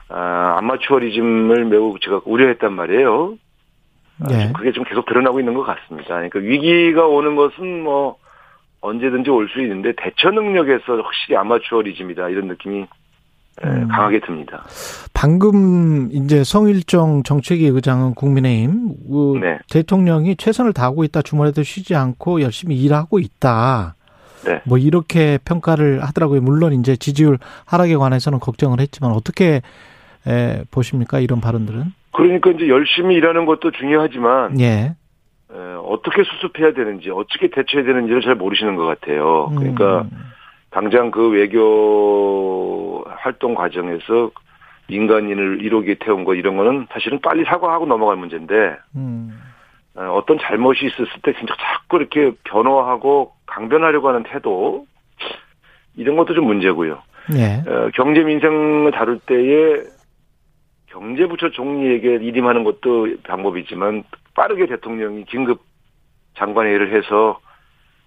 아, 0.09 0.55
아마추어리즘을 0.59 1.65
매우 1.65 1.97
제가 2.01 2.21
우려했단 2.25 2.73
말이에요. 2.73 3.37
좀 4.19 4.53
그게 4.55 4.73
좀 4.73 4.85
계속 4.85 5.05
드러나고 5.07 5.41
있는 5.41 5.55
것 5.55 5.63
같습니다. 5.65 6.09
그러니까 6.15 6.39
위기가 6.39 7.07
오는 7.07 7.37
것은 7.37 7.83
뭐 7.83 8.17
언제든지 8.81 9.31
올 9.31 9.49
수 9.49 9.61
있는데 9.63 9.93
대처 9.97 10.31
능력에서 10.31 10.97
확실히 11.03 11.37
아마추어리즘이다 11.37 12.29
이런 12.29 12.49
느낌이 12.49 12.87
예, 13.65 13.69
음. 13.69 13.89
강하게 13.89 14.21
듭니다. 14.21 14.65
방금 15.15 16.11
이제 16.13 16.45
성일정 16.45 17.23
정책위 17.23 17.67
의장은 17.67 18.15
국민의힘 18.15 18.89
그 19.09 19.39
네. 19.41 19.59
대통령이 19.71 20.37
최선을 20.37 20.73
다하고 20.75 21.05
있다 21.05 21.23
주말에도 21.23 21.63
쉬지 21.63 21.95
않고 21.95 22.43
열심히 22.43 22.77
일하고 22.77 23.19
있다. 23.19 23.95
네. 24.45 24.61
뭐 24.65 24.77
이렇게 24.79 25.39
평가를 25.45 26.05
하더라고요. 26.05 26.43
물론 26.43 26.75
이제 26.75 26.97
지지율 26.97 27.39
하락에 27.65 27.97
관해서는 27.97 28.39
걱정을 28.41 28.79
했지만 28.81 29.13
어떻게 29.13 29.63
에, 30.27 30.63
보십니까 30.71 31.19
이런 31.19 31.41
발언들은? 31.41 31.93
그러니까 32.17 32.51
이제 32.51 32.69
열심히 32.69 33.15
일하는 33.17 33.45
것도 33.45 33.71
중요하지만 33.73 34.59
예. 34.61 34.95
에, 35.53 35.55
어떻게 35.85 36.23
수습해야 36.25 36.73
되는지 36.73 37.11
어떻게 37.11 37.49
대처해야 37.49 37.87
되는지를 37.87 38.23
잘 38.23 38.35
모르시는 38.35 38.77
것 38.77 38.87
같아요. 38.87 39.53
그러니까 39.55 40.03
음. 40.03 40.33
당장 40.71 41.11
그 41.11 41.29
외교 41.29 43.05
활동 43.07 43.55
과정에서 43.55 44.31
민간인을 44.89 45.59
1호기에 45.59 45.99
태운 46.01 46.25
거 46.25 46.35
이런 46.35 46.57
거는 46.57 46.87
사실은 46.91 47.21
빨리 47.21 47.45
사과하고 47.45 47.85
넘어갈 47.85 48.17
문제인데 48.17 48.77
음. 48.97 49.39
어, 49.95 50.15
어떤 50.15 50.39
잘못이 50.39 50.87
있었을 50.87 51.21
때 51.23 51.35
진짜 51.39 51.55
자꾸 51.59 51.99
이렇게 51.99 52.33
변호하고 52.45 53.33
강변하려고 53.45 54.09
하는 54.09 54.23
태도 54.23 54.87
이런 55.97 56.17
것도 56.17 56.33
좀 56.33 56.47
문제고요. 56.47 57.03
예. 57.35 57.63
어, 57.69 57.91
경제 57.95 58.23
민생을 58.23 58.93
다룰 58.93 59.19
때에 59.19 59.96
경제부처 60.97 61.51
총리에게 61.51 62.15
일임하는 62.15 62.65
것도 62.65 63.09
방법이지만 63.25 64.05
빠르게 64.35 64.67
대통령이 64.67 65.25
긴급 65.27 65.61
장관회의를 66.39 66.97
해서 66.97 67.39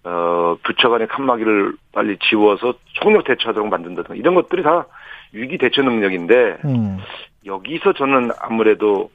어, 0.04 0.58
부처 0.64 0.90
간의 0.90 1.08
칸막이를 1.08 1.74
빨리 1.92 2.18
지워서 2.30 2.74
총력 2.94 3.26
대처하도록 3.26 3.70
만든다든가 3.70 4.16
이런 4.16 4.34
것들이 4.34 4.64
다 4.64 4.88
위기 5.34 5.58
대처 5.58 5.84
능력인데 5.84 6.58
음. 6.66 6.98
여기서 7.46 7.94
저는 7.94 8.32
아무래도 8.40 9.12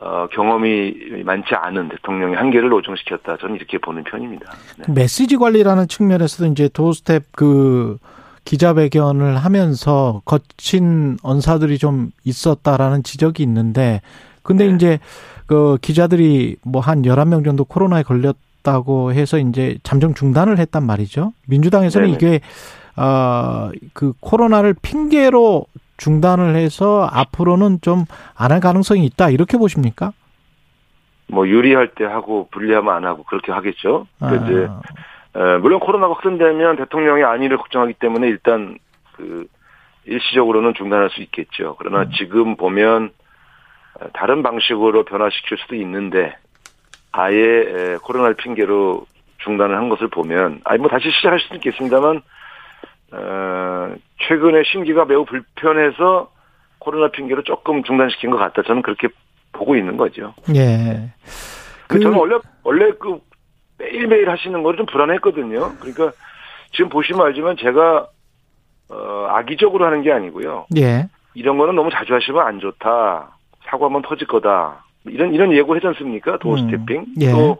어, 0.00 0.26
경험이 0.28 1.22
많지 1.24 1.54
않은 1.54 1.88
대통령의 1.88 2.36
한계를 2.36 2.68
노정시켰다. 2.68 3.36
저는 3.36 3.56
이렇게 3.56 3.78
보는 3.78 4.04
편입니다. 4.04 4.52
네. 4.78 4.92
메시지 4.92 5.36
관리라는 5.36 5.88
측면에서도 5.88 6.50
이제 6.50 6.68
도스텝 6.68 7.22
그 7.32 7.98
기자회견을 8.44 9.36
하면서 9.38 10.22
거친 10.24 11.16
언사들이 11.22 11.78
좀 11.78 12.10
있었다라는 12.24 13.02
지적이 13.02 13.42
있는데 13.44 14.00
근데 14.42 14.66
네. 14.68 14.74
이제 14.74 14.98
그 15.46 15.78
기자들이 15.80 16.56
뭐한 16.62 17.02
11명 17.02 17.44
정도 17.44 17.64
코로나에 17.64 18.02
걸렸다고 18.02 19.12
해서 19.12 19.38
이제 19.38 19.78
잠정 19.82 20.14
중단을 20.14 20.58
했단 20.58 20.84
말이죠. 20.84 21.32
민주당에서는 21.46 22.06
네네. 22.12 22.16
이게 22.16 22.40
어그 22.96 24.14
코로나를 24.20 24.74
핑계로 24.74 25.66
중단을 25.96 26.56
해서 26.56 27.08
앞으로는 27.10 27.80
좀 27.82 28.04
안 28.36 28.52
할 28.52 28.60
가능성이 28.60 29.04
있다 29.06 29.30
이렇게 29.30 29.56
보십니까? 29.58 30.12
뭐 31.28 31.48
유리할 31.48 31.92
때 31.94 32.04
하고 32.04 32.48
불리하면 32.50 32.94
안 32.94 33.04
하고 33.06 33.22
그렇게 33.24 33.50
하겠죠. 33.52 34.06
그 34.20 34.26
이제 34.26 34.66
아, 34.68 34.80
에, 34.80 34.94
물론 35.60 35.80
코로나가 35.80 36.14
확산되면 36.14 36.76
대통령의 36.76 37.24
안위를 37.24 37.56
걱정하기 37.56 37.94
때문에 37.94 38.28
일단 38.28 38.78
그 39.16 39.46
일시적으로는 40.04 40.74
중단할 40.74 41.10
수 41.10 41.20
있겠죠. 41.22 41.76
그러나 41.78 42.08
지금 42.16 42.56
보면 42.56 43.10
어, 44.00 44.06
다른 44.12 44.42
방식으로 44.42 45.04
변화시킬 45.04 45.56
수도 45.58 45.74
있는데 45.76 46.36
아예 47.12 47.36
에, 47.38 47.96
코로나를 48.02 48.34
핑계로 48.36 49.06
중단을 49.38 49.76
한 49.76 49.88
것을 49.88 50.08
보면 50.08 50.60
아니 50.64 50.78
뭐 50.78 50.88
다시 50.88 51.10
시작할 51.10 51.38
수도 51.40 51.54
있겠습니다만 51.56 52.22
어, 53.12 53.94
최근에 54.28 54.62
심기가 54.64 55.04
매우 55.04 55.24
불편해서 55.24 56.30
코로나 56.78 57.08
핑계로 57.10 57.42
조금 57.42 57.82
중단시킨 57.82 58.30
것 58.30 58.36
같다. 58.38 58.62
저는 58.62 58.82
그렇게 58.82 59.08
보고 59.52 59.76
있는 59.76 59.96
거죠. 59.96 60.34
예. 60.54 61.10
그 61.86 61.94
그- 61.94 62.00
저는 62.00 62.18
원래 62.18 62.36
원래 62.62 62.90
그 62.98 63.18
매일매일 63.78 64.30
하시는 64.30 64.62
거를 64.62 64.76
좀 64.76 64.86
불안했거든요. 64.86 65.76
그러니까 65.78 66.12
지금 66.72 66.88
보시면 66.88 67.26
알지만 67.26 67.56
제가 67.56 68.06
어 68.90 69.26
악의적으로 69.30 69.84
하는 69.86 70.02
게 70.02 70.12
아니고요. 70.12 70.66
예. 70.76 71.08
이런 71.34 71.58
거는 71.58 71.74
너무 71.74 71.90
자주 71.90 72.14
하시면 72.14 72.46
안 72.46 72.60
좋다. 72.60 73.36
사고 73.64 73.86
한번 73.86 74.02
터질 74.02 74.26
거다. 74.26 74.84
이런 75.06 75.34
이런 75.34 75.52
예고 75.52 75.74
하지 75.74 75.86
않습니까? 75.88 76.38
도어 76.38 76.54
음, 76.54 76.70
스태핑. 76.70 77.06
예. 77.20 77.30
또 77.32 77.58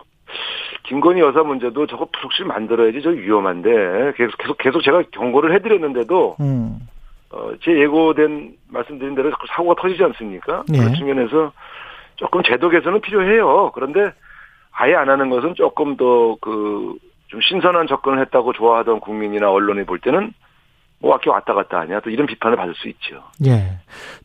김건희 0.84 1.20
여사 1.20 1.42
문제도 1.42 1.86
저거 1.86 2.06
부속실 2.12 2.44
만들어야지 2.46 3.00
저 3.02 3.10
위험한데 3.10 4.12
계속 4.16 4.36
계속 4.38 4.58
계속 4.58 4.82
제가 4.82 5.02
경고를 5.12 5.54
해드렸는데도 5.54 6.36
음. 6.40 6.78
어, 7.30 7.52
제 7.62 7.72
예고된 7.72 8.56
말씀드린 8.68 9.14
대로 9.14 9.30
자꾸 9.30 9.46
사고가 9.48 9.80
터지지 9.80 10.02
않습니까? 10.04 10.62
예. 10.72 10.78
그런 10.78 10.94
측면에서 10.94 11.52
조금 12.16 12.42
제도 12.44 12.68
개선은 12.68 13.00
필요해요. 13.00 13.72
그런데 13.74 14.12
아예 14.74 14.94
안 14.94 15.08
하는 15.08 15.30
것은 15.30 15.54
조금 15.56 15.96
더 15.96 16.36
그 16.40 16.98
좀 17.34 17.40
신선한 17.40 17.88
접근을 17.88 18.20
했다고 18.20 18.52
좋아하던 18.52 19.00
국민이나 19.00 19.50
언론이 19.50 19.86
볼 19.86 19.98
때는 19.98 20.32
뭐 21.00 21.10
이렇게 21.12 21.30
왔다 21.30 21.52
갔다 21.52 21.80
하냐 21.80 21.98
또 22.00 22.10
이런 22.10 22.26
비판을 22.28 22.56
받을 22.56 22.74
수 22.76 22.86
있죠. 22.88 23.24
예. 23.44 23.78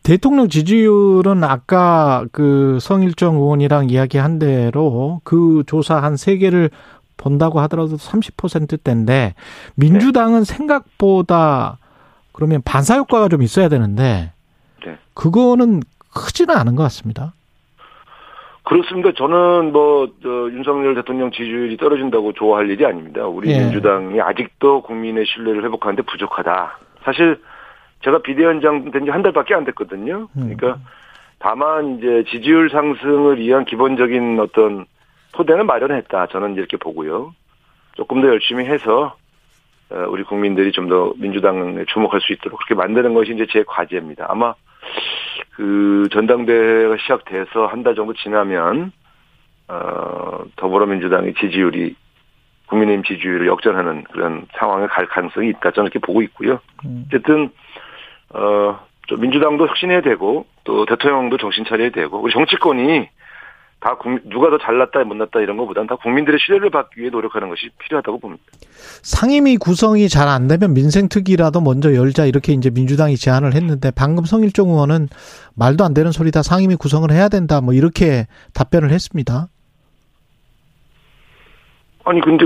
대통령 0.03 0.47
지지율은 0.47 1.43
아까 1.43 2.25
그 2.31 2.77
성일정 2.79 3.35
의원이랑 3.37 3.89
이야기한 3.89 4.37
대로 4.37 5.21
그 5.23 5.63
조사 5.65 5.95
한 6.03 6.17
세 6.17 6.37
개를 6.37 6.69
본다고 7.17 7.59
하더라도 7.61 7.95
30%대인데 7.95 9.33
민주당은 9.75 10.43
생각보다 10.43 11.79
그러면 12.31 12.61
반사 12.63 12.95
효과가 12.97 13.27
좀 13.29 13.41
있어야 13.41 13.69
되는데 13.69 14.31
네. 14.85 14.97
그거는 15.15 15.81
크지는 16.13 16.55
않은 16.55 16.75
것 16.75 16.83
같습니다. 16.83 17.33
그렇습니다. 18.69 19.11
저는 19.13 19.71
뭐, 19.71 20.07
저, 20.21 20.29
윤석열 20.29 20.93
대통령 20.93 21.31
지지율이 21.31 21.75
떨어진다고 21.77 22.33
좋아할 22.33 22.69
일이 22.69 22.85
아닙니다. 22.85 23.25
우리 23.25 23.49
예. 23.51 23.59
민주당이 23.59 24.21
아직도 24.21 24.83
국민의 24.83 25.25
신뢰를 25.25 25.63
회복하는데 25.63 26.03
부족하다. 26.03 26.77
사실, 27.03 27.41
제가 28.03 28.19
비대위원장 28.21 28.91
된 28.91 29.05
지 29.05 29.09
한 29.09 29.23
달밖에 29.23 29.55
안 29.55 29.65
됐거든요. 29.65 30.27
그러니까, 30.33 30.77
다만, 31.39 31.97
이제 31.97 32.23
지지율 32.29 32.69
상승을 32.69 33.39
위한 33.39 33.65
기본적인 33.65 34.39
어떤 34.39 34.85
토대는 35.33 35.65
마련했다. 35.65 36.27
저는 36.27 36.55
이렇게 36.55 36.77
보고요. 36.77 37.33
조금 37.95 38.21
더 38.21 38.27
열심히 38.27 38.65
해서, 38.65 39.15
어, 39.89 40.05
우리 40.09 40.21
국민들이 40.23 40.71
좀 40.71 40.87
더 40.89 41.11
민주당에 41.17 41.85
주목할 41.87 42.21
수 42.21 42.33
있도록 42.33 42.59
그렇게 42.59 42.75
만드는 42.75 43.15
것이 43.15 43.33
이제 43.33 43.47
제 43.49 43.63
과제입니다. 43.65 44.27
아마, 44.29 44.53
그 45.55 46.07
전당대회가 46.11 46.97
시작돼서 46.97 47.67
한 47.67 47.83
달 47.83 47.95
정도 47.95 48.13
지나면 48.13 48.91
어 49.67 50.43
더불어민주당의 50.55 51.33
지지율이 51.35 51.95
국민의힘 52.67 53.03
지지율을 53.03 53.47
역전하는 53.47 54.03
그런 54.05 54.47
상황에 54.57 54.87
갈 54.87 55.07
가능성이 55.07 55.49
있다 55.49 55.71
저는 55.71 55.87
이렇게 55.91 55.99
보고 55.99 56.21
있고요. 56.21 56.59
음. 56.85 57.05
어쨌든 57.07 57.49
어좀 58.33 59.19
민주당도 59.21 59.67
혁신해야 59.67 60.01
되고 60.01 60.45
또 60.63 60.85
대통령도 60.85 61.37
정신 61.37 61.65
차려야 61.65 61.89
되고 61.89 62.19
우리 62.19 62.31
정치권이 62.31 63.09
다 63.81 63.95
국- 63.97 64.19
누가 64.29 64.49
더 64.49 64.57
잘났다 64.57 65.03
못났다 65.05 65.39
이런 65.39 65.55
것보다는 65.55 65.87
다 65.87 65.95
국민들의 65.95 66.37
신뢰를 66.45 66.69
받기 66.69 66.99
위해 66.99 67.09
노력하는 67.09 67.47
것이 67.47 67.69
필요하다고 67.79 68.19
봅니다. 68.19 68.43
상임위 69.03 69.55
구성이 69.57 70.09
잘 70.09 70.27
안 70.27 70.47
되면 70.49 70.73
민생특위라도 70.73 71.61
먼저 71.61 71.93
열자 71.95 72.25
이렇게 72.25 72.51
이제 72.51 72.69
민주당이 72.69 73.15
제안을 73.15 73.53
했는데 73.53 73.89
방금 73.95 74.25
성일종 74.25 74.69
의원은 74.71 75.07
말도 75.55 75.85
안 75.85 75.93
되는 75.93 76.11
소리다 76.11 76.43
상임위 76.43 76.75
구성을 76.75 77.09
해야 77.11 77.29
된다 77.29 77.61
뭐 77.61 77.73
이렇게 77.73 78.27
답변을 78.53 78.89
했습니다. 78.91 79.47
아니 82.05 82.21
근데 82.21 82.45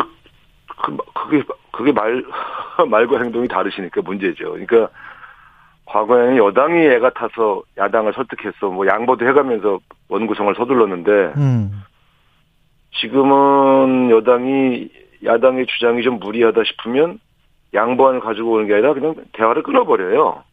그 0.85 0.97
그게 1.13 1.43
그게 1.71 1.91
말 1.91 2.23
말과 2.89 3.19
행동이 3.21 3.47
다르시니까 3.47 4.01
문제죠. 4.01 4.51
그러니까 4.51 4.89
과거에는 5.85 6.37
여당이 6.37 6.85
애가 6.87 7.11
타서 7.11 7.63
야당을 7.77 8.13
설득해서 8.13 8.69
뭐 8.69 8.87
양보도 8.87 9.27
해가면서 9.27 9.79
원구성을 10.09 10.53
서둘렀는데 10.55 11.11
음. 11.37 11.83
지금은 12.99 14.09
여당이 14.09 14.89
야당의 15.25 15.65
주장이 15.67 16.03
좀 16.03 16.19
무리하다 16.19 16.61
싶으면 16.63 17.19
양보안을 17.73 18.19
가지고 18.19 18.53
오는 18.53 18.67
게 18.67 18.73
아니라 18.73 18.93
그냥 18.93 19.15
대화를 19.33 19.63
끊어버려요. 19.63 20.43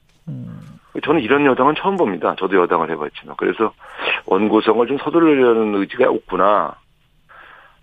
저는 1.05 1.21
이런 1.21 1.45
여당은 1.47 1.75
처음 1.77 1.97
봅니다. 1.97 2.35
저도 2.39 2.57
여당을 2.57 2.91
해봤지만. 2.91 3.37
그래서 3.37 3.73
원구성을 4.27 4.87
좀 4.87 4.99
서두르려는 4.99 5.75
의지가 5.77 6.11
없구나. 6.11 6.75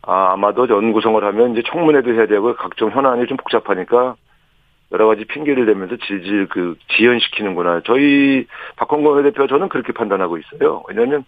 아, 0.01 0.33
아마도 0.33 0.61
원구성을 0.73 1.23
하면 1.23 1.51
이제 1.51 1.61
청문회도 1.69 2.13
해야 2.13 2.27
되고 2.27 2.55
각종 2.55 2.89
현안이 2.91 3.27
좀 3.27 3.37
복잡하니까 3.37 4.15
여러 4.91 5.07
가지 5.07 5.25
핑계를 5.25 5.65
대면서 5.65 5.97
질질 5.97 6.47
그 6.49 6.75
지연시키는구나. 6.95 7.81
저희 7.85 8.47
박홍근 8.77 9.11
원내대표 9.11 9.47
저는 9.47 9.69
그렇게 9.69 9.91
판단하고 9.91 10.38
있어요. 10.38 10.83
왜냐하면 10.88 11.25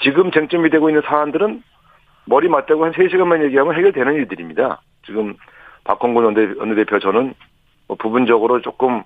지금 0.00 0.30
쟁점이 0.30 0.70
되고 0.70 0.88
있는 0.88 1.02
사안들은 1.04 1.62
머리 2.26 2.48
맞대고 2.48 2.84
한 2.84 2.92
3시간만 2.92 3.42
얘기하면 3.44 3.74
해결되는 3.76 4.14
일들입니다. 4.14 4.80
지금 5.04 5.34
박홍근 5.84 6.22
원내- 6.24 6.58
원내대표 6.58 7.00
저는 7.00 7.34
뭐 7.88 7.96
부분적으로 7.96 8.60
조금 8.60 9.02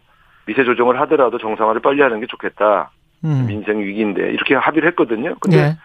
미세 0.47 0.63
조정을 0.65 1.01
하더라도 1.01 1.39
정상화를 1.39 1.81
빨리 1.81 2.03
하는 2.03 2.21
게 2.21 2.27
좋겠다. 2.27 2.91
음. 3.25 3.47
민생 3.49 3.81
위기인데 3.81 4.31
이렇게 4.31 4.55
합의를 4.55 4.91
했거든요. 4.91 5.35
근데 5.41 5.57
예. 5.57 5.77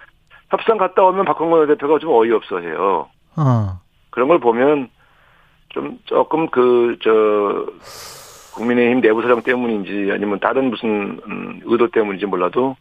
협상 0.49 0.78
갔다 0.78 1.01
오면 1.03 1.24
박홍근 1.24 1.68
대표가 1.68 1.97
좀 1.99 2.12
어이없어해요. 2.12 3.07
어. 3.38 3.80
그런 4.09 4.28
걸 4.28 4.39
보면 4.39 4.89
좀 5.74 5.99
조금 6.05 6.47
그 6.49 6.97
저 7.01 7.65
국민의힘 8.53 9.01
내부 9.01 9.22
사정 9.22 9.41
때문인지 9.41 10.11
아니면 10.11 10.39
다른 10.39 10.69
무슨 10.69 11.19
음, 11.26 11.61
의도 11.63 11.89
때문인지 11.89 12.26
몰라도 12.26 12.76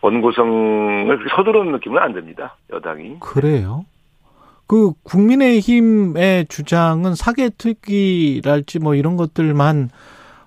원구성을 0.00 1.06
그렇게 1.06 1.34
서두르는 1.34 1.72
느낌은 1.72 1.98
안 1.98 2.12
듭니다. 2.12 2.56
여당이. 2.72 3.18
그래요? 3.20 3.84
그 4.66 4.92
국민의힘의 5.02 6.46
주장은 6.48 7.14
사개특위랄지 7.14 8.80
뭐 8.80 8.94
이런 8.94 9.16
것들만 9.16 9.90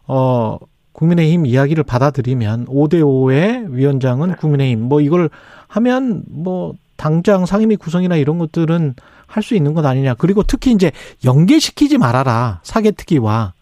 어 0.08 0.58
국민의힘 0.94 1.46
이야기를 1.48 1.84
받아들이면 1.84 2.68
5대 2.68 3.02
5의 3.02 3.72
위원장은 3.72 4.36
국민의힘 4.36 4.84
뭐 4.88 5.02
이걸 5.02 5.30
하면 5.68 6.24
뭐 6.30 6.74
당장 6.98 7.48
상임위 7.48 7.78
구성이나 7.78 8.16
이런 8.16 8.38
것들은 8.38 8.94
할 9.32 9.42
수 9.44 9.56
있는 9.56 9.74
것 9.74 9.86
아니냐. 9.86 10.14
그리고 10.16 10.44
특히 10.44 10.72
이제 10.72 10.92
연계시키지 11.26 11.98
말아라. 11.98 12.60
사개특위와 12.64 13.54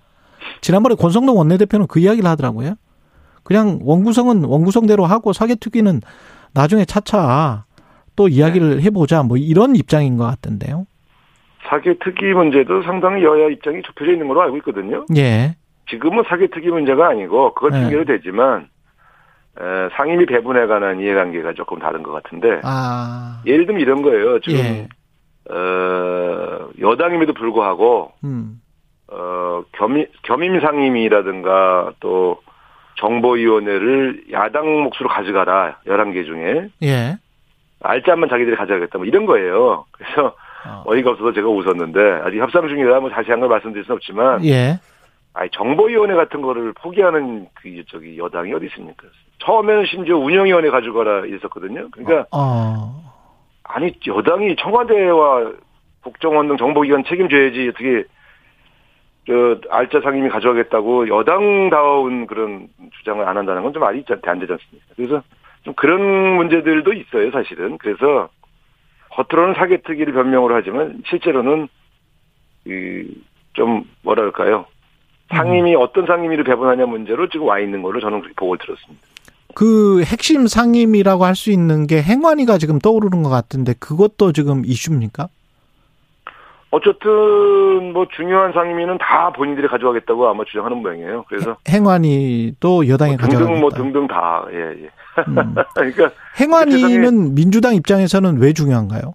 지난번에 0.61 0.95
권성동 0.95 1.37
원내대표는 1.37 1.87
그 1.87 1.99
이야기를 1.99 2.27
하더라고요. 2.29 2.73
그냥 3.43 3.79
원구성은 3.83 4.43
원구성대로 4.45 5.05
하고 5.05 5.31
사개특위는 5.33 6.01
나중에 6.53 6.85
차차 6.85 7.65
또 8.15 8.27
이야기를 8.27 8.81
해보자 8.81 9.23
뭐 9.23 9.37
이런 9.37 9.75
입장인 9.75 10.17
것 10.17 10.25
같던데요. 10.25 10.85
사개특위 11.69 12.33
문제도 12.33 12.81
상당히 12.83 13.23
여야 13.23 13.47
입장이 13.47 13.81
좁혀져 13.83 14.11
있는 14.11 14.27
걸로 14.27 14.41
알고 14.41 14.57
있거든요. 14.57 15.05
예. 15.15 15.55
지금은 15.89 16.23
사개특위 16.27 16.69
문제가 16.69 17.09
아니고 17.09 17.53
그건 17.53 17.71
네. 17.71 17.81
핑계로 17.81 18.05
되지만 18.05 18.67
에, 19.59 19.89
상임위 19.95 20.25
배분에 20.25 20.65
관한 20.67 20.99
이해관계가 20.99 21.53
조금 21.53 21.79
다른 21.79 22.03
것 22.03 22.11
같은데 22.11 22.59
아. 22.63 23.41
예를 23.45 23.65
들면 23.65 23.81
이런 23.81 24.01
거예요. 24.01 24.39
지금 24.41 24.59
예. 24.59 24.87
어, 25.49 26.69
여당임에도 26.79 27.33
불구하고 27.33 28.11
음. 28.23 28.61
어, 29.07 29.63
겸임, 29.73 30.05
겸임 30.23 30.59
상임위라든가 30.59 31.93
또 31.99 32.41
정보위원회를 32.99 34.25
야당 34.31 34.83
몫으로 34.83 35.09
가져가라. 35.09 35.77
11개 35.87 36.25
중에. 36.25 36.69
예. 36.83 37.17
알짜만 37.81 38.29
자기들이 38.29 38.55
가져가겠다. 38.55 38.97
뭐 38.97 39.07
이런 39.07 39.25
거예요. 39.25 39.85
그래서 39.91 40.35
어. 40.67 40.83
어이가 40.85 41.11
없어서 41.11 41.31
제가 41.33 41.47
웃었는데 41.47 42.21
아직 42.25 42.39
협상 42.39 42.67
중이라 42.67 42.99
뭐 42.99 43.09
자세한 43.09 43.39
걸 43.39 43.47
말씀드릴 43.49 43.85
수는 43.85 43.95
없지만 43.95 44.43
예. 44.45 44.79
아니 45.33 45.49
정보위원회 45.51 46.15
같은 46.15 46.41
거를 46.41 46.73
포기하는 46.73 47.47
그 47.53 47.83
저기 47.89 48.17
여당이 48.17 48.53
어디 48.53 48.65
있습니까? 48.65 49.07
처음에는 49.39 49.85
심지어 49.85 50.17
운영위원회 50.17 50.69
가져가라 50.69 51.25
이랬었거든요. 51.25 51.87
그러니까 51.91 52.25
어. 52.31 53.08
아니 53.69 53.93
여당이 54.05 54.55
청와대와 54.57 55.51
국정원 56.01 56.47
등 56.47 56.57
정보기관 56.57 57.03
책임져야지 57.05 57.69
어떻게 57.69 58.03
저 59.27 59.59
알짜 59.69 60.01
상임위 60.01 60.29
가져가겠다고 60.29 61.07
여당다운 61.07 62.25
그런 62.25 62.67
주장을 62.97 63.25
안 63.27 63.37
한다는 63.37 63.61
건 63.61 63.71
좀 63.73 63.81
말이 63.81 64.03
안 64.25 64.39
되지 64.39 64.51
않습니까? 64.53 64.85
그래서 64.95 65.21
좀 65.63 65.73
그런 65.75 66.01
문제들도 66.01 66.93
있어요, 66.93 67.29
사실은. 67.31 67.77
그래서 67.77 68.29
겉으로는 69.11 69.53
사개특위를 69.55 70.13
변명으로 70.13 70.55
하지만 70.55 71.03
실제로는 71.05 71.67
그좀 72.63 73.83
뭐랄까요? 74.01 74.65
상임위 75.29 75.75
어떤 75.75 76.07
상임위를 76.07 76.43
배분하냐 76.43 76.87
문제로 76.87 77.27
지금 77.29 77.45
와 77.47 77.59
있는 77.59 77.83
걸로 77.83 77.99
저는 77.99 78.21
그렇게 78.21 78.35
보고 78.35 78.57
들었습니다. 78.57 79.05
그 79.55 80.03
핵심 80.03 80.47
상임이라고 80.47 81.25
할 81.25 81.35
수 81.35 81.51
있는 81.51 81.87
게 81.87 82.01
행안위가 82.01 82.57
지금 82.57 82.79
떠오르는 82.79 83.23
것 83.23 83.29
같은데 83.29 83.73
그것도 83.79 84.31
지금 84.33 84.63
이슈입니까? 84.65 85.27
어쨌든 86.71 87.93
뭐 87.93 88.05
중요한 88.15 88.51
상임위는 88.53 88.97
다 88.99 89.31
본인들이 89.31 89.67
가져가겠다고 89.67 90.27
아마 90.27 90.43
주장하는 90.45 90.77
모양이에요. 90.77 91.25
그래서 91.27 91.57
행안위도 91.67 92.87
여당이 92.87 93.15
뭐 93.17 93.17
등등 93.21 93.37
가져가겠다. 93.39 93.59
뭐 93.61 93.69
등등 93.71 94.07
다 94.07 94.45
예, 94.51 94.57
예. 94.83 94.89
음. 95.27 95.55
그러니까 95.73 96.11
행안위는 96.39 97.33
민주당 97.35 97.73
입장에서는 97.75 98.37
왜 98.39 98.53
중요한가요? 98.53 99.13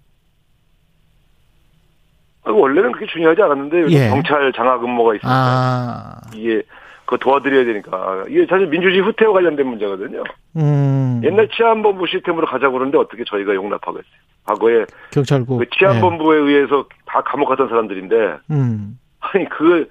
원래는 2.47 2.93
그렇게 2.93 3.11
중요하지 3.13 3.41
않았는데 3.43 3.91
예. 3.91 4.09
경찰 4.09 4.53
장악 4.55 4.83
음모가 4.83 5.15
있으니까 5.15 5.31
아. 5.31 6.21
이게 6.35 6.63
그거 7.05 7.17
도와드려야 7.19 7.65
되니까 7.65 8.25
이게 8.29 8.47
사실 8.49 8.67
민주주의 8.67 9.01
후퇴와 9.03 9.33
관련된 9.33 9.67
문제거든요. 9.67 10.25
음. 10.57 11.21
옛날 11.25 11.49
치안본부 11.49 12.07
시스템으로 12.07 12.47
가자고 12.47 12.75
그러는데 12.75 12.99
어떻게 12.99 13.25
저희가 13.25 13.55
용납하겠어요? 13.55 14.13
과거에 14.45 14.85
경찰국. 15.13 15.59
그 15.59 15.67
치안본부에 15.71 16.39
의해서 16.39 16.87
다 17.07 17.23
감옥 17.23 17.49
갔던 17.49 17.69
사람들인데 17.69 18.17
예. 18.17 18.37
음. 18.51 18.99
아니 19.21 19.49
그 19.49 19.89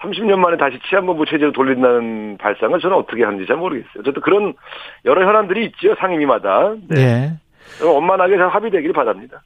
30년 0.00 0.38
만에 0.38 0.56
다시 0.56 0.78
치안본부 0.88 1.26
체제로 1.26 1.52
돌린다는 1.52 2.38
발상을 2.38 2.78
저는 2.80 2.96
어떻게 2.96 3.24
하는지 3.24 3.46
잘 3.46 3.56
모르겠어요. 3.56 4.00
어쨌든 4.00 4.20
그런 4.22 4.54
여러 5.04 5.26
현안들이 5.26 5.66
있죠 5.66 5.94
상임위마다. 5.96 6.74
네. 6.88 7.00
예. 7.00 7.84
원만하게 7.84 8.36
잘 8.36 8.48
합의되기를 8.48 8.92
바랍니다. 8.92 9.40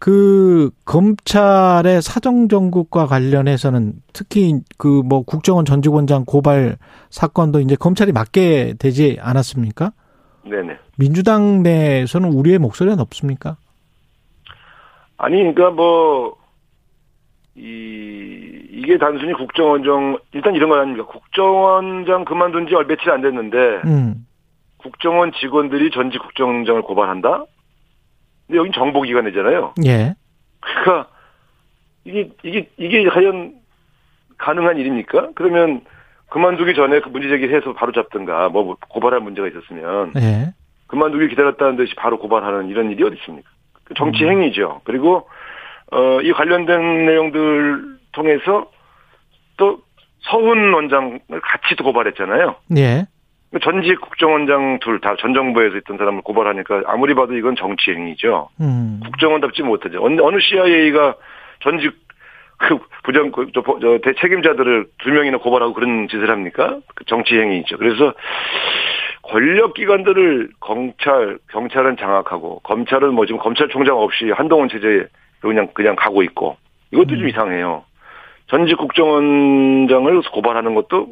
그 0.00 0.70
검찰의 0.86 2.00
사정 2.00 2.48
정국과 2.48 3.06
관련해서는 3.06 3.92
특히 4.14 4.54
그 4.78 5.02
뭐 5.04 5.22
국정원 5.22 5.66
전직원장 5.66 6.24
고발 6.24 6.78
사건도 7.10 7.60
이제 7.60 7.76
검찰이 7.76 8.10
맡게 8.12 8.74
되지 8.78 9.18
않았습니까? 9.20 9.92
네네. 10.44 10.78
민주당 10.98 11.62
내에서는 11.62 12.32
우리의 12.32 12.58
목소리는 12.58 12.98
없습니까? 12.98 13.56
아니, 15.18 15.36
그러니까 15.36 15.70
뭐, 15.70 16.36
이, 17.54 18.66
이게 18.70 18.96
단순히 18.96 19.34
국정원장, 19.34 20.18
일단 20.32 20.54
이런 20.54 20.70
거 20.70 20.76
아닙니까? 20.76 21.06
국정원장 21.06 22.24
그만둔 22.24 22.68
지 22.68 22.74
며칠 22.74 23.10
안 23.10 23.20
됐는데, 23.20 23.58
음. 23.84 24.26
국정원 24.78 25.32
직원들이 25.32 25.90
전직 25.90 26.22
국정원장을 26.22 26.80
고발한다? 26.82 27.44
근데 28.50 28.58
여긴 28.58 28.72
정보기관이잖아요. 28.72 29.74
예. 29.86 30.14
그러니까, 30.58 31.08
이게, 32.04 32.30
이게, 32.42 32.68
이게 32.76 33.08
과연 33.08 33.54
가능한 34.38 34.76
일입니까? 34.76 35.30
그러면 35.36 35.82
그만두기 36.30 36.74
전에 36.74 37.00
그 37.00 37.08
문제 37.10 37.28
제기해서 37.28 37.74
바로 37.74 37.92
잡든가, 37.92 38.48
뭐 38.48 38.76
고발할 38.88 39.20
문제가 39.20 39.46
있었으면, 39.46 40.12
예. 40.16 40.52
그만두기 40.88 41.28
기다렸다는 41.28 41.76
듯이 41.76 41.94
바로 41.94 42.18
고발하는 42.18 42.68
이런 42.68 42.90
일이 42.90 43.04
어디 43.04 43.16
있습니까? 43.20 43.48
그 43.84 43.94
정치 43.94 44.24
음. 44.24 44.30
행위죠. 44.30 44.80
그리고 44.82 45.28
어, 45.92 46.20
이 46.20 46.32
관련된 46.32 47.06
내용들 47.06 47.98
통해서 48.12 48.68
또 49.56 49.82
서훈 50.22 50.72
원장을 50.74 51.20
같이 51.28 51.76
또 51.76 51.84
고발했잖아요. 51.84 52.56
예. 52.76 53.06
전직 53.58 54.00
국정원장 54.00 54.78
둘 54.80 55.00
다 55.00 55.16
전 55.16 55.34
정부에서 55.34 55.76
있던 55.78 55.98
사람을 55.98 56.22
고발하니까 56.22 56.82
아무리 56.86 57.14
봐도 57.14 57.36
이건 57.36 57.56
정치 57.56 57.90
행위죠. 57.90 58.48
음. 58.60 59.00
국정원답지 59.04 59.62
못하죠. 59.62 60.04
어느, 60.04 60.20
어느 60.20 60.38
CIA가 60.40 61.16
전직 61.60 61.92
그 62.58 62.78
부정 63.02 63.32
그, 63.32 63.48
저, 63.52 63.62
저 63.80 63.98
대책임자들을 64.04 64.86
두 64.98 65.10
명이나 65.10 65.38
고발하고 65.38 65.72
그런 65.72 66.06
짓을 66.08 66.30
합니까? 66.30 66.78
그 66.94 67.04
정치 67.06 67.34
행위죠. 67.34 67.76
그래서 67.78 68.12
권력 69.22 69.74
기관들을 69.74 70.50
검찰 70.60 71.38
경찰은 71.50 71.96
장악하고 71.96 72.60
검찰은 72.60 73.14
뭐 73.14 73.26
지금 73.26 73.40
검찰총장 73.40 73.96
없이 73.98 74.30
한동훈 74.30 74.68
체제에 74.68 75.04
그냥 75.40 75.68
그냥 75.74 75.96
가고 75.96 76.22
있고 76.22 76.56
이것도 76.92 77.16
좀 77.16 77.28
이상해요. 77.28 77.84
전직 78.48 78.76
국정원장을 78.76 80.22
고발하는 80.32 80.74
것도 80.74 81.08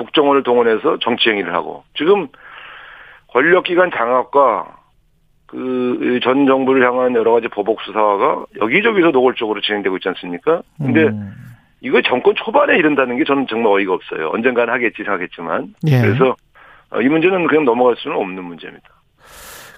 국정원을 0.00 0.42
동원해서 0.42 0.98
정치 1.00 1.28
행위를 1.30 1.54
하고 1.54 1.84
지금 1.94 2.28
권력기관 3.28 3.90
장악과 3.92 4.76
그 5.46 6.18
전 6.22 6.46
정부를 6.46 6.86
향한 6.86 7.14
여러 7.14 7.32
가지 7.32 7.48
보복 7.48 7.80
수사가 7.82 8.44
여기저기서 8.60 9.10
노골적으로 9.10 9.60
진행되고 9.60 9.96
있지 9.96 10.08
않습니까? 10.08 10.62
근데 10.78 11.04
음. 11.04 11.32
이거 11.80 12.00
정권 12.02 12.34
초반에 12.34 12.76
이른다는 12.76 13.16
게 13.16 13.24
저는 13.24 13.46
정말 13.48 13.72
어이가 13.72 13.92
없어요. 13.94 14.30
언젠가는 14.32 14.72
하겠지 14.72 15.02
생각했지만 15.02 15.74
예. 15.86 16.00
그래서 16.00 16.36
어, 16.90 17.00
이 17.00 17.08
문제는 17.08 17.46
그냥 17.46 17.64
넘어갈 17.64 17.96
수는 17.96 18.16
없는 18.16 18.44
문제입니다. 18.44 18.88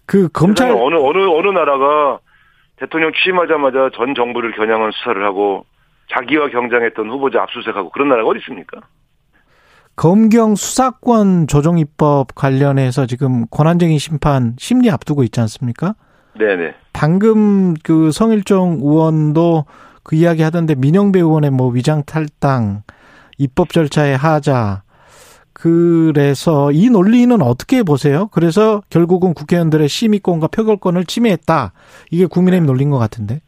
그 0.07 0.29
검찰 0.29 0.71
어느 0.71 0.97
어느 0.97 1.19
어느 1.19 1.49
나라가 1.49 2.19
대통령 2.77 3.13
취임하자마자 3.13 3.91
전 3.95 4.15
정부를 4.15 4.53
겨냥한 4.53 4.91
수사를 4.93 5.23
하고 5.25 5.65
자기와 6.11 6.49
경쟁했던 6.49 7.09
후보자 7.09 7.43
압수수색하고 7.43 7.91
그런 7.91 8.09
나라가 8.09 8.29
어디 8.29 8.41
있습니까? 8.41 8.81
검경 9.97 10.55
수사권 10.55 11.47
조정 11.47 11.79
입법 11.79 12.35
관련해서 12.35 13.07
지금 13.07 13.47
권한쟁의 13.49 13.99
심판 13.99 14.55
심리 14.59 14.91
앞두고 14.91 15.23
있지 15.25 15.41
않습니까? 15.41 15.95
네네. 16.39 16.75
방금 16.93 17.75
그 17.75 18.11
성일종 18.11 18.81
의원도 18.83 19.67
그 20.03 20.17
이야기 20.17 20.43
하던데 20.43 20.75
민영배 20.75 21.19
의원의 21.21 21.51
뭐 21.51 21.69
위장 21.71 22.03
탈당, 22.05 22.83
입법 23.39 23.71
절차의 23.71 24.17
하자, 24.17 24.83
그래서 25.53 26.73
이 26.73 26.91
논리는 26.91 27.41
어떻게 27.41 27.83
보세요? 27.83 28.29
그래서 28.33 28.83
결국은 28.91 29.35
국회의원들의 29.35 29.89
심의권과 29.89 30.49
표결권을 30.49 31.05
침해했다. 31.05 31.73
이게 32.11 32.27
국민의힘 32.27 32.67
논리인 32.67 32.91
것 32.91 32.99
같은데. 32.99 33.41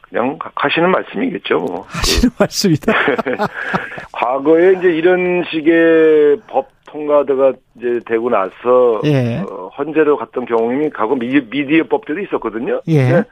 그냥 0.00 0.38
하시는 0.54 0.90
말씀이겠죠. 0.90 1.58
뭐. 1.58 1.84
하시는 1.88 2.30
말씀이다. 2.38 2.92
과거에 4.22 4.74
이제 4.78 4.88
이런 4.88 5.42
식의 5.50 6.38
법 6.46 6.68
통과가 6.86 7.52
이제 7.76 8.00
되고 8.06 8.30
나서 8.30 9.00
예. 9.04 9.38
어, 9.40 9.68
헌재로 9.76 10.16
갔던 10.16 10.44
경험이 10.46 10.90
과거 10.90 11.16
미, 11.16 11.28
미디어법들도 11.50 12.20
있었거든요. 12.22 12.80
예. 12.88 13.24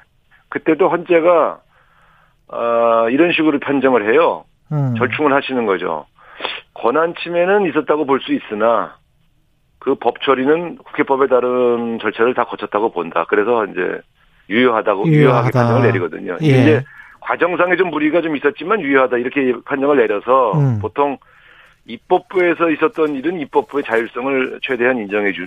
그때도 0.49 0.89
헌재가 0.89 1.61
어, 2.49 3.09
이런 3.11 3.31
식으로 3.33 3.61
판정을 3.61 4.13
해요. 4.13 4.45
음. 4.73 4.95
절충을 4.97 5.33
하시는 5.33 5.65
거죠. 5.67 6.07
권한 6.75 7.15
침해는 7.23 7.67
있었다고 7.69 8.07
볼 8.07 8.21
수 8.21 8.33
있으나 8.33 8.97
그 9.79 9.95
법 9.95 10.21
처리는 10.23 10.77
국회법에 10.79 11.29
따른 11.29 11.99
절차를 12.01 12.35
다 12.35 12.45
거쳤다고 12.45 12.91
본다. 12.93 13.25
그래서 13.29 13.65
이제 13.67 14.01
유효하다고 14.49 15.07
유효하게 15.07 15.19
유효하다. 15.19 15.51
판정을 15.53 15.83
내리거든요. 15.87 16.37
예. 16.43 16.47
이제 16.47 16.85
과정상에 17.21 17.77
좀 17.77 17.91
무리가 17.91 18.21
좀 18.23 18.37
있었지만 18.37 18.81
유효하다 18.81 19.19
이렇게 19.19 19.53
판정을 19.65 19.97
내려서 19.97 20.53
음. 20.53 20.79
보통 20.81 21.19
입법부에서 21.87 22.71
있었던 22.71 23.15
일은 23.15 23.41
입법부의 23.41 23.85
자율성을 23.85 24.61
최대한 24.63 24.99
인정해 24.99 25.33
주, 25.33 25.45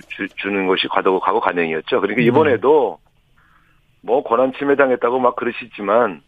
는 0.50 0.66
것이 0.66 0.88
과거 0.88 1.18
과거 1.20 1.40
관행이었죠. 1.40 2.00
그러니까 2.00 2.22
음. 2.22 2.26
이번에도 2.26 2.98
뭐 4.02 4.22
권한 4.22 4.52
침해 4.58 4.76
당했다고 4.76 5.18
막 5.18 5.36
그러시지만 5.36 6.20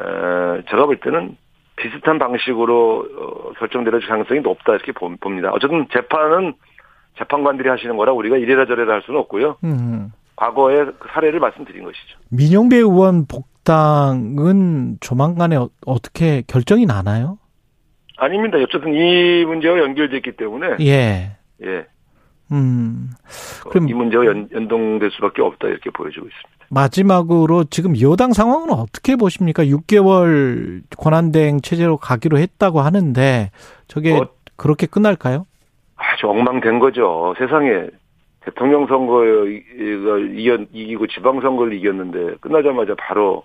에, 0.00 0.62
제가 0.70 0.86
볼 0.86 0.96
때는 0.98 1.36
비슷한 1.76 2.18
방식으로 2.18 3.06
어, 3.18 3.52
결정될 3.58 4.00
가능성이 4.00 4.40
높다 4.40 4.74
이렇게 4.74 4.92
보- 4.92 5.14
봅니다. 5.16 5.50
어쨌든 5.52 5.86
재판은 5.92 6.54
재판관들이 7.18 7.68
하시는 7.68 7.96
거라 7.96 8.12
우리가 8.12 8.36
이래라 8.38 8.66
저래라 8.66 8.94
할 8.94 9.02
수는 9.02 9.20
없고요. 9.20 9.56
음. 9.64 10.10
과거의 10.36 10.86
그 10.98 11.08
사례를 11.12 11.38
말씀드린 11.40 11.84
것이죠. 11.84 12.18
민영배 12.30 12.76
의원 12.76 13.26
복 13.26 13.46
당은 13.64 14.98
조만간에 15.00 15.56
어, 15.56 15.68
어떻게 15.86 16.42
결정이 16.46 16.86
나나요? 16.86 17.38
아닙니다. 18.16 18.58
어쨌든 18.58 18.94
이 18.94 19.44
문제와 19.44 19.78
연결됐기 19.78 20.32
때문에 20.36 20.76
예. 20.80 21.36
예, 21.64 21.86
음. 22.52 23.10
어, 23.66 23.68
그럼- 23.70 23.88
이 23.88 23.94
문제와 23.94 24.26
연, 24.26 24.48
연동될 24.52 25.10
수밖에 25.12 25.42
없다 25.42 25.68
이렇게 25.68 25.90
보여지고 25.90 26.26
있습니다. 26.26 26.48
마지막으로 26.70 27.64
지금 27.64 28.00
여당 28.00 28.32
상황은 28.32 28.70
어떻게 28.70 29.16
보십니까? 29.16 29.64
6개월 29.64 30.82
권한대행 30.96 31.60
체제로 31.60 31.96
가기로 31.96 32.38
했다고 32.38 32.80
하는데 32.80 33.50
저게 33.88 34.12
어. 34.16 34.28
그렇게 34.56 34.86
끝날까요? 34.86 35.46
아주 35.96 36.28
엉망된 36.28 36.78
거죠. 36.78 37.34
세상에 37.38 37.86
대통령 38.44 38.86
선거를 38.86 39.62
이겨- 40.36 40.66
이기고 40.72 41.06
지방선거를 41.08 41.72
이겼는데 41.74 42.36
끝나자마자 42.40 42.94
바로 42.98 43.42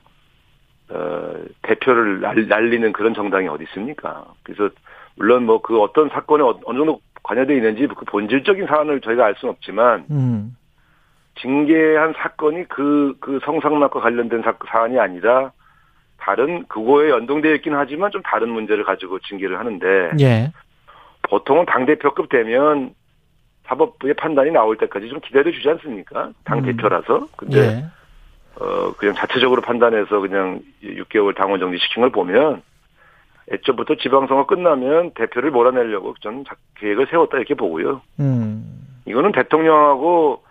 어, 0.90 1.34
대표를 1.62 2.22
날- 2.22 2.48
날리는 2.48 2.92
그런 2.94 3.14
정당이 3.14 3.48
어디 3.48 3.64
있습니까? 3.66 4.26
그래서 4.44 4.70
물론 5.16 5.46
뭐 5.46 5.62
그 5.62 5.80
어떤 5.82 6.10
사건에 6.10 6.44
어- 6.44 6.60
어느 6.66 6.78
정도 6.78 7.00
관여되어 7.24 7.56
있는지 7.58 7.88
그 7.88 8.06
본질적인 8.06 8.66
사안을 8.68 9.02
저희가 9.02 9.26
알 9.26 9.36
수는 9.38 9.54
없지만 9.54 10.06
음. 10.10 10.56
징계한 11.42 12.14
사건이 12.18 12.66
그, 12.68 13.16
그 13.20 13.40
성상납과 13.44 14.00
관련된 14.02 14.42
사, 14.42 14.54
사안이 14.68 15.00
아니라 15.00 15.52
다른 16.18 16.66
그거에 16.68 17.10
연동되어 17.10 17.54
있긴 17.56 17.76
하지만 17.76 18.12
좀 18.12 18.22
다른 18.24 18.50
문제를 18.50 18.84
가지고 18.84 19.20
징계를 19.20 19.58
하는데 19.58 20.12
예. 20.20 20.52
보통은 21.30 21.66
당 21.66 21.86
대표급 21.86 22.30
되면 22.30 22.94
사법부의 23.68 24.16
판단이 24.16 24.52
나올 24.52 24.76
때까지 24.78 25.08
좀 25.10 25.20
기다려 25.22 25.52
주지 25.52 25.70
않습니까? 25.70 26.32
당 26.44 26.62
대표라서. 26.64 27.28
근데, 27.38 27.60
예. 27.60 27.86
어, 28.60 28.92
그냥 28.98 29.16
자체적으로 29.16 29.62
판단해서 29.62 30.20
그냥 30.20 30.60
6개월 30.84 31.36
당원 31.36 31.60
정지 31.60 31.78
시킨 31.80 32.02
걸 32.02 32.12
보면 32.12 32.62
애초부터 33.52 33.96
지방선거 33.96 34.46
끝나면 34.46 35.12
대표를 35.16 35.50
몰아내려고 35.52 36.14
저는 36.22 36.44
자- 36.46 36.56
계획을 36.78 37.08
세웠다 37.10 37.38
이렇게 37.38 37.56
보고요. 37.56 38.02
음. 38.20 38.86
이거는 39.06 39.32
대통령하고 39.32 40.44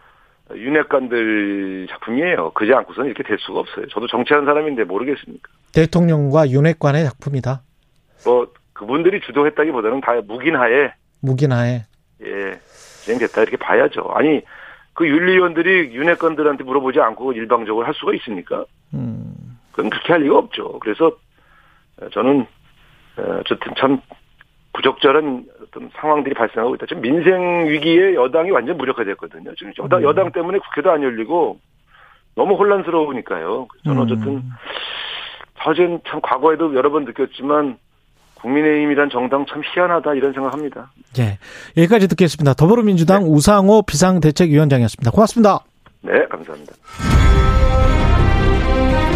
윤핵관들 0.54 1.86
작품이에요. 1.90 2.50
그지 2.52 2.72
않고서는 2.72 3.10
이렇게 3.10 3.22
될 3.22 3.38
수가 3.40 3.60
없어요. 3.60 3.86
저도 3.88 4.06
정치하는 4.08 4.46
사람인데 4.46 4.84
모르겠습니까? 4.84 5.48
대통령과 5.74 6.48
윤핵관의 6.50 7.04
작품이다. 7.04 7.62
뭐, 8.24 8.48
그분들이 8.72 9.20
주도했다기보다는 9.20 10.00
다 10.00 10.14
묵인하에, 10.26 10.92
무기나에. 11.20 11.84
예, 12.24 12.58
진행됐다 13.04 13.42
이렇게 13.42 13.56
봐야죠. 13.58 14.10
아니, 14.14 14.40
그 14.98 15.06
윤리위원들이 15.06 15.94
윤핵관들한테 15.94 16.64
물어보지 16.64 16.98
않고 16.98 17.32
일방적으로 17.32 17.86
할 17.86 17.94
수가 17.94 18.14
있습니까? 18.14 18.64
음. 18.94 19.56
그건 19.70 19.90
그렇게 19.90 20.12
할 20.12 20.22
리가 20.22 20.36
없죠. 20.36 20.80
그래서 20.80 21.12
저는 22.12 22.44
어, 23.16 23.38
어쨌든 23.38 23.74
참 23.78 24.00
부적절한 24.72 25.46
어떤 25.62 25.90
상황들이 25.94 26.34
발생하고 26.34 26.74
있다. 26.74 26.86
지금 26.86 27.02
민생 27.02 27.68
위기에 27.68 28.14
여당이 28.14 28.50
완전 28.50 28.76
무력화됐거든요. 28.76 29.54
지금 29.54 29.72
여당, 29.78 30.00
음. 30.00 30.02
여당 30.02 30.32
때문에 30.32 30.58
국회도 30.58 30.90
안 30.90 31.04
열리고 31.04 31.60
너무 32.34 32.56
혼란스러우니까요. 32.56 33.68
저는 33.84 33.98
음. 33.98 34.02
어쨌든 34.02 34.42
사실 35.58 36.00
참 36.08 36.20
과거에도 36.20 36.74
여러 36.74 36.90
번 36.90 37.04
느꼈지만 37.04 37.78
국민의힘이란 38.40 39.10
정당 39.10 39.44
참 39.46 39.62
희한하다 39.64 40.14
이런 40.14 40.32
생각합니다. 40.32 40.90
예. 41.18 41.38
여기까지 41.76 42.08
듣겠습니다. 42.08 42.54
더불어민주당 42.54 43.24
우상호 43.24 43.82
비상대책위원장이었습니다. 43.82 45.10
고맙습니다. 45.10 45.60
네, 46.02 46.12
감사합니다. 46.30 46.72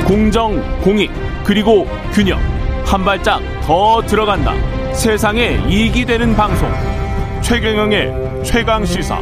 공정, 0.07 0.81
공익, 0.83 1.11
그리고 1.45 1.87
균형. 2.13 2.39
한 2.85 3.05
발짝 3.05 3.41
더 3.63 4.03
들어간다. 4.03 4.53
세상에 4.93 5.59
이익이 5.69 6.05
되는 6.05 6.35
방송. 6.35 6.69
최경영의 7.43 8.45
최강 8.45 8.85
시사. 8.85 9.19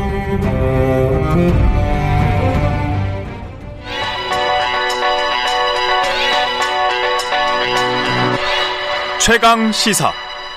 최강 9.20 9.70
시사. 9.70 10.10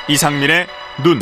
이상민의 0.10 0.66
눈. 1.04 1.20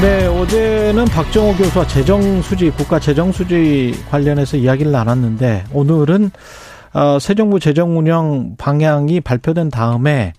네, 0.00 0.26
어제는 0.26 1.04
박정호 1.04 1.56
교수와 1.56 1.86
재정수지, 1.86 2.70
국가 2.70 2.98
재정수지 2.98 3.94
관련해서 4.10 4.56
이야기를 4.56 4.90
나눴는데, 4.90 5.64
오늘은, 5.74 6.30
어, 6.94 7.18
새 7.20 7.34
정부 7.34 7.60
재정 7.60 7.98
운영 7.98 8.56
방향이 8.56 9.20
발표된 9.20 9.68
다음에, 9.68 10.32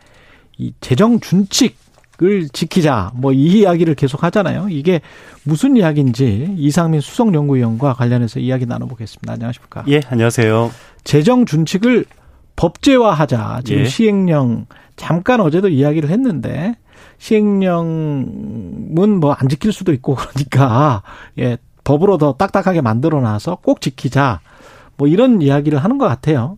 이 0.58 0.74
재정 0.82 1.20
준칙을 1.20 2.50
지키자, 2.52 3.12
뭐, 3.14 3.34
이 3.34 3.60
이야기를 3.60 3.94
계속 3.94 4.24
하잖아요. 4.24 4.68
이게 4.72 5.02
무슨 5.44 5.78
이야기인지 5.78 6.56
이상민 6.58 7.02
수석연구위원과 7.02 7.94
관련해서 7.94 8.40
이야기 8.40 8.66
나눠보겠습니다. 8.66 9.32
안녕하십니까. 9.32 9.84
예, 9.90 10.02
안녕하세요. 10.10 10.72
재정 11.04 11.46
준칙을 11.46 12.06
법제화하자. 12.56 13.62
지금 13.66 13.82
예. 13.82 13.86
시행령 13.86 14.66
잠깐 14.96 15.42
어제도 15.42 15.68
이야기를 15.68 16.10
했는데 16.10 16.76
시행령은 17.18 19.20
뭐 19.20 19.36
안 19.38 19.50
지킬 19.50 19.72
수도 19.72 19.94
있고 19.94 20.16
그러니까 20.16 21.02
예 21.40 21.58
법으로 21.84 22.18
더 22.18 22.34
딱딱하게 22.34 22.82
만들어놔서 22.82 23.58
꼭 23.62 23.82
지키자. 23.82 24.42
뭐 24.98 25.08
이런 25.08 25.42
이야기를 25.42 25.80
하는 25.80 25.98
것 25.98 26.08
같아요. 26.08 26.58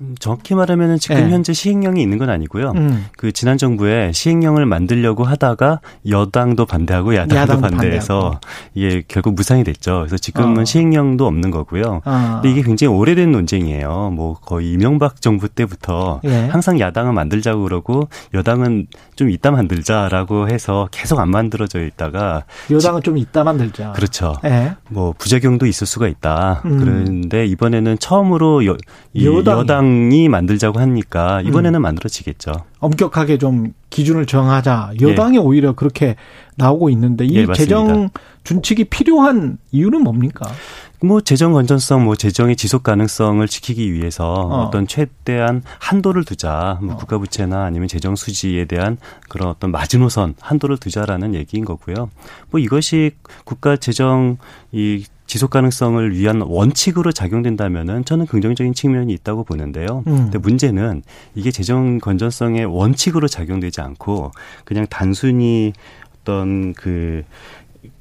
음, 0.00 0.14
정확히 0.18 0.54
말하면 0.54 0.98
지금 0.98 1.16
예. 1.16 1.30
현재 1.30 1.52
시행령이 1.52 2.02
있는 2.02 2.18
건 2.18 2.28
아니고요. 2.28 2.72
음. 2.76 3.06
그 3.16 3.32
지난 3.32 3.56
정부에 3.56 4.12
시행령을 4.12 4.66
만들려고 4.66 5.24
하다가 5.24 5.80
여당도 6.08 6.66
반대하고 6.66 7.14
야당도, 7.14 7.36
야당도 7.36 7.62
반대해서 7.62 8.20
반대하고. 8.20 8.40
이게 8.74 9.02
결국 9.08 9.34
무산이 9.34 9.64
됐죠. 9.64 10.00
그래서 10.00 10.18
지금은 10.18 10.62
어. 10.62 10.64
시행령도 10.64 11.26
없는 11.26 11.50
거고요. 11.50 12.02
아. 12.04 12.40
근데 12.42 12.50
이게 12.52 12.62
굉장히 12.62 12.94
오래된 12.94 13.32
논쟁이에요. 13.32 14.10
뭐 14.14 14.34
거의 14.34 14.72
이명박 14.72 15.20
정부 15.20 15.48
때부터 15.48 16.20
예. 16.24 16.46
항상 16.46 16.78
야당은 16.78 17.14
만들자고 17.14 17.62
그러고 17.62 18.08
여당은 18.34 18.88
좀 19.14 19.30
이따 19.30 19.50
만들자라고 19.50 20.48
해서 20.48 20.88
계속 20.90 21.20
안 21.20 21.30
만들어져 21.30 21.82
있다가 21.84 22.44
여당은 22.70 23.02
좀 23.02 23.16
이따 23.16 23.44
만들자. 23.44 23.92
그렇죠. 23.92 24.34
예. 24.44 24.76
뭐 24.90 25.14
부작용도 25.16 25.64
있을 25.66 25.86
수가 25.86 26.06
있다. 26.08 26.62
음. 26.66 26.78
그런데 26.78 27.46
이번에는 27.46 27.98
처음으로 27.98 28.66
여, 28.66 28.76
이 29.14 29.26
여당이. 29.26 29.85
여당이 29.86 30.28
만들자고 30.28 30.78
하니까 30.80 31.40
이번에는 31.42 31.80
음. 31.80 31.82
만들어지겠죠. 31.82 32.52
엄격하게 32.80 33.38
좀 33.38 33.72
기준을 33.90 34.26
정하자. 34.26 34.92
여당이 35.00 35.38
오히려 35.38 35.74
그렇게 35.74 36.16
나오고 36.56 36.90
있는데 36.90 37.24
이 37.24 37.36
예. 37.36 37.46
재정 37.54 38.10
준칙이 38.44 38.84
필요한 38.84 39.58
이유는 39.72 40.02
뭡니까? 40.02 40.46
뭐 41.02 41.20
재정 41.20 41.52
건전성, 41.52 42.04
뭐 42.04 42.16
재정의 42.16 42.56
지속 42.56 42.82
가능성을 42.82 43.46
지키기 43.46 43.92
위해서 43.92 44.32
어. 44.32 44.64
어. 44.64 44.70
떤 44.70 44.86
최대한 44.86 45.62
한도를 45.78 46.24
두자, 46.24 46.78
뭐 46.82 46.94
어. 46.94 46.96
국가 46.96 47.18
부채나 47.18 47.64
아니면 47.64 47.86
재정 47.86 48.16
수지에 48.16 48.64
대한 48.64 48.96
그런 49.28 49.48
어떤 49.48 49.70
마지노선 49.70 50.34
한도를 50.40 50.78
두자라는 50.78 51.34
얘기인 51.34 51.64
거고요. 51.64 52.10
뭐 52.50 52.60
이것이 52.60 53.12
국가 53.44 53.76
재정 53.76 54.38
이 54.72 55.04
지속 55.26 55.50
가능성을 55.50 56.16
위한 56.16 56.40
원칙으로 56.40 57.12
작용된다면은 57.12 58.04
저는 58.04 58.26
긍정적인 58.26 58.74
측면이 58.74 59.12
있다고 59.12 59.44
보는데요. 59.44 60.04
음. 60.06 60.16
근데 60.16 60.38
문제는 60.38 61.02
이게 61.34 61.50
재정 61.50 61.98
건전성의 61.98 62.66
원칙으로 62.66 63.28
작용되지 63.28 63.80
않고 63.80 64.32
그냥 64.64 64.86
단순히 64.88 65.72
어떤 66.20 66.74
그, 66.74 67.24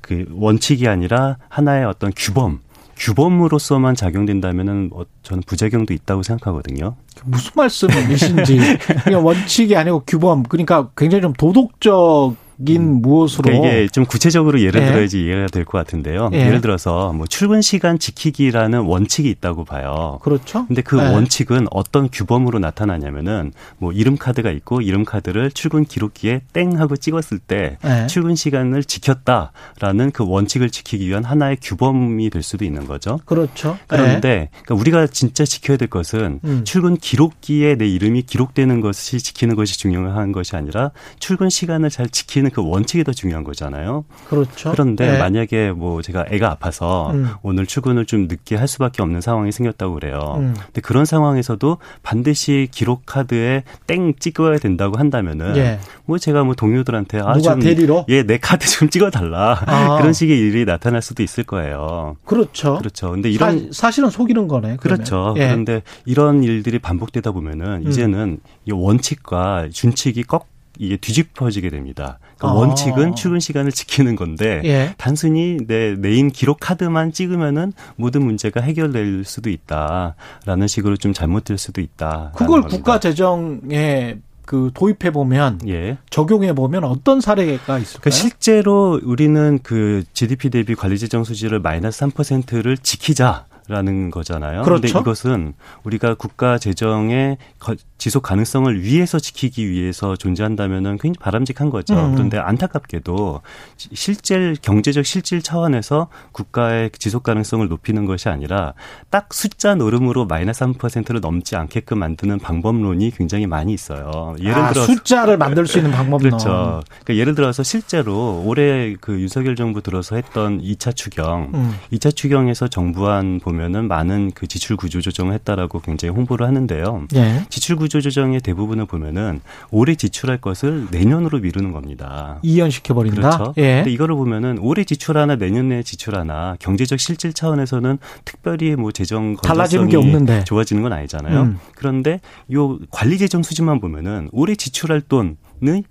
그 0.01 0.25
원칙이 0.31 0.87
아니라 0.87 1.37
하나의 1.49 1.85
어떤 1.85 2.11
규범, 2.15 2.59
규범으로서만 2.97 3.95
작용된다면은 3.95 4.91
어, 4.93 5.03
저는 5.23 5.43
부작용도 5.45 5.93
있다고 5.93 6.23
생각하거든요. 6.23 6.95
무슨 7.25 7.51
말씀이신지 7.55 8.59
그냥 9.03 9.25
원칙이 9.25 9.75
아니고 9.75 10.03
규범 10.07 10.43
그러니까 10.43 10.89
굉장히 10.95 11.21
좀 11.21 11.33
도덕적 11.33 12.44
인 12.67 13.01
무엇으로 13.01 13.43
그러니까 13.43 13.67
이게 13.67 13.87
좀 13.89 14.05
구체적으로 14.05 14.61
예를 14.61 14.81
예. 14.81 14.85
들어야지 14.85 15.23
이해가 15.23 15.47
될 15.47 15.65
것 15.65 15.77
같은데요. 15.77 16.29
예. 16.33 16.45
예. 16.45 16.49
를 16.49 16.61
들어서 16.61 17.11
뭐 17.13 17.25
출근 17.27 17.61
시간 17.61 17.99
지키기라는 17.99 18.81
원칙이 18.81 19.29
있다고 19.29 19.65
봐요. 19.65 20.19
그렇죠. 20.21 20.65
근데 20.67 20.81
그 20.81 20.97
예. 20.99 21.01
원칙은 21.01 21.67
어떤 21.71 22.09
규범으로 22.09 22.59
나타나냐면은 22.59 23.51
뭐 23.77 23.91
이름 23.91 24.15
카드가 24.17 24.51
있고 24.51 24.81
이름 24.81 25.03
카드를 25.05 25.51
출근 25.51 25.83
기록기에 25.85 26.41
땡 26.53 26.79
하고 26.79 26.95
찍었을 26.95 27.39
때 27.39 27.77
예. 27.83 28.07
출근 28.07 28.35
시간을 28.35 28.83
지켰다라는 28.83 30.11
그 30.11 30.25
원칙을 30.27 30.69
지키기 30.69 31.07
위한 31.07 31.23
하나의 31.23 31.57
규범이 31.61 32.29
될 32.29 32.43
수도 32.43 32.63
있는 32.63 32.85
거죠. 32.87 33.19
그렇죠. 33.25 33.77
그런데 33.87 34.49
그러니까 34.63 34.75
우리가 34.75 35.07
진짜 35.07 35.45
지켜야 35.45 35.77
될 35.77 35.89
것은 35.89 36.39
음. 36.43 36.61
출근 36.63 36.95
기록기에 36.95 37.75
내 37.75 37.87
이름이 37.87 38.23
기록되는 38.23 38.81
것이 38.81 39.19
지키는 39.19 39.55
것이 39.55 39.79
중요한 39.79 40.31
것이 40.31 40.55
아니라 40.55 40.91
출근 41.19 41.49
시간을 41.49 41.89
잘 41.89 42.07
지키는 42.09 42.44
그 42.49 42.61
원칙이 42.63 43.03
더 43.03 43.11
중요한 43.11 43.43
거잖아요. 43.43 44.05
예. 44.09 44.27
그렇죠. 44.27 44.71
그런데 44.71 45.15
예. 45.15 45.17
만약에 45.17 45.71
뭐 45.71 46.01
제가 46.01 46.25
애가 46.29 46.49
아파서 46.51 47.11
음. 47.11 47.29
오늘 47.41 47.65
출근을 47.65 48.05
좀 48.05 48.27
늦게 48.27 48.55
할 48.55 48.67
수밖에 48.67 49.01
없는 49.01 49.21
상황이 49.21 49.51
생겼다고 49.51 49.95
그래요. 49.95 50.35
음. 50.37 50.53
근데 50.65 50.81
그런 50.81 51.05
상황에서도 51.05 51.77
반드시 52.03 52.67
기록 52.71 53.05
카드에 53.05 53.63
땡 53.87 54.13
찍어야 54.19 54.57
된다고 54.57 54.97
한다면은 54.97 55.57
예. 55.57 55.79
뭐 56.05 56.17
제가 56.17 56.43
뭐 56.43 56.55
동료들한테 56.55 57.19
아 57.19 57.33
누가 57.33 57.51
좀 57.51 57.59
대리로? 57.59 58.05
예, 58.09 58.23
내 58.23 58.37
카드 58.37 58.67
좀 58.67 58.89
찍어 58.89 59.09
달라. 59.09 59.61
아. 59.65 59.97
그런 59.99 60.13
식의 60.13 60.37
일이 60.37 60.65
나타날 60.65 61.01
수도 61.01 61.23
있을 61.23 61.43
거예요. 61.43 62.17
그렇죠. 62.25 62.77
그렇죠. 62.77 63.11
근데 63.11 63.29
이런 63.29 63.71
사, 63.71 63.91
실은 63.91 64.09
속이는 64.09 64.47
거네. 64.47 64.77
그러면. 64.79 64.79
그렇죠. 64.79 65.33
예. 65.37 65.47
그런데 65.47 65.81
이런 66.05 66.43
일들이 66.43 66.79
반복되다 66.79 67.31
보면은 67.31 67.83
음. 67.85 67.87
이제는 67.87 68.39
이 68.65 68.71
원칙과 68.71 69.69
준칙이 69.71 70.23
꺾 70.23 70.54
이게 70.79 70.97
뒤집어지게 70.97 71.69
됩니다. 71.69 72.19
그러니까 72.37 72.47
아. 72.49 72.53
원칙은 72.53 73.15
출근 73.15 73.39
시간을 73.39 73.71
지키는 73.71 74.15
건데 74.15 74.61
예. 74.65 74.93
단순히 74.97 75.57
내 75.67 75.95
네임 75.95 76.29
기록 76.29 76.59
카드만 76.59 77.11
찍으면은 77.11 77.73
모든 77.95 78.23
문제가 78.23 78.61
해결될 78.61 79.23
수도 79.25 79.49
있다라는 79.49 80.67
식으로 80.67 80.97
좀 80.97 81.13
잘못될 81.13 81.57
수도 81.57 81.81
있다. 81.81 82.31
그걸 82.35 82.63
국가 82.63 82.99
재정에 82.99 84.17
그 84.45 84.71
도입해 84.73 85.11
보면 85.11 85.59
예. 85.67 85.97
적용해 86.09 86.53
보면 86.53 86.83
어떤 86.83 87.19
사례가 87.19 87.79
있을까요? 87.79 88.01
그러니까 88.01 88.09
실제로 88.11 88.99
우리는 89.03 89.59
그 89.63 90.03
GDP 90.13 90.51
대비 90.51 90.75
관리 90.75 90.97
재정 90.99 91.23
수지를 91.23 91.59
마이너스 91.59 92.05
3%를 92.05 92.77
지키자. 92.77 93.45
라는 93.67 94.11
거잖아요. 94.11 94.61
그렇죠. 94.61 94.81
근데 94.81 94.99
이것은 94.99 95.53
우리가 95.83 96.13
국가 96.13 96.57
재정의 96.59 97.37
거- 97.59 97.75
지속 97.97 98.21
가능성을 98.21 98.83
위해서 98.83 99.17
지키기 99.17 99.67
위해서 99.69 100.15
존재한다면은 100.15 100.97
굉장히 100.99 101.15
바람직한 101.19 101.71
거죠. 101.71 101.95
음. 101.95 102.13
그런데 102.13 102.37
안타깝게도 102.37 103.41
시- 103.77 103.89
실질 103.93 104.55
경제적 104.61 105.05
실질 105.05 105.41
차원에서 105.41 106.09
국가의 106.31 106.91
지속 106.99 107.23
가능성을 107.23 107.67
높이는 107.67 108.05
것이 108.05 108.29
아니라 108.29 108.73
딱 109.09 109.33
숫자 109.33 109.73
노름으로 109.73 110.25
마이너스 110.27 110.63
3%를 110.65 111.19
넘지 111.21 111.55
않게끔 111.55 111.97
만드는 111.97 112.37
방법론이 112.39 113.11
굉장히 113.17 113.47
많이 113.47 113.73
있어요. 113.73 114.35
예를 114.39 114.53
아, 114.53 114.69
들어서 114.73 114.93
숫자를 114.93 115.37
만들 115.37 115.65
수 115.65 115.79
있는 115.79 115.89
방법론. 115.95 116.19
그렇죠. 116.19 116.81
그러니까 117.03 117.15
예를 117.15 117.33
들어서 117.33 117.63
실제로 117.63 118.43
올해 118.45 118.95
그 119.01 119.19
윤석열 119.19 119.55
정부 119.55 119.81
들어서 119.81 120.15
했던 120.17 120.61
2차 120.61 120.95
추경, 120.95 121.49
음. 121.55 121.73
2차 121.93 122.15
추경에서 122.15 122.67
정부안 122.67 123.39
보면 123.39 123.54
은 123.59 123.87
많은 123.87 124.31
그 124.31 124.47
지출 124.47 124.75
구조 124.75 125.01
조정을 125.01 125.33
했다라고 125.33 125.79
굉장히 125.79 126.13
홍보를 126.13 126.45
하는데요. 126.45 127.07
예. 127.15 127.45
지출 127.49 127.75
구조 127.75 128.01
조정의 128.01 128.41
대부분을 128.41 128.85
보면은 128.85 129.41
올해 129.71 129.95
지출할 129.95 130.39
것을 130.39 130.87
내년으로 130.91 131.39
미루는 131.39 131.71
겁니다. 131.71 132.39
이연시켜 132.41 132.93
버린다. 132.93 133.21
그렇죠. 133.21 133.53
예. 133.57 133.77
근데 133.77 133.91
이거를 133.91 134.15
보면은 134.15 134.57
올해 134.59 134.83
지출하나 134.83 135.35
내년 135.37 135.69
내에 135.69 135.83
지출하나 135.83 136.57
경제적 136.59 136.99
실질 136.99 137.33
차원에서는 137.33 137.97
특별히 138.25 138.75
뭐 138.75 138.91
재정 138.91 139.35
달라지는 139.37 139.89
게 139.89 139.97
없는데. 139.97 140.43
좋아지는 140.43 140.83
건 140.83 140.93
아니잖아요. 140.93 141.41
음. 141.41 141.59
그런데 141.75 142.19
요 142.53 142.77
관리 142.91 143.17
재정 143.17 143.43
수지만 143.43 143.79
보면은 143.79 144.29
올해 144.31 144.55
지출할 144.55 145.01
돈은 145.01 145.83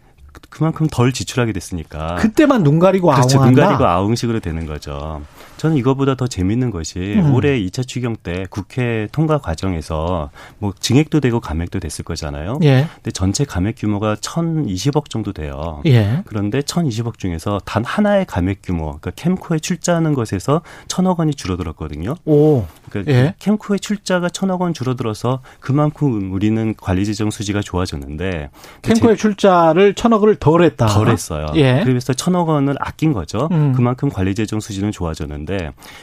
그만큼 0.51 0.89
덜 0.91 1.13
지출하게 1.13 1.53
됐으니까. 1.53 2.17
그때만 2.17 2.63
눈 2.63 2.79
가리고 2.79 3.09
그렇죠. 3.09 3.39
아웅한다. 3.39 3.61
눈 3.61 3.69
가리고 3.69 3.87
아웅식으로 3.87 4.41
되는 4.41 4.67
거죠. 4.67 5.23
저는 5.65 5.79
이거보다 5.79 6.15
더 6.15 6.27
재밌는 6.27 6.71
것이 6.71 7.15
음. 7.17 7.33
올해 7.33 7.59
2차 7.59 7.89
추경 7.89 8.17
때 8.17 8.45
국회 8.51 9.09
통과 9.13 9.39
과정에서 9.39 10.29
뭐 10.59 10.75
증액도 10.79 11.21
되고 11.21 11.41
감액도 11.41 11.81
됐을 11.81 12.05
거잖아요. 12.05 12.59
예. 12.65 12.87
근데 12.97 13.11
전체 13.11 13.47
감액 13.47 13.77
규모가 13.79 14.17
1,020억 14.17 15.09
정도 15.09 15.33
돼요. 15.33 15.81
예. 15.87 16.23
그런데 16.27 16.61
1,020억 16.61 17.19
중에서 17.19 17.63
단 17.65 17.83
하나의 17.83 18.27
감액 18.27 18.59
규모, 18.63 18.99
그러니까 19.01 19.13
캠코에 19.13 19.59
출자하는 19.59 20.13
것에서 20.13 20.61
1,000억 20.89 21.19
원이 21.19 21.33
줄어들었거든요. 21.33 22.15
오. 22.27 22.67
그러니까 22.91 23.15
예. 23.15 23.35
캠코의 23.39 23.81
출자가 23.81 24.29
1,000억 24.29 24.61
원 24.61 24.75
줄어들어서 24.75 25.41
그만큼 25.61 26.31
우리는 26.35 26.75
관리 26.77 27.07
재정 27.07 27.31
수지가 27.31 27.63
좋아졌는데 27.63 28.51
캠코의 28.83 29.17
출자를 29.17 29.95
천억을 29.95 30.37
덜 30.37 30.63
했다. 30.63 30.89
덜 30.89 31.09
했어요. 31.09 31.47
예. 31.55 31.81
그래서 31.85 32.13
천억 32.13 32.51
원을 32.51 32.75
아낀 32.81 33.15
거죠. 33.15 33.49
음. 33.51 33.73
그만큼 33.73 34.11
관리 34.11 34.35
재정 34.35 34.61
수지는 34.61 34.93
좋아졌는데 34.93 35.54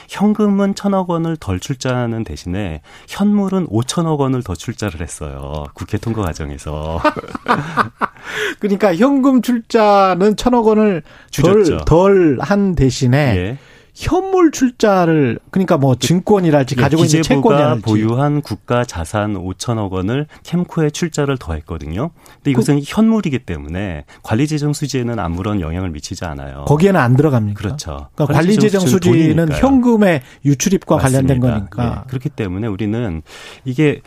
현금은 0.10 0.76
천억 0.76 1.10
원을 1.10 1.38
덜 1.38 1.60
출자하는 1.60 2.24
대신에 2.24 2.82
현물은 3.08 3.68
5천억 3.68 4.20
원을 4.20 4.44
더 4.44 4.56
출자를 4.56 5.02
했어요. 5.02 5.66
국회 5.74 5.98
통과 5.98 6.24
과정에서. 6.24 7.00
그러니까 8.60 8.96
현금 8.96 9.42
출자는 9.42 10.36
천억 10.36 10.68
원을 10.68 11.04
줄였죠. 11.32 11.86
덜한 11.86 12.76
대신에 12.76 13.18
예. 13.38 13.58
현물 13.94 14.52
출자를 14.52 15.40
그러니까 15.52 15.78
뭐 15.78 15.96
증권이랄지 15.96 16.76
예, 16.78 16.82
가지고 16.82 17.04
있는 17.04 17.22
채권이랄지 17.24 17.82
보유한 17.82 18.42
국가 18.42 18.86
자산 18.86 19.36
5천억 19.36 19.92
원을 19.92 20.28
캠코에 20.44 20.90
출자를 20.90 21.38
더했거든요. 21.38 22.12
근데 22.36 22.52
이것은 22.52 22.80
그 22.80 22.86
현물이기 22.86 23.40
때문에 23.40 24.06
관리 24.24 24.48
재정 24.48 24.74
수지에는 24.74 25.20
아무런 25.20 25.60
영향을 25.62 25.90
미치지 25.90 26.26
않아요. 26.26 26.66
거기에는 26.66 27.00
안 27.00 27.16
들어갑니까? 27.16 27.58
그렇죠. 27.58 28.08
그러니까 28.16 28.34
관리재정 28.34 28.82
수지는 28.88 29.46
돈이니까요. 29.46 29.62
현금의 29.62 30.22
유출입과 30.46 30.98
관련된 30.98 31.40
맞습니다. 31.40 31.70
거니까. 31.70 32.04
예, 32.06 32.10
그렇기 32.10 32.30
때문에 32.30 32.68
우리는 32.68 33.22
이게 33.66 34.02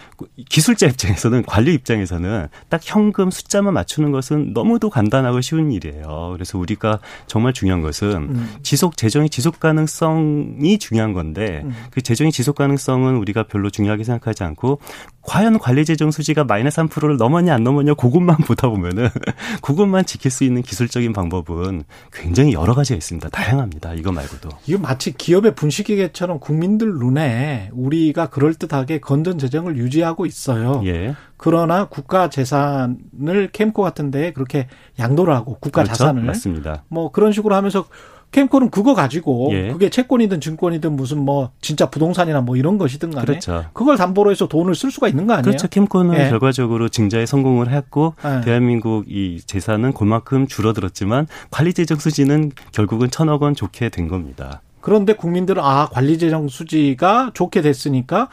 기술자 0.49 0.87
입장에서는 0.87 1.45
관리 1.47 1.75
입장에서는 1.75 2.49
딱 2.69 2.81
현금 2.83 3.31
숫자만 3.31 3.75
맞추는 3.75 4.13
것은 4.13 4.53
너무도 4.55 4.91
간단하고 4.91 5.41
쉬운 5.41 5.73
일이에요. 5.73 6.31
그래서 6.33 6.59
우리가 6.59 7.01
정말 7.27 7.53
중요한 7.53 7.83
것은 7.83 8.09
음. 8.31 8.55
지속 8.63 8.97
재정의 8.97 9.29
지속 9.29 9.61
가능성이 9.75 10.79
중요한 10.79 11.13
건데 11.13 11.63
음. 11.65 11.75
그 11.91 12.01
재정의 12.01 12.33
지속 12.33 12.57
가능성은 12.57 13.17
우리가 13.17 13.45
별로 13.45 13.71
중요하게 13.71 14.05
생각하지 14.05 14.45
않고 14.45 14.79
과연 15.23 15.59
관리 15.59 15.85
재정 15.85 16.11
수지가 16.11 16.45
마이너스 16.45 16.81
3%를 16.83 17.17
넘었냐 17.17 17.55
안 17.55 17.65
넘었냐 17.65 17.95
그것만 17.95 18.37
보다 18.47 18.69
보면은 18.69 19.09
그것만 19.63 20.07
지킬 20.07 20.31
수 20.31 20.45
있는 20.45 20.63
기술적인 20.63 21.13
방법은 21.13 21.85
굉장히 22.13 22.53
여러 22.53 22.75
가지가 22.75 22.97
있습니다. 22.97 23.29
다양합니다. 23.31 23.95
이거 23.95 24.13
말고도. 24.13 24.51
이거 24.67 24.79
마치 24.79 25.13
기업의 25.13 25.55
분식기계처럼 25.55 26.41
국민들 26.41 26.95
눈에 26.95 27.71
우리가 27.73 28.29
그럴듯하게 28.29 29.01
건전 29.01 29.39
재정을 29.39 29.77
유지하고 29.77 30.27
있어요. 30.27 30.83
예. 30.87 31.15
그러나 31.37 31.87
국가 31.87 32.31
재산을 32.31 33.51
캠코 33.53 33.83
같은 33.83 34.11
데에 34.11 34.33
그렇게 34.33 34.69
양도를 34.99 35.35
하고 35.35 35.59
국가 35.59 35.83
그렇죠? 35.83 35.99
자산을 35.99 36.23
맞습니다. 36.23 36.85
뭐 36.89 37.11
그런 37.11 37.33
식으로 37.33 37.55
하면서 37.55 37.87
캠코는 38.35 38.71
그거 38.71 38.95
가지고 38.95 39.51
예. 39.53 39.69
그게 39.69 39.89
채권이든 39.89 40.41
증권이든 40.41 40.97
무슨 40.97 41.21
뭐 41.21 41.51
진짜 41.61 41.89
부동산이나 41.89 42.41
뭐 42.41 42.57
이런 42.57 42.79
것이든 42.79 43.13
간에 43.13 43.25
그렇죠. 43.25 43.67
그걸 43.73 43.97
담보로 43.97 44.33
해서 44.33 44.49
돈을 44.49 44.75
쓸 44.75 44.91
수가 44.91 45.07
있는 45.07 45.29
거 45.29 45.35
아니에요? 45.35 45.45
그렇죠. 45.45 45.69
캠코는 45.69 46.19
예. 46.19 46.29
결과적으로 46.31 46.89
증자에 46.89 47.27
성공을 47.27 47.71
했고 47.71 48.15
예. 48.25 48.41
대한민국 48.45 49.05
이 49.07 49.41
재산은 49.47 49.93
그만큼 49.93 50.49
줄어들었지만 50.49 51.29
관리재정 51.53 51.99
수지는 51.99 52.51
결국은 52.73 53.09
천억 53.09 53.43
원 53.43 53.55
좋게 53.55 53.91
된 53.91 54.09
겁니다. 54.09 54.63
그런데 54.81 55.13
국민들은 55.13 55.63
아 55.65 55.89
관리재정 55.93 56.49
수지가 56.49 57.31
좋게 57.35 57.63
됐으니까 57.63 58.29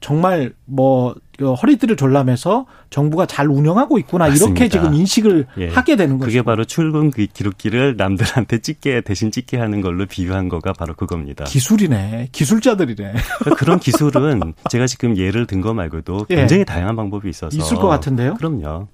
정말 0.00 0.52
뭐 0.66 1.14
허리띠를 1.40 1.96
졸라매서 1.96 2.66
정부가 2.90 3.26
잘 3.26 3.48
운영하고 3.48 3.98
있구나 3.98 4.26
이렇게 4.28 4.42
맞습니다. 4.64 4.68
지금 4.68 4.94
인식을 4.94 5.46
예. 5.58 5.68
하게 5.68 5.96
되는 5.96 6.18
거죠. 6.18 6.26
그게 6.28 6.42
바로 6.42 6.64
출근 6.64 7.10
기- 7.10 7.26
기록기를 7.26 7.96
남들한테 7.96 8.58
찍게 8.60 9.00
대신 9.02 9.30
찍게 9.30 9.56
하는 9.58 9.80
걸로 9.80 10.06
비유한 10.06 10.48
거가 10.48 10.72
바로 10.72 10.94
그겁니다. 10.94 11.44
기술이네, 11.44 12.28
기술자들이네. 12.32 13.14
그런 13.56 13.78
기술은 13.80 14.54
제가 14.70 14.86
지금 14.86 15.16
예를 15.16 15.46
든 15.46 15.60
거 15.60 15.72
말고도 15.74 16.26
예. 16.30 16.36
굉장히 16.36 16.64
다양한 16.64 16.94
방법이 16.96 17.28
있어서 17.30 17.56
있을 17.56 17.76
것 17.78 17.88
같은데요. 17.88 18.34
그럼요. 18.34 18.88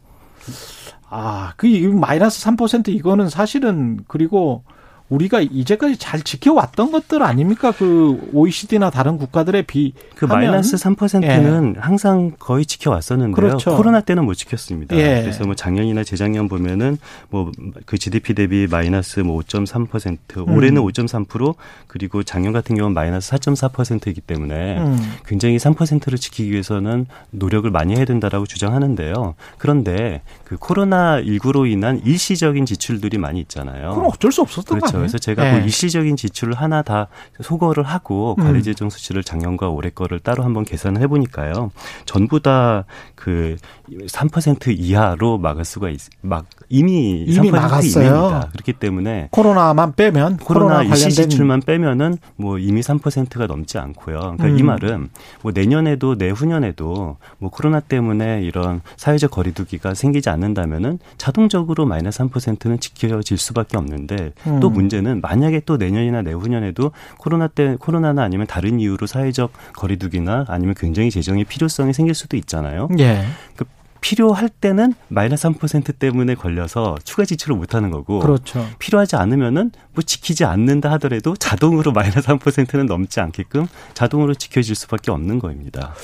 아, 1.10 1.52
그 1.56 1.66
이- 1.66 1.86
마이너스 1.88 2.42
3% 2.44 2.88
이거는 2.88 3.28
사실은 3.28 4.00
그리고 4.08 4.64
우리가 5.08 5.40
이제까지 5.40 5.96
잘 5.98 6.22
지켜왔던 6.22 6.92
것들 6.92 7.22
아닙니까? 7.22 7.72
그 7.72 8.30
OECD나 8.32 8.90
다른 8.90 9.18
국가들에 9.18 9.62
비 9.62 9.92
그 10.22 10.26
마이너스 10.26 10.76
3%는 10.76 11.76
항상 11.80 12.30
거의 12.38 12.64
지켜왔었는데요. 12.64 13.44
예. 13.44 13.48
그렇죠. 13.48 13.76
코로나 13.76 14.00
때는 14.00 14.24
못 14.24 14.34
지켰습니다. 14.34 14.96
예. 14.96 15.20
그래서 15.22 15.44
뭐 15.44 15.56
작년이나 15.56 16.04
재작년 16.04 16.48
보면은 16.48 16.98
뭐 17.30 17.50
그 17.86 17.98
GDP 17.98 18.34
대비 18.34 18.66
마이너스 18.70 19.20
뭐 19.20 19.40
5.3% 19.40 20.46
음. 20.48 20.54
올해는 20.54 20.80
5.3% 20.82 21.54
그리고 21.86 22.22
작년 22.22 22.52
같은 22.52 22.76
경우는 22.76 22.94
마이너스 22.94 23.32
4.4%이기 23.32 24.20
때문에 24.20 24.78
음. 24.78 24.98
굉장히 25.26 25.56
3%를 25.56 26.18
지키기 26.18 26.50
위해서는 26.52 27.06
노력을 27.30 27.68
많이 27.70 27.96
해야 27.96 28.04
된다라고 28.04 28.46
주장하는데요. 28.46 29.34
그런데 29.58 30.22
그 30.44 30.56
코로나 30.56 31.20
19로 31.20 31.70
인한 31.70 32.00
일시적인 32.04 32.66
지출들이 32.66 33.18
많이 33.18 33.40
있잖아요. 33.40 33.94
그럼 33.94 34.08
어쩔 34.12 34.30
수 34.32 34.42
없었던 34.42 34.78
거 34.78 34.86
그렇죠. 34.86 35.01
그래서 35.02 35.18
제가 35.18 35.46
예. 35.46 35.60
그 35.60 35.64
일시적인 35.64 36.16
지출을 36.16 36.54
하나 36.54 36.82
다 36.82 37.08
소거를 37.40 37.84
하고 37.84 38.36
음. 38.38 38.44
관리재정 38.44 38.90
수치를 38.90 39.22
작년과 39.22 39.68
올해 39.68 39.90
거를 39.90 40.20
따로 40.20 40.44
한번 40.44 40.64
계산을 40.64 41.00
해보니까요. 41.02 41.70
전부 42.06 42.40
다 42.40 42.84
그 43.22 43.56
3% 43.88 44.76
이하로 44.76 45.38
막을 45.38 45.64
수가 45.64 45.90
있, 45.90 46.00
막 46.22 46.46
이미, 46.72 47.24
이미 47.28 47.50
3% 47.50 47.52
막았어요. 47.52 48.06
이내입니다. 48.06 48.48
그렇기 48.52 48.72
때문에 48.72 49.28
코로나만 49.30 49.94
빼면 49.94 50.38
코로나, 50.38 50.76
코로나 50.76 50.88
관련된 50.88 51.10
지출만 51.10 51.60
빼면은 51.60 52.16
뭐 52.36 52.58
이미 52.58 52.80
3%가 52.80 53.46
넘지 53.46 53.76
않고요. 53.76 54.36
그러니까 54.38 54.48
이 54.48 54.62
음. 54.62 54.66
말은 54.66 55.10
뭐 55.42 55.52
내년에도 55.52 56.14
내후년에도 56.14 57.18
뭐 57.38 57.50
코로나 57.50 57.80
때문에 57.80 58.40
이런 58.42 58.80
사회적 58.96 59.30
거리두기가 59.30 59.92
생기지 59.92 60.30
않는다면은 60.30 60.98
자동적으로 61.18 61.84
마이너스 61.84 62.20
3%는 62.20 62.80
지켜질 62.80 63.36
수밖에 63.36 63.76
없는데 63.76 64.32
음. 64.46 64.60
또 64.60 64.70
문제는 64.70 65.20
만약에 65.20 65.60
또 65.66 65.76
내년이나 65.76 66.22
내후년에도 66.22 66.92
코로나 67.18 67.48
때 67.48 67.76
코로나나 67.78 68.22
아니면 68.22 68.46
다른 68.46 68.80
이유로 68.80 69.06
사회적 69.06 69.52
거리두기나 69.74 70.46
아니면 70.48 70.74
굉장히 70.74 71.10
재정의 71.10 71.44
필요성이 71.44 71.92
생길 71.92 72.14
수도 72.14 72.38
있잖아요. 72.38 72.88
예. 72.98 73.24
그 73.56 73.66
필요할 74.02 74.50
때는 74.50 74.92
마이너스 75.08 75.48
3% 75.48 75.98
때문에 75.98 76.34
걸려서 76.34 76.96
추가 77.04 77.24
지출을 77.24 77.56
못 77.56 77.74
하는 77.74 77.90
거고 77.90 78.18
그렇죠. 78.18 78.66
필요하지 78.78 79.16
않으면은 79.16 79.70
뭐 79.94 80.02
지키지 80.02 80.44
않는다 80.44 80.90
하더라도 80.92 81.34
자동으로 81.34 81.92
마이너스 81.94 82.28
3%는 82.28 82.84
넘지 82.84 83.20
않게끔 83.20 83.66
자동으로 83.94 84.34
지켜질 84.34 84.74
수밖에 84.74 85.10
없는 85.10 85.38
거입니다. 85.38 85.94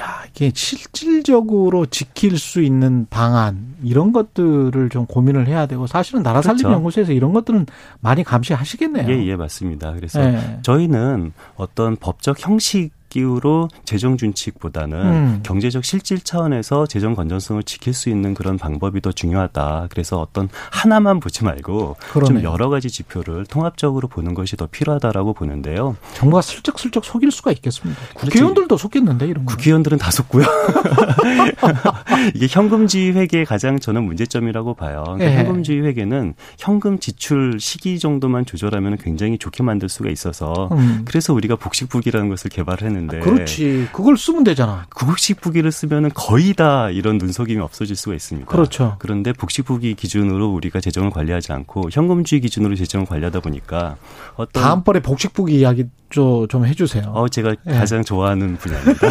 야, 0.00 0.24
이게 0.28 0.50
실질적으로 0.52 1.86
지킬 1.86 2.36
수 2.36 2.62
있는 2.62 3.06
방안 3.10 3.76
이런 3.84 4.12
것들을 4.12 4.88
좀 4.88 5.06
고민을 5.06 5.46
해야 5.46 5.66
되고 5.66 5.86
사실은 5.86 6.24
나라 6.24 6.42
살림 6.42 6.62
그렇죠. 6.62 6.74
연구소에서 6.74 7.12
이런 7.12 7.32
것들은 7.32 7.66
많이 8.00 8.24
감시하시겠네요. 8.24 9.08
예, 9.08 9.24
예, 9.26 9.36
맞습니다. 9.36 9.92
그래서 9.92 10.20
예. 10.24 10.58
저희는 10.62 11.32
어떤 11.54 11.94
법적 11.94 12.44
형식 12.44 12.90
기후로 13.14 13.68
재정 13.84 14.16
준칙보다는 14.16 14.98
음. 14.98 15.40
경제적 15.44 15.84
실질 15.84 16.18
차원에서 16.18 16.86
재정 16.86 17.14
건전성을 17.14 17.62
지킬 17.62 17.94
수 17.94 18.10
있는 18.10 18.34
그런 18.34 18.58
방법이 18.58 19.00
더 19.00 19.12
중요하다. 19.12 19.86
그래서 19.90 20.20
어떤 20.20 20.48
하나만 20.70 21.20
보지 21.20 21.44
말고 21.44 21.96
좀 22.00 22.12
그러네요. 22.12 22.50
여러 22.50 22.68
가지 22.68 22.90
지표를 22.90 23.46
통합적으로 23.46 24.08
보는 24.08 24.34
것이 24.34 24.56
더 24.56 24.66
필요하다라고 24.66 25.32
보는데요. 25.32 25.96
정부가 26.14 26.42
슬쩍슬쩍 26.42 27.04
속일 27.04 27.30
수가 27.30 27.52
있겠습니다. 27.52 28.00
국회의원들도 28.14 28.76
속겠는데 28.76 29.28
이런 29.28 29.44
거. 29.44 29.54
국회의원들은 29.54 29.98
다 29.98 30.10
속고요. 30.10 30.44
이게 32.34 32.48
현금주의 32.50 33.12
회계의 33.12 33.44
가장 33.44 33.78
저는 33.78 34.02
문제점이라고 34.02 34.74
봐요. 34.74 35.04
그러니까 35.04 35.30
예. 35.30 35.36
현금주의 35.36 35.82
회계는 35.84 36.34
현금 36.58 36.98
지출 36.98 37.60
시기 37.60 38.00
정도만 38.00 38.44
조절하면 38.44 38.96
굉장히 38.96 39.38
좋게 39.38 39.62
만들 39.62 39.88
수가 39.88 40.10
있어서 40.10 40.68
음. 40.72 41.02
그래서 41.04 41.32
우리가 41.32 41.54
복식부기라는 41.54 42.28
것을 42.28 42.50
개발을 42.50 42.88
했는데 42.88 43.03
그렇지. 43.06 43.88
그걸 43.92 44.16
쓰면 44.16 44.44
되잖아. 44.44 44.86
복식부기를 44.98 45.70
쓰면은 45.72 46.10
거의 46.14 46.54
다 46.54 46.90
이런 46.90 47.18
눈속임이 47.18 47.60
없어질 47.60 47.96
수가 47.96 48.14
있습니다. 48.14 48.48
그렇죠. 48.50 48.96
그런데 48.98 49.32
복식부기 49.32 49.94
기준으로 49.94 50.52
우리가 50.52 50.80
재정을 50.80 51.10
관리하지 51.10 51.52
않고 51.52 51.90
현금주의 51.90 52.40
기준으로 52.40 52.74
재정을 52.76 53.06
관리하다 53.06 53.40
보니까 53.40 53.96
어떤 54.36 54.62
다음번에 54.62 55.00
복식 55.00 55.32
부기 55.32 55.58
이야기 55.58 55.84
좀, 56.10 56.46
좀 56.48 56.66
해주세요. 56.66 57.10
어 57.14 57.28
제가 57.28 57.54
예. 57.66 57.72
가장 57.72 58.02
좋아하는 58.02 58.56
분야입니다. 58.56 59.08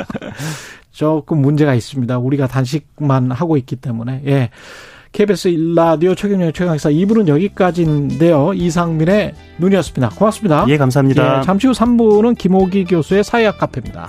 조금 0.92 1.42
문제가 1.42 1.74
있습니다. 1.74 2.18
우리가 2.18 2.46
단식만 2.46 3.32
하고 3.32 3.56
있기 3.56 3.76
때문에. 3.76 4.22
예. 4.26 4.50
KBS 5.14 5.46
일라디오 5.46 6.12
최경영의 6.16 6.52
최강사 6.52 6.90
2부는 6.90 7.28
여기까지인데요. 7.28 8.52
이상민의 8.52 9.32
눈이었습니다. 9.58 10.08
고맙습니다. 10.16 10.64
예, 10.66 10.76
감사합니다. 10.76 11.38
예, 11.38 11.42
잠시 11.42 11.68
후 11.68 11.72
3부는 11.72 12.36
김호기 12.36 12.84
교수의 12.84 13.22
사회학 13.22 13.56
카페입니다. 13.58 14.08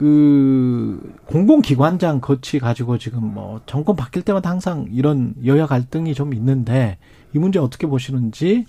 그 0.00 0.98
공공기관장 1.26 2.22
거치 2.22 2.58
가지고 2.58 2.96
지금 2.96 3.22
뭐 3.34 3.60
정권 3.66 3.96
바뀔 3.96 4.22
때마다 4.22 4.48
항상 4.48 4.86
이런 4.90 5.34
여야 5.44 5.66
갈등이 5.66 6.14
좀 6.14 6.32
있는데 6.32 6.96
이 7.34 7.38
문제 7.38 7.58
어떻게 7.58 7.86
보시는지 7.86 8.64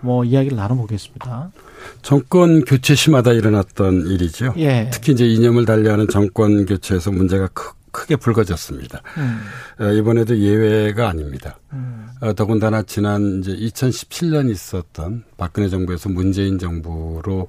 뭐 0.00 0.24
이야기를 0.24 0.56
나눠보겠습니다. 0.56 1.52
정권 2.00 2.64
교체 2.64 2.94
시마다 2.94 3.32
일어났던 3.32 4.06
일이죠. 4.06 4.54
예. 4.56 4.88
특히 4.90 5.12
이제 5.12 5.26
이념을 5.26 5.66
달리하는 5.66 6.08
정권 6.08 6.64
교체에서 6.64 7.10
문제가 7.10 7.48
크, 7.48 7.74
크게 7.90 8.16
불거졌습니다. 8.16 9.02
음, 9.18 9.40
어, 9.84 9.92
이번에도 9.92 10.38
예외가 10.38 11.10
아닙니다. 11.10 11.58
음, 11.74 12.06
어, 12.22 12.32
더군다나 12.32 12.82
지난 12.84 13.40
이제 13.40 13.54
2017년 13.54 14.50
있었던 14.50 15.24
박근혜 15.36 15.68
정부에서 15.68 16.08
문재인 16.08 16.58
정부로 16.58 17.48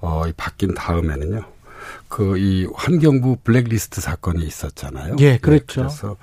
어, 0.00 0.22
이 0.26 0.32
바뀐 0.34 0.72
다음에는요. 0.72 1.44
그 2.10 2.36
이 2.36 2.66
환경부 2.74 3.38
블랙리스트 3.44 4.00
사건이 4.02 4.44
있었잖아요. 4.44 5.16
예, 5.20 5.38
그랬죠. 5.38 5.82
그래서 5.82 6.16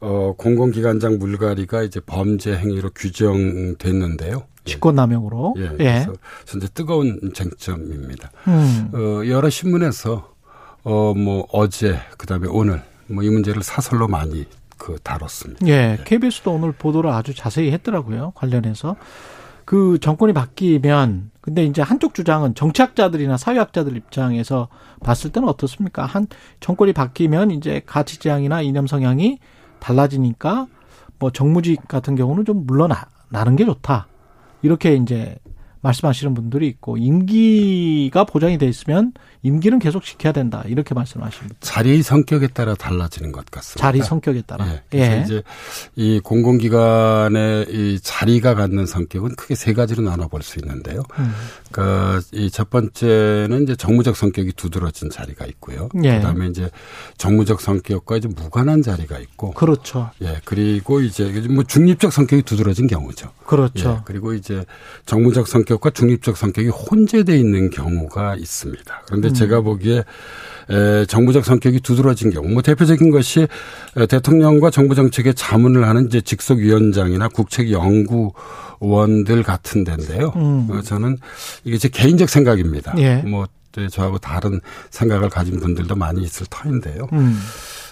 어 0.00 0.34
공공기관장 0.36 1.18
물갈이가 1.18 1.82
이제 1.82 1.98
범죄 1.98 2.54
행위로 2.56 2.90
규정됐는데요. 2.94 4.44
예. 4.66 4.70
직권남용으로. 4.70 5.54
예. 5.58 5.62
예. 5.64 6.04
그래서 6.04 6.12
현재 6.46 6.68
뜨거운 6.74 7.18
쟁점입니다. 7.34 8.30
음, 8.48 8.90
어 8.94 9.26
여러 9.26 9.48
신문에서 9.50 10.32
어뭐 10.84 11.48
어제 11.52 11.98
그다음에 12.18 12.46
오늘 12.50 12.82
뭐 13.06 13.22
이 13.24 13.30
문제를 13.30 13.62
사설로 13.62 14.08
많이 14.08 14.46
그 14.76 14.96
다뤘습니다. 15.02 15.66
예, 15.68 15.98
KBS도 16.04 16.52
오늘 16.52 16.72
보도를 16.72 17.10
아주 17.10 17.34
자세히 17.34 17.70
했더라고요. 17.72 18.32
관련해서 18.34 18.96
그 19.64 19.98
정권이 19.98 20.32
바뀌면 20.32 21.30
근데 21.40 21.64
이제 21.64 21.82
한쪽 21.82 22.14
주장은 22.14 22.54
정치학자들이나 22.54 23.36
사회학자들 23.36 23.96
입장에서 23.96 24.68
봤을 25.02 25.30
때는 25.30 25.48
어떻습니까? 25.48 26.06
한 26.06 26.26
정권이 26.60 26.92
바뀌면 26.92 27.50
이제 27.50 27.82
가치 27.84 28.18
지향이나 28.18 28.62
이념 28.62 28.86
성향이 28.86 29.38
달라지니까 29.78 30.66
뭐 31.18 31.30
정무직 31.30 31.86
같은 31.86 32.14
경우는 32.16 32.44
좀 32.44 32.66
물러나는 32.66 33.56
게 33.56 33.64
좋다. 33.64 34.06
이렇게 34.62 34.94
이제 34.94 35.36
말씀하시는 35.84 36.34
분들이 36.34 36.66
있고 36.68 36.96
임기가 36.96 38.24
보장이 38.24 38.58
돼 38.58 38.66
있으면 38.66 39.12
임기는 39.42 39.78
계속 39.78 40.02
지켜야 40.02 40.32
된다 40.32 40.64
이렇게 40.66 40.94
말씀하십니다. 40.94 41.56
자리의 41.60 42.02
성격에 42.02 42.48
따라 42.48 42.74
달라지는 42.74 43.30
것 43.30 43.44
같습니다. 43.50 43.80
자리 43.86 44.02
성격에 44.02 44.42
따라. 44.42 44.66
예. 44.66 44.82
그래서 44.90 45.12
예. 45.12 45.22
이제 45.22 45.42
이 45.94 46.20
공공기관의 46.20 47.66
이 47.68 48.00
자리가 48.00 48.54
갖는 48.54 48.86
성격은 48.86 49.36
크게 49.36 49.54
세 49.54 49.74
가지로 49.74 50.02
나눠볼 50.02 50.42
수 50.42 50.58
있는데요. 50.60 51.02
음. 51.18 51.32
그러니까 51.70 52.20
이 52.32 52.50
첫 52.54 52.70
번째는 52.70 53.64
이제 53.64 53.74
정무적 53.74 54.16
성격이 54.16 54.52
두드러진 54.52 55.10
자리가 55.10 55.44
있고요. 55.46 55.88
예. 56.04 56.18
그다음에 56.18 56.46
이제 56.46 56.70
정무적 57.18 57.60
성격과 57.60 58.16
이제 58.18 58.28
무관한 58.28 58.80
자리가 58.80 59.18
있고. 59.18 59.50
그렇죠. 59.54 60.10
예. 60.22 60.40
그리고 60.44 61.00
이제 61.00 61.24
뭐 61.50 61.64
중립적 61.64 62.12
성격이 62.12 62.42
두드러진 62.42 62.86
경우죠. 62.86 63.32
그렇죠. 63.44 63.96
예. 63.98 64.02
그리고 64.04 64.34
이제 64.34 64.64
정무적 65.04 65.48
성격 65.48 65.73
과 65.78 65.90
중립적 65.90 66.36
성격이 66.36 66.68
혼재돼 66.68 67.36
있는 67.36 67.70
경우가 67.70 68.36
있습니다. 68.36 69.02
그런데 69.06 69.28
음. 69.28 69.34
제가 69.34 69.60
보기에 69.60 70.04
에, 70.70 71.04
정부적 71.06 71.44
성격이 71.44 71.80
두드러진 71.80 72.30
경우, 72.30 72.48
뭐 72.48 72.62
대표적인 72.62 73.10
것이 73.10 73.46
에, 73.96 74.06
대통령과 74.06 74.70
정부 74.70 74.94
정책에 74.94 75.32
자문을 75.32 75.86
하는 75.86 76.06
이제 76.06 76.20
직속위원장이나 76.20 77.28
국책연구원들 77.28 78.32
같은 79.42 79.84
데인데요. 79.84 80.32
음. 80.36 80.68
어, 80.70 80.80
저는 80.80 81.18
이게 81.64 81.76
제 81.78 81.88
개인적 81.88 82.28
생각입니다. 82.30 82.94
예. 82.98 83.16
뭐 83.16 83.46
네, 83.76 83.88
저하고 83.88 84.18
다른 84.18 84.60
생각을 84.90 85.28
가진 85.28 85.60
분들도 85.60 85.94
많이 85.96 86.22
있을 86.22 86.46
터인데요. 86.50 87.08
음. 87.12 87.38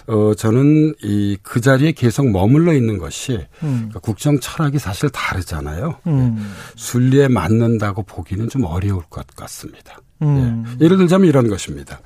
어, 0.07 0.33
저는 0.35 0.93
이 1.01 1.37
그 1.43 1.61
자리에 1.61 1.91
계속 1.91 2.29
머물러 2.29 2.73
있는 2.73 2.97
것이 2.97 3.33
음. 3.63 3.75
그러니까 3.75 3.99
국정 3.99 4.39
철학이 4.39 4.79
사실 4.79 5.09
다르잖아요. 5.09 5.95
음. 6.07 6.53
순리에 6.75 7.27
맞는다고 7.27 8.03
보기는 8.03 8.49
좀 8.49 8.63
어려울 8.63 9.03
것 9.09 9.25
같습니다. 9.35 9.99
음. 10.21 10.65
예. 10.79 10.85
예를 10.85 10.97
들자면 10.97 11.27
이런 11.27 11.47
것입니다. 11.47 11.99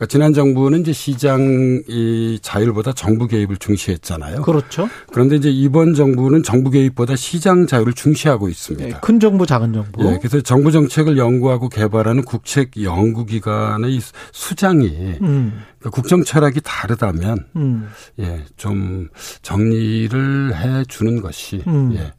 그러니까 0.00 0.06
지난 0.06 0.32
정부는 0.32 0.80
이제 0.80 0.94
시장 0.94 1.82
이 1.86 2.38
자율보다 2.40 2.92
정부 2.94 3.26
개입을 3.26 3.58
중시했잖아요. 3.58 4.40
그렇죠. 4.40 4.88
그런데 5.12 5.36
이제 5.36 5.50
이번 5.50 5.92
정부는 5.92 6.42
정부 6.42 6.70
개입보다 6.70 7.16
시장 7.16 7.66
자율을 7.66 7.92
중시하고 7.92 8.48
있습니다. 8.48 8.88
예, 8.88 9.00
큰 9.02 9.20
정부, 9.20 9.44
작은 9.44 9.74
정부. 9.74 10.06
예, 10.06 10.16
그래서 10.16 10.40
정부 10.40 10.72
정책을 10.72 11.18
연구하고 11.18 11.68
개발하는 11.68 12.24
국책 12.24 12.82
연구기관의 12.82 13.94
이 13.94 14.00
수장이 14.32 14.86
음. 15.20 15.60
그러니까 15.78 15.90
국정 15.90 16.24
철학이 16.24 16.62
다르다면 16.64 17.44
음. 17.56 17.90
예, 18.20 18.42
좀 18.56 19.10
정리를 19.42 20.56
해 20.56 20.84
주는 20.88 21.20
것이 21.20 21.62
음. 21.66 21.92
예. 21.96 22.14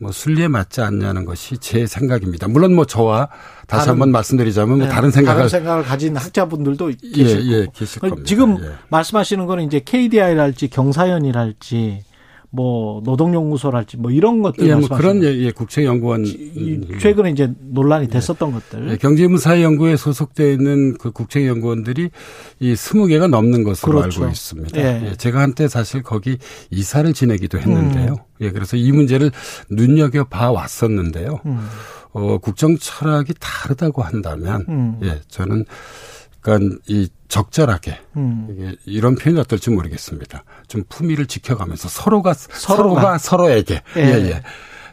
뭐 0.00 0.12
순리에 0.12 0.48
맞지 0.48 0.80
않냐는 0.80 1.24
것이 1.24 1.58
제 1.58 1.86
생각입니다. 1.86 2.46
물론 2.48 2.74
뭐 2.74 2.84
저와 2.84 3.28
다시 3.66 3.80
다른- 3.86 3.90
한번 3.92 4.12
말씀드리자면 4.12 4.78
뭐 4.78 4.86
네, 4.86 4.92
다른 4.92 5.10
생각을 5.10 5.36
다른 5.38 5.48
생각을 5.48 5.82
가진 5.84 6.16
학자분들도 6.16 6.92
예, 6.92 6.96
계실 7.12 7.46
예, 7.52 7.60
거고. 7.64 7.72
계실 7.72 8.04
어, 8.04 8.08
겁니다. 8.08 8.26
지금 8.26 8.62
예. 8.64 8.70
말씀하시는 8.90 9.46
거는 9.46 9.64
이제 9.64 9.80
KDI랄지 9.84 10.68
경사연이랄지 10.68 12.04
뭐 12.50 13.02
노동연구소랄지 13.04 13.98
뭐 13.98 14.10
이런 14.10 14.40
것들 14.40 14.66
예, 14.66 14.74
뭐 14.74 14.88
그런 14.88 15.22
예, 15.22 15.34
예, 15.36 15.50
국책연구원 15.50 16.24
이 16.26 16.80
최근에 16.98 17.30
이제 17.30 17.52
논란이 17.60 18.08
됐었던 18.08 18.52
것들. 18.52 18.90
예, 18.90 18.96
경제문사연구에 18.96 19.96
소속되어 19.96 20.50
있는 20.52 20.96
그 20.96 21.10
국책연구원들이 21.10 22.10
이 22.60 22.76
스무 22.76 23.06
개가 23.06 23.26
넘는 23.26 23.64
것으로 23.64 23.98
그렇죠. 24.00 24.22
알고 24.22 24.32
있습니다. 24.32 24.80
예. 24.80 25.10
예, 25.10 25.14
제가 25.16 25.40
한때 25.40 25.68
사실 25.68 26.02
거기 26.02 26.38
이사를 26.70 27.12
지내기도 27.12 27.58
했는데요. 27.58 28.12
음. 28.12 28.16
예, 28.40 28.50
그래서 28.50 28.76
이 28.76 28.92
문제를 28.92 29.30
눈여겨 29.70 30.24
봐 30.24 30.50
왔었는데요. 30.50 31.40
음. 31.44 31.60
어, 32.12 32.38
국정 32.38 32.78
철학이 32.78 33.34
다르다고 33.38 34.02
한다면, 34.02 34.64
음. 34.68 34.98
예, 35.02 35.20
저는, 35.28 35.66
그러니까 36.48 36.80
이 36.86 37.08
적절하게, 37.28 37.98
음. 38.16 38.74
이런 38.86 39.14
표현이 39.16 39.38
어떨지 39.38 39.70
모르겠습니다. 39.70 40.44
좀 40.66 40.82
품위를 40.88 41.26
지켜가면서 41.26 41.88
서로가, 41.90 42.32
서로가. 42.32 43.00
서로가, 43.02 43.18
서로에게, 43.18 43.82
예. 43.96 44.00
예, 44.00 44.12
예. 44.30 44.42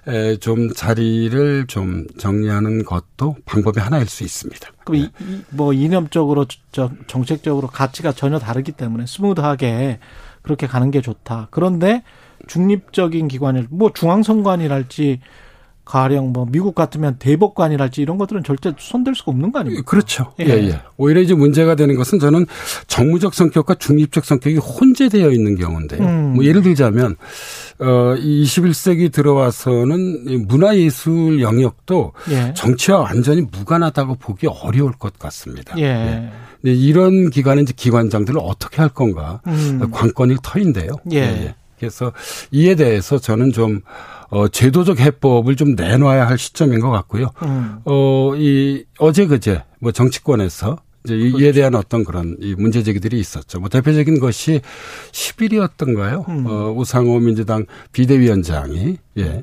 에, 0.07 0.35
좀 0.37 0.71
자리를 0.73 1.65
좀 1.67 2.05
정리하는 2.19 2.83
것도 2.83 3.37
방법의 3.45 3.81
하나일 3.83 4.07
수 4.07 4.23
있습니다. 4.23 4.69
그럼 4.83 5.01
이, 5.01 5.09
이- 5.21 5.41
뭐 5.49 5.73
이념적으로 5.73 6.45
저, 6.71 6.91
정책적으로 7.07 7.67
가치가 7.67 8.11
전혀 8.11 8.37
다르기 8.37 8.73
때문에 8.73 9.05
스무드하게 9.07 9.99
그렇게 10.43 10.67
가는 10.67 10.91
게 10.91 11.01
좋다. 11.01 11.47
그런데 11.49 12.03
중립적인 12.47 13.29
기관일 13.29 13.65
뭐 13.71 13.91
중앙선관이랄지 13.93 15.21
가령 15.85 16.33
뭐 16.33 16.47
미국 16.49 16.73
같으면 16.73 17.17
대법관이랄지 17.19 18.01
이런 18.01 18.17
것들은 18.17 18.43
절대 18.43 18.73
손댈 18.77 19.13
수가 19.15 19.31
없는 19.31 19.51
거 19.51 19.59
아닙니까? 19.59 19.83
그렇죠. 19.85 20.33
예. 20.39 20.45
예, 20.45 20.49
예. 20.69 20.81
오히려 20.97 21.21
이제 21.21 21.35
문제가 21.35 21.75
되는 21.75 21.95
것은 21.95 22.19
저는 22.19 22.47
정무적 22.87 23.35
성격과 23.35 23.75
중립적 23.75 24.25
성격이 24.25 24.57
혼재되어 24.57 25.29
있는 25.29 25.55
경우인데요. 25.55 26.01
음. 26.01 26.33
뭐 26.33 26.43
예를 26.43 26.63
들자면 26.63 27.15
어, 27.79 28.15
이 28.17 28.43
21세기 28.43 29.11
들어와서는 29.11 30.23
이 30.27 30.37
문화예술 30.37 31.41
영역도 31.41 32.13
예. 32.31 32.53
정치와 32.55 33.01
완전히 33.01 33.41
무관하다고 33.41 34.15
보기 34.15 34.47
어려울 34.47 34.93
것 34.93 35.19
같습니다. 35.19 35.77
예. 35.77 36.31
근데 36.61 36.73
이런 36.73 37.29
기관의 37.29 37.63
이제 37.63 37.73
기관장들을 37.75 38.39
어떻게 38.43 38.81
할 38.81 38.89
건가 38.89 39.41
음. 39.45 39.87
관건일 39.91 40.37
터인데요. 40.41 40.89
예. 41.13 41.53
그래서 41.77 42.11
이에 42.51 42.75
대해서 42.75 43.19
저는 43.19 43.51
좀 43.51 43.81
어, 44.29 44.47
제도적 44.47 44.99
해법을 44.99 45.55
좀 45.55 45.75
내놔야 45.75 46.27
할 46.27 46.37
시점인 46.37 46.79
것 46.79 46.89
같고요. 46.89 47.31
음. 47.43 47.79
어, 47.85 48.33
이, 48.35 48.83
어제 48.99 49.25
그제, 49.27 49.63
뭐 49.79 49.91
정치권에서 49.91 50.77
이제 51.05 51.17
그렇죠. 51.17 51.39
이에 51.39 51.51
대한 51.51 51.75
어떤 51.75 52.03
그런 52.03 52.35
이 52.39 52.55
문제 52.55 52.81
제기들이 52.83 53.19
있었죠. 53.19 53.59
뭐 53.59 53.69
대표적인 53.69 54.19
것이 54.19 54.61
10일이었던가요? 55.11 56.27
음. 56.27 56.45
어, 56.47 56.73
우상호 56.75 57.19
민주당 57.19 57.65
비대위원장이, 57.91 58.97
예. 59.19 59.41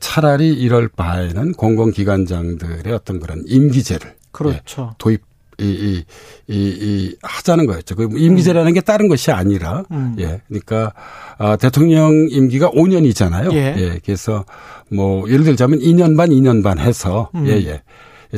차라리 0.00 0.52
이럴 0.52 0.88
바에는 0.88 1.52
공공기관장들의 1.52 2.92
어떤 2.92 3.20
그런 3.20 3.42
임기제를. 3.46 4.14
그렇죠. 4.32 4.90
예, 4.90 4.94
도입, 4.98 5.22
이, 5.60 5.64
이, 5.64 6.04
이, 6.46 6.56
이, 6.56 7.16
하자는 7.22 7.66
거였죠. 7.66 7.96
그 7.96 8.08
임기제라는 8.16 8.74
게 8.74 8.80
다른 8.80 9.08
것이 9.08 9.32
아니라, 9.32 9.84
음. 9.90 10.14
예. 10.18 10.40
그러니까, 10.46 10.92
아, 11.36 11.56
대통령 11.56 12.28
임기가 12.30 12.70
5년이잖아요. 12.70 13.52
예. 13.54 14.00
그래서 14.04 14.44
뭐, 14.90 15.28
예를 15.28 15.44
들자면 15.44 15.80
2년 15.80 16.16
반, 16.16 16.30
2년 16.30 16.62
반 16.62 16.78
해서, 16.78 17.30
음. 17.34 17.46
예, 17.48 17.52
예. 17.52 17.82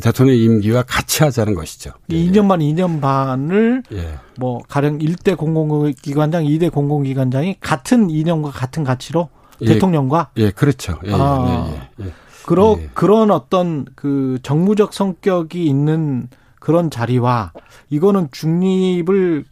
대통령 0.01 0.37
임기와 0.37 0.83
같이 0.83 1.25
하자는 1.25 1.55
것이죠. 1.55 1.91
예, 2.11 2.17
2년 2.17 2.49
반, 2.49 2.61
2년 2.61 3.01
반을 3.01 3.83
예. 3.93 4.19
뭐 4.39 4.63
가령 4.69 4.99
1대 4.99 5.37
공공기관장, 5.37 6.45
2대 6.45 6.71
공공기관장이 6.73 7.57
같은 7.61 8.09
이념과 8.09 8.51
같은 8.51 8.85
가치로 8.85 9.31
예. 9.63 9.67
대통령과 9.67 10.31
예, 10.37 10.51
그렇죠. 10.51 10.99
예, 11.05 11.13
아. 11.13 11.67
예, 11.99 12.05
예, 12.05 12.07
예. 12.07 12.13
그러, 12.47 12.77
예. 12.81 12.89
그런 12.95 13.31
어떤 13.31 13.85
그 13.97 14.39
정무적 14.43 14.95
성격이 14.95 15.67
있는 15.67 16.29
그런 16.61 16.91
자리와 16.91 17.53
이거는 17.89 18.29
중립을 18.31 19.45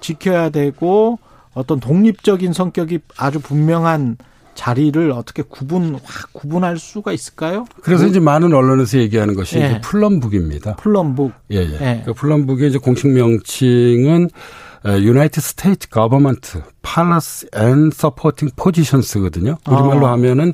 지켜야 0.00 0.50
되고 0.50 1.18
어떤 1.54 1.78
독립적인 1.78 2.52
성격이 2.52 2.98
아주 3.16 3.38
분명한 3.38 4.16
자리를 4.54 5.10
어떻게 5.12 5.42
구분 5.42 5.98
확 6.04 6.32
구분할 6.32 6.78
수가 6.78 7.12
있을까요? 7.12 7.66
그래서 7.82 8.06
이제 8.06 8.20
많은 8.20 8.52
언론에서 8.52 8.98
얘기하는 8.98 9.34
것이 9.34 9.58
예. 9.58 9.80
Plum 9.82 10.07
Book입니다. 10.07 10.76
Plum 10.76 11.04
Book 11.04 11.32
예, 11.50 11.56
예. 11.56 11.78
예. 11.80 12.02
그 12.04 12.14
Plum 12.14 12.36
Book의 12.36 12.70
이제 12.70 12.78
공식 12.78 13.08
명칭은 13.08 14.30
United 14.86 15.40
States 15.40 15.88
Government 15.88 16.62
Policy 16.82 17.46
and 17.54 17.90
Supporting 17.90 18.50
Positions거든요. 18.56 19.56
우리말로 19.66 20.06
아. 20.06 20.12
하면은 20.12 20.52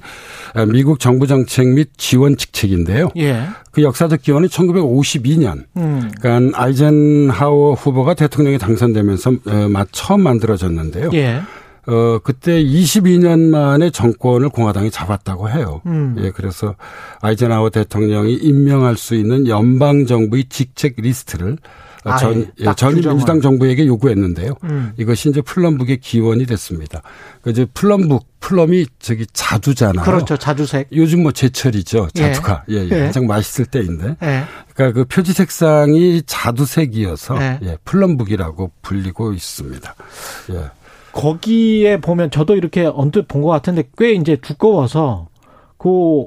에, 0.57 0.66
미국 0.66 1.01
정부 1.01 1.27
정책 1.27 1.69
및 1.69 1.90
지원 1.97 2.36
직책인데요. 2.36 3.09
예. 3.16 3.43
그 3.73 3.82
역사적 3.82 4.23
기원은 4.23 4.48
1952년. 4.48 5.65
음. 5.77 6.11
그러니까 6.20 6.62
아이젠하워 6.62 7.74
후보가 7.74 8.15
대통령에 8.15 8.59
당선되면서 8.59 9.32
처음 9.90 10.23
만들어졌는데요. 10.23 11.11
예. 11.15 11.43
어, 11.86 12.19
그때 12.23 12.62
22년 12.62 13.48
만에 13.48 13.90
정권을 13.90 14.51
공화당이 14.51 14.90
잡았다고 14.90 15.51
해요. 15.51 15.81
음. 15.86 16.15
예, 16.20 16.31
그래서 16.31 16.74
아이젠하워 17.20 17.70
대통령이 17.70 18.35
임명할 18.35 18.97
수 18.97 19.15
있는 19.15 19.48
연방 19.48 20.07
정부의 20.07 20.44
직책 20.48 20.97
리스트를 20.98 21.57
아, 22.05 22.16
전, 22.16 22.51
예, 22.60 22.72
전 22.77 22.94
민주당 22.94 23.40
정부에게 23.43 23.86
요구했는데요. 23.86 24.55
음. 24.64 24.93
이것이 24.97 25.28
이제 25.28 25.43
Plum 25.43 25.65
Book의 25.65 25.98
기원이 25.98 26.47
됐습니다. 26.47 27.02
그 27.43 27.51
이제 27.51 27.66
Plum 27.74 27.98
Book, 27.98 28.27
plum이 28.40 28.86
저기 28.98 29.27
자두잖아요. 29.32 30.05
그렇죠. 30.05 30.36
자두색. 30.39 30.89
요즘 30.93 31.22
뭐 31.22 31.32
제철이죠. 31.32 32.09
예. 32.16 32.20
자두가. 32.32 32.64
예, 32.70 32.77
예. 32.77 32.89
예. 32.90 33.01
가장 33.06 33.27
맛있을 33.27 33.66
때인데. 33.66 34.16
예. 34.22 34.44
그러니까 34.74 34.93
그 34.98 35.05
표지 35.05 35.35
색상이 35.35 36.22
자두색이어서 36.24 37.36
예. 37.43 37.59
예, 37.64 37.77
Plum 37.85 38.11
Book이라고 38.11 38.70
불리고 38.81 39.35
있습니다. 39.35 39.94
예. 40.52 40.70
거기에 41.12 42.01
보면 42.01 42.31
저도 42.31 42.56
이렇게 42.56 42.85
언뜻 42.86 43.27
본 43.28 43.43
것 43.43 43.48
같은데 43.48 43.82
꽤 43.98 44.12
이제 44.12 44.36
두꺼워서 44.36 45.28
그 45.77 46.27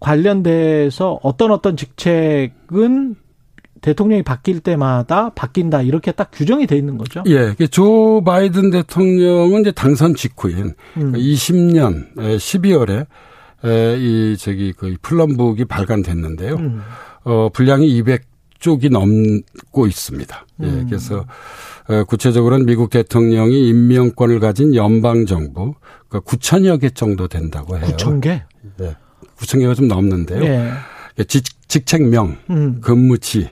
관련돼서 0.00 1.18
어떤 1.22 1.50
어떤 1.50 1.76
직책은 1.76 3.16
대통령이 3.80 4.22
바뀔 4.22 4.60
때마다 4.60 5.30
바뀐다 5.30 5.82
이렇게 5.82 6.12
딱 6.12 6.30
규정이 6.32 6.66
돼 6.66 6.76
있는 6.76 6.98
거죠. 6.98 7.22
예, 7.26 7.54
그조 7.54 8.22
바이든 8.24 8.70
대통령은 8.70 9.62
이제 9.62 9.72
당선 9.72 10.14
직후인 10.14 10.74
음. 10.96 11.12
20년 11.12 12.14
12월에 12.16 13.06
이 13.98 14.36
저기 14.38 14.72
그 14.72 14.96
플럼북이 15.02 15.64
발간됐는데요. 15.64 16.54
음. 16.56 16.80
어 17.24 17.48
분량이 17.52 18.02
200쪽이 18.02 18.90
넘고 18.90 19.86
있습니다. 19.86 20.46
예, 20.62 20.66
음. 20.66 20.86
그래서 20.88 21.24
어, 21.88 22.04
구체적으로는 22.04 22.66
미국 22.66 22.90
대통령이 22.90 23.68
임명권을 23.68 24.40
가진 24.40 24.74
연방 24.74 25.26
정부 25.26 25.74
그 26.08 26.20
9천여 26.20 26.80
개 26.80 26.90
정도 26.90 27.28
된다고 27.28 27.76
해요. 27.78 27.86
9천 27.86 28.20
개. 28.20 28.42
예, 28.80 28.96
9천 29.38 29.60
개가 29.60 29.74
좀 29.74 29.88
넘는데요. 29.88 30.42
예. 30.44 31.24
직, 31.24 31.44
직책명, 31.68 32.36
음. 32.50 32.80
근무지, 32.80 33.48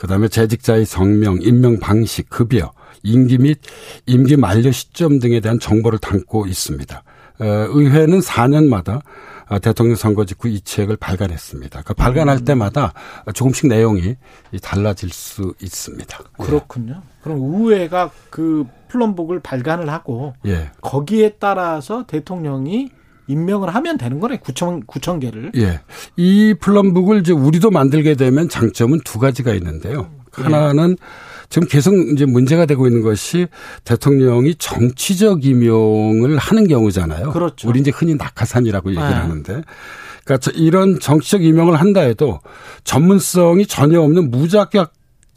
그다음에 0.00 0.28
재직자의 0.28 0.86
성명, 0.86 1.38
임명 1.42 1.78
방식, 1.78 2.30
급여, 2.30 2.72
임기 3.02 3.38
및 3.38 3.58
임기 4.06 4.36
만료 4.36 4.72
시점 4.72 5.18
등에 5.18 5.40
대한 5.40 5.60
정보를 5.60 5.98
담고 5.98 6.46
있습니다. 6.46 7.02
어, 7.40 7.44
의회는 7.44 8.20
4년마다 8.20 9.02
어, 9.48 9.58
대통령 9.58 9.96
선거 9.96 10.24
직후 10.24 10.48
이 10.48 10.60
책을 10.62 10.96
발간했습니다. 10.96 11.82
그 11.82 11.92
발간할 11.92 12.44
때마다 12.44 12.94
조금씩 13.34 13.68
내용이 13.68 14.16
달라질 14.62 15.10
수 15.10 15.54
있습니다. 15.60 16.18
그렇군요. 16.38 17.02
그럼 17.22 17.38
의회가 17.42 18.10
그 18.30 18.66
플럼북을 18.88 19.40
발간을 19.40 19.90
하고 19.90 20.34
예. 20.46 20.70
거기에 20.80 21.36
따라서 21.38 22.06
대통령이 22.06 22.90
임명을 23.30 23.74
하면 23.74 23.98
되는 23.98 24.20
거네. 24.20 24.38
9천 24.38 24.86
9천 24.86 25.20
개를. 25.20 25.52
예. 25.56 25.80
이 26.16 26.54
플럼북을 26.58 27.20
이제 27.20 27.32
우리도 27.32 27.70
만들게 27.70 28.14
되면 28.14 28.48
장점은 28.48 29.00
두 29.04 29.18
가지가 29.18 29.54
있는데요. 29.54 30.10
예. 30.38 30.42
하나는 30.42 30.96
지금 31.48 31.66
계속 31.68 31.94
이제 31.94 32.24
문제가 32.24 32.64
되고 32.64 32.86
있는 32.86 33.02
것이 33.02 33.48
대통령이 33.84 34.54
정치적 34.54 35.44
임용을 35.44 36.38
하는 36.38 36.68
경우잖아요. 36.68 37.30
그렇죠. 37.32 37.68
우리 37.68 37.80
이제 37.80 37.90
흔히 37.92 38.14
낙하산이라고 38.14 38.90
얘기를 38.90 39.08
네. 39.08 39.14
하는데. 39.14 39.62
그러니까 40.24 40.38
저 40.38 40.50
이런 40.52 41.00
정치적 41.00 41.42
임용을 41.42 41.74
한다 41.74 42.00
해도 42.00 42.40
전문성이 42.84 43.66
전혀 43.66 44.00
없는 44.00 44.30
무자격 44.30 44.92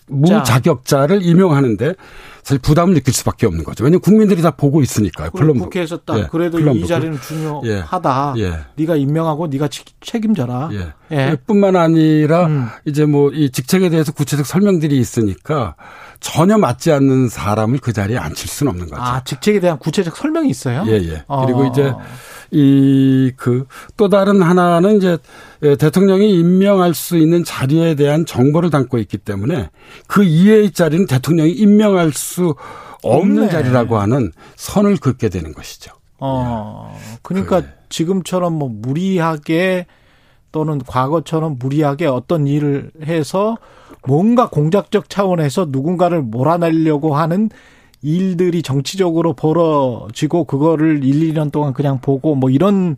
무자격자를 0.07 1.24
임용하는데 1.24 1.95
사실 2.44 2.60
부담을 2.60 2.94
느낄 2.94 3.14
수밖에 3.14 3.45
없는 3.48 3.64
거죠. 3.64 3.84
왜냐하면 3.86 4.02
국민들이 4.02 4.41
다 4.41 4.52
보고 4.52 4.82
있으니까요. 4.82 5.32
그럼 5.32 5.48
플럼북. 5.48 5.64
국회에서 5.65 5.98
딱 6.06 6.20
예, 6.20 6.28
그래도 6.30 6.60
이 6.60 6.61
플럼북을. 6.61 6.88
자리는 6.88 7.18
중요하다. 7.22 8.34
예. 8.38 8.53
네가 8.76 8.95
임명하고 8.98 9.48
네가 9.48 9.70
치- 9.70 9.84
책임져라. 10.02 10.70
예. 10.74 10.94
예. 11.11 11.38
뿐만 11.48 11.76
아니라 11.76 12.48
음. 12.48 12.68
이제 12.86 13.06
뭐 13.06 13.32
이 13.34 13.49
직책에 13.49 13.90
대해서 13.90 14.11
구체적 14.11 14.45
설명들이 14.45 14.98
있으니까 14.98 15.76
전혀 16.23 16.57
맞지 16.57 16.91
않는 16.93 17.27
사람을 17.27 17.79
그 17.79 17.91
자리에 17.91 18.17
앉힐 18.17 18.47
수는 18.47 18.71
없는 18.71 18.89
거죠. 18.89 19.01
아 19.01 19.21
직책에 19.25 19.59
대한 19.59 19.77
구체적 19.77 20.15
설명이 20.15 20.49
있어요. 20.49 20.85
예, 20.87 20.93
예. 20.93 21.23
어. 21.27 21.45
그리고 21.45 21.65
이제 21.65 21.93
이 22.51 23.31
그 23.35 23.65
또 23.97 24.07
다른 24.09 24.41
하나는 24.41 24.97
이제 24.97 25.17
예, 25.63 25.75
대통령이 25.75 26.39
임명할 26.39 26.93
수 26.93 27.17
있는 27.17 27.43
자리에 27.43 27.95
대한 27.95 28.25
정보를 28.25 28.69
담고 28.69 28.99
있기 28.99 29.17
때문에 29.17 29.69
그 30.07 30.23
이외의 30.23 30.71
자리는 30.71 31.05
대통령이 31.07 31.51
임명할 31.51 32.13
수 32.13 32.55
없는 33.03 33.43
없네. 33.43 33.49
자리라고 33.51 33.97
하는 33.97 34.31
선을 34.55 34.97
긋게 34.97 35.27
되는 35.29 35.53
것이죠. 35.53 35.91
어, 36.19 36.97
그러니까 37.21 37.63
지금처럼 37.89 38.53
뭐 38.53 38.69
무리하게 38.71 39.87
또는 40.53 40.79
과거처럼 40.85 41.57
무리하게 41.59 42.05
어떤 42.05 42.47
일을 42.47 42.91
해서 43.05 43.57
뭔가 44.07 44.49
공작적 44.49 45.09
차원에서 45.09 45.67
누군가를 45.69 46.21
몰아내려고 46.21 47.15
하는 47.15 47.49
일들이 48.01 48.61
정치적으로 48.61 49.34
벌어지고 49.34 50.43
그거를 50.43 51.03
1, 51.03 51.34
2년 51.34 51.51
동안 51.51 51.73
그냥 51.73 51.99
보고 52.01 52.35
뭐 52.35 52.49
이런 52.49 52.97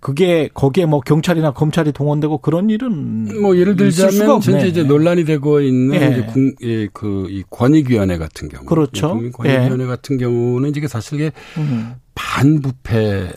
그게 0.00 0.48
거기에 0.52 0.86
뭐 0.86 1.00
경찰이나 1.00 1.52
검찰이 1.52 1.92
동원되고 1.92 2.38
그런 2.38 2.70
일은 2.70 3.40
뭐 3.40 3.56
예를 3.56 3.76
들자면. 3.76 4.40
현재 4.40 4.66
이제 4.66 4.82
논란이 4.82 5.24
되고 5.24 5.60
있는 5.60 6.00
예. 6.00 6.06
이제 6.06 6.26
국, 6.26 6.54
예, 6.62 6.86
그이 6.88 7.44
권익위원회 7.50 8.16
같은 8.16 8.48
경우, 8.48 8.64
그렇죠. 8.64 9.08
예, 9.08 9.12
국민 9.12 9.32
권익위원회 9.32 9.86
같은 9.86 10.16
경우는 10.16 10.70
이게 10.74 10.88
사실 10.88 11.20
이게 11.20 11.32
음. 11.58 11.94
반부패 12.14 13.32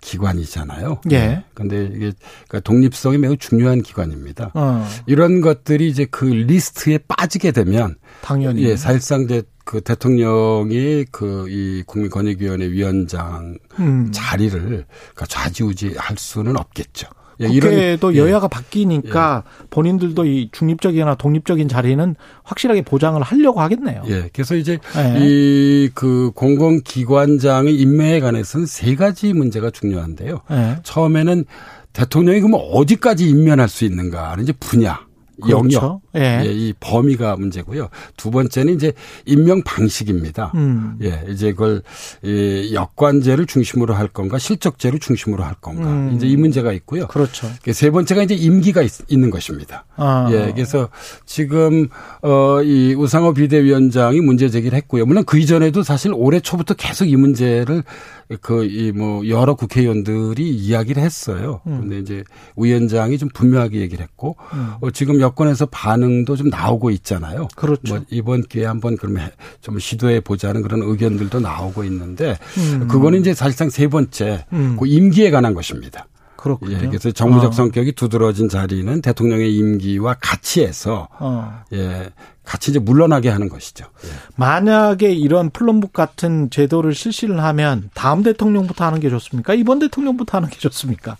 기관이잖아요. 0.00 1.00
예. 1.12 1.44
근데 1.54 1.84
이게 1.84 2.12
그러니까 2.48 2.60
독립성이 2.60 3.18
매우 3.18 3.36
중요한 3.36 3.82
기관입니다. 3.82 4.50
어, 4.54 4.86
이런 5.06 5.40
것들이 5.40 5.88
이제 5.88 6.06
그 6.10 6.24
리스트에 6.24 6.98
빠지게 7.08 7.52
되면 7.52 7.96
당연히 8.22 8.64
예, 8.64 8.76
사실상 8.76 9.22
이제 9.22 9.42
그 9.70 9.80
대통령이 9.80 11.04
그 11.12 11.46
이 11.48 11.84
국민권익위원회 11.86 12.70
위원장 12.70 13.56
음. 13.78 14.10
자리를 14.12 14.60
그러니까 14.60 15.26
좌지우지 15.26 15.94
할 15.96 16.16
수는 16.18 16.56
없겠죠. 16.56 17.06
예, 17.38 17.46
국회도 17.46 18.14
예. 18.14 18.18
여야가 18.18 18.48
바뀌니까 18.48 19.44
본인들도 19.70 20.26
이 20.26 20.50
중립적이나 20.52 21.14
독립적인 21.14 21.68
자리는 21.68 22.16
확실하게 22.42 22.82
보장을 22.82 23.22
하려고 23.22 23.60
하겠네요. 23.60 24.02
예. 24.08 24.28
그래서 24.32 24.56
이제 24.56 24.78
예. 24.96 25.18
이그 25.20 26.32
공공기관장의 26.34 27.74
임명에 27.74 28.20
관해서는 28.20 28.66
세 28.66 28.96
가지 28.96 29.32
문제가 29.32 29.70
중요한데요. 29.70 30.40
예. 30.50 30.76
처음에는 30.82 31.44
대통령이 31.92 32.40
그럼 32.40 32.60
어디까지 32.72 33.28
임명할 33.28 33.68
수 33.68 33.84
있는가는 33.84 34.42
이제 34.42 34.52
분야, 34.60 35.00
그렇죠. 35.40 36.00
예. 36.16 36.42
예, 36.44 36.52
이 36.52 36.72
범위가 36.80 37.36
문제고요. 37.36 37.88
두 38.16 38.30
번째는 38.30 38.74
이제 38.74 38.92
임명 39.26 39.62
방식입니다. 39.62 40.52
음. 40.54 40.96
예, 41.02 41.24
이제 41.28 41.52
그걸 41.52 41.82
이 42.22 42.70
역관제를 42.74 43.46
중심으로 43.46 43.94
할 43.94 44.08
건가, 44.08 44.38
실적제를 44.38 44.98
중심으로 44.98 45.42
할 45.42 45.54
건가, 45.60 45.88
음. 45.90 46.12
이제 46.14 46.26
이 46.26 46.36
문제가 46.36 46.72
있고요. 46.72 47.06
그렇죠. 47.08 47.48
세 47.72 47.90
번째가 47.90 48.22
이제 48.22 48.34
임기가 48.34 48.82
있, 48.82 48.90
는 49.10 49.30
것입니다. 49.30 49.84
아. 49.96 50.28
예, 50.30 50.52
그래서 50.52 50.88
지금 51.26 51.88
어이 52.22 52.94
우상호 52.94 53.34
비대위원장이 53.34 54.20
문제 54.20 54.48
제기를 54.48 54.76
했고요. 54.76 55.06
물론 55.06 55.24
그 55.24 55.38
이전에도 55.38 55.82
사실 55.82 56.12
올해 56.14 56.40
초부터 56.40 56.74
계속 56.74 57.06
이 57.06 57.16
문제를 57.16 57.82
그 58.40 58.60
이 58.64 58.92
뭐 58.92 59.26
여러 59.28 59.54
국회의원들이 59.54 60.48
이야기를 60.48 61.02
했어요. 61.02 61.60
음. 61.66 61.76
그런데 61.76 61.98
이제 61.98 62.24
위원장이 62.56 63.18
좀 63.18 63.28
분명하게 63.32 63.80
얘기를 63.80 64.02
했고 64.02 64.36
음. 64.54 64.72
어, 64.80 64.90
지금 64.90 65.20
여권에서 65.30 65.66
반응도 65.66 66.36
좀 66.36 66.48
나오고 66.48 66.90
있잖아요. 66.90 67.48
그렇죠. 67.56 67.94
뭐 67.94 68.04
이번 68.10 68.42
기회에 68.42 68.66
한번 68.66 68.96
그러면 68.96 69.26
해- 69.26 69.32
좀 69.60 69.78
시도해 69.78 70.20
보자는 70.20 70.62
그런 70.62 70.82
의견들도 70.82 71.40
나오고 71.40 71.84
있는데 71.84 72.38
음. 72.58 72.88
그거는 72.88 73.20
이제 73.20 73.34
사실상 73.34 73.70
세 73.70 73.88
번째 73.88 74.44
음. 74.52 74.76
그 74.78 74.86
임기에 74.86 75.30
관한 75.30 75.54
것입니다. 75.54 76.06
그렇군요. 76.36 76.78
예, 76.82 76.86
그래서 76.86 77.10
정무적 77.10 77.50
어. 77.50 77.52
성격이 77.52 77.92
두드러진 77.92 78.48
자리는 78.48 79.02
대통령의 79.02 79.54
임기와 79.54 80.16
같이 80.22 80.62
해서 80.64 81.06
어. 81.18 81.62
예, 81.74 82.08
같이 82.44 82.70
이제 82.70 82.78
물러나게 82.80 83.28
하는 83.28 83.50
것이죠. 83.50 83.84
예. 84.04 84.08
만약에 84.36 85.12
이런 85.12 85.50
플럼북 85.50 85.92
같은 85.92 86.48
제도를 86.48 86.94
실시를 86.94 87.42
하면 87.44 87.90
다음 87.92 88.22
대통령부터 88.22 88.86
하는 88.86 89.00
게 89.00 89.10
좋습니까? 89.10 89.52
이번 89.52 89.80
대통령부터 89.80 90.38
하는 90.38 90.48
게 90.48 90.58
좋습니까? 90.58 91.18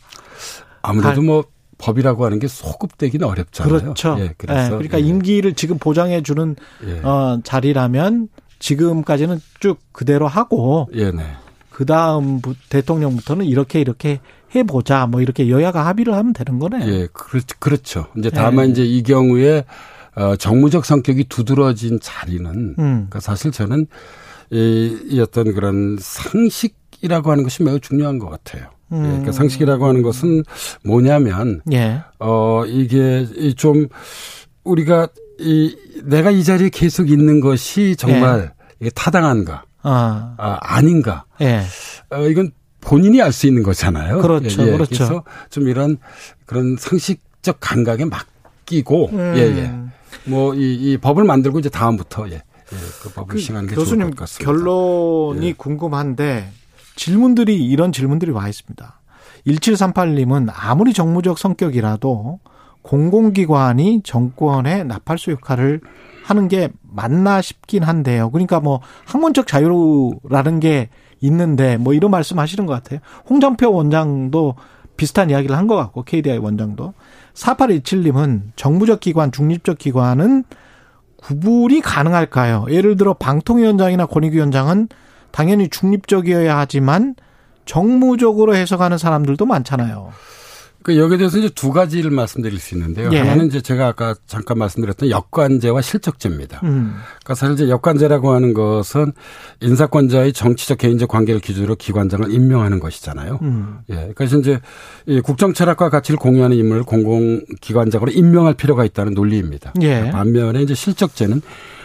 아무래도 0.80 1.20
뭐 1.20 1.44
법이라고 1.80 2.24
하는 2.24 2.38
게 2.38 2.46
소급되기는 2.46 3.26
어렵잖아요. 3.26 3.80
그렇죠. 3.80 4.16
예, 4.20 4.34
그래서 4.36 4.66
예, 4.66 4.68
그러니까 4.70 5.00
예, 5.00 5.04
임기를 5.04 5.54
지금 5.54 5.78
보장해 5.78 6.22
주는 6.22 6.54
예. 6.86 7.00
어, 7.00 7.40
자리라면 7.42 8.28
지금까지는 8.58 9.40
쭉 9.58 9.78
그대로 9.92 10.28
하고 10.28 10.88
예, 10.94 11.10
네. 11.10 11.22
그 11.70 11.86
다음 11.86 12.40
대통령부터는 12.68 13.46
이렇게 13.46 13.80
이렇게 13.80 14.20
해보자 14.54 15.06
뭐 15.06 15.22
이렇게 15.22 15.48
여야가 15.48 15.86
합의를 15.86 16.14
하면 16.14 16.32
되는 16.32 16.58
거네. 16.58 16.86
예, 16.86 17.08
그렇, 17.12 17.40
그렇죠. 17.58 18.06
이제 18.18 18.30
다만 18.30 18.66
예. 18.66 18.70
이제 18.72 18.84
이 18.84 19.02
경우에 19.02 19.64
어, 20.16 20.36
정무적 20.36 20.84
성격이 20.84 21.24
두드러진 21.24 21.98
자리는 22.02 22.50
음. 22.50 22.74
그러니까 22.76 23.20
사실 23.20 23.50
저는 23.52 23.86
이, 24.50 24.98
이 25.08 25.20
어떤 25.20 25.54
그런 25.54 25.96
상식이라고 25.98 27.30
하는 27.30 27.44
것이 27.44 27.62
매우 27.62 27.80
중요한 27.80 28.18
것 28.18 28.28
같아요. 28.28 28.68
예, 28.92 28.96
음. 28.96 29.02
그러니까 29.02 29.32
상식이라고 29.32 29.86
하는 29.86 30.02
것은 30.02 30.42
뭐냐면 30.84 31.60
예. 31.72 32.00
어 32.18 32.64
이게 32.66 33.26
이좀 33.36 33.88
우리가 34.64 35.08
이 35.38 35.76
내가 36.04 36.30
이 36.30 36.44
자리에 36.44 36.68
계속 36.70 37.10
있는 37.10 37.40
것이 37.40 37.96
정말 37.96 38.52
이게 38.80 38.90
타당한가? 38.90 39.64
아, 39.82 40.34
아, 40.38 40.58
아 40.60 40.82
닌가? 40.82 41.24
예. 41.40 41.62
어, 42.10 42.26
이건 42.26 42.50
본인이 42.80 43.20
알 43.22 43.32
수 43.32 43.46
있는 43.46 43.62
거잖아요. 43.62 44.20
그렇죠, 44.20 44.64
그렇죠. 44.64 44.86
그래서 44.86 45.24
좀 45.50 45.68
이런 45.68 45.98
그런 46.46 46.76
상식적 46.78 47.58
감각에 47.60 48.04
맡기고, 48.06 49.10
음. 49.12 49.34
예, 49.36 49.40
예. 49.40 49.74
뭐, 50.24 50.54
이, 50.54 50.74
이 50.74 50.98
법을 50.98 51.24
만들고 51.24 51.58
이제 51.58 51.68
다음부터, 51.68 52.28
예. 52.30 52.34
예, 52.34 52.76
그 53.02 53.10
법을 53.10 53.38
시행하는 53.38 53.68
게 53.68 53.74
교수님 53.74 54.00
좋을 54.00 54.10
것 54.10 54.18
같습니다. 54.20 54.52
결론이 54.52 55.46
예. 55.46 55.52
궁금한데 55.52 56.52
질문들이 57.00 57.66
이런 57.66 57.92
질문들이 57.92 58.30
와 58.30 58.46
있습니다. 58.46 59.00
1738님은 59.46 60.52
아무리 60.54 60.92
정무적 60.92 61.38
성격이라도 61.38 62.40
공공기관이 62.82 64.02
정권의 64.04 64.84
나팔수 64.84 65.30
역할을 65.30 65.80
하는 66.24 66.48
게 66.48 66.68
맞나 66.82 67.40
싶긴 67.40 67.84
한데요. 67.84 68.30
그러니까 68.30 68.60
뭐 68.60 68.80
학문적 69.06 69.46
자유라는 69.46 70.60
게 70.60 70.90
있는데 71.22 71.78
뭐 71.78 71.94
이런 71.94 72.10
말씀 72.10 72.38
하시는 72.38 72.66
것 72.66 72.74
같아요. 72.74 73.00
홍정표 73.30 73.72
원장도 73.72 74.56
비슷한 74.98 75.30
이야기를 75.30 75.56
한 75.56 75.66
것 75.66 75.76
같고 75.76 76.02
KDI 76.02 76.36
원장도 76.36 76.92
4827님은 77.32 78.42
정부적 78.56 79.00
기관, 79.00 79.32
중립적 79.32 79.78
기관은 79.78 80.44
구분이 81.16 81.80
가능할까요? 81.80 82.66
예를 82.68 82.98
들어 82.98 83.14
방통위원장이나 83.14 84.04
권익위원장은 84.04 84.88
당연히 85.30 85.68
중립적이어야 85.68 86.58
하지만 86.58 87.14
정무적으로 87.64 88.54
해석하는 88.54 88.98
사람들도 88.98 89.46
많잖아요. 89.46 90.10
그 90.82 90.96
여기에 90.96 91.18
대해서 91.18 91.38
이제 91.38 91.50
두 91.50 91.72
가지를 91.72 92.10
말씀드릴 92.10 92.58
수 92.58 92.74
있는데요. 92.74 93.10
예. 93.12 93.18
하나는 93.18 93.48
이제 93.48 93.60
제가 93.60 93.86
아까 93.86 94.14
잠깐 94.26 94.58
말씀드렸던 94.58 95.10
역관제와 95.10 95.82
실적제입니다. 95.82 96.60
음. 96.62 96.94
그러니까 97.22 97.34
사실 97.34 97.54
이제 97.54 97.68
역관제라고 97.68 98.32
하는 98.32 98.54
것은 98.54 99.12
인사권자의 99.60 100.32
정치적 100.32 100.78
개인적 100.78 101.10
관계를 101.10 101.40
기준으로 101.40 101.76
기관장을 101.76 102.32
임명하는 102.32 102.80
것이잖아요. 102.80 103.38
음. 103.42 103.78
예. 103.90 104.12
그래서 104.14 104.38
이제 104.38 104.58
이 105.06 105.20
국정 105.20 105.52
철학과 105.52 105.90
가치를 105.90 106.18
공유하는 106.18 106.56
인물을 106.56 106.84
공공기관장으로 106.84 108.12
임명할 108.12 108.54
필요가 108.54 108.84
있다는 108.86 109.12
논리입니다. 109.12 109.74
예. 109.82 110.10
반면에 110.10 110.62
이제 110.62 110.74
실적제는 110.74 111.42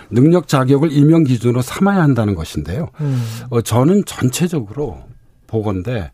능력 0.10 0.48
자격을 0.48 0.92
임명 0.92 1.24
기준으로 1.24 1.62
삼아야 1.62 2.02
한다는 2.02 2.36
것인데요. 2.36 2.90
음. 3.02 3.24
어, 3.50 3.62
저는 3.62 4.06
전체적으로 4.06 5.04
보건데 5.48 6.12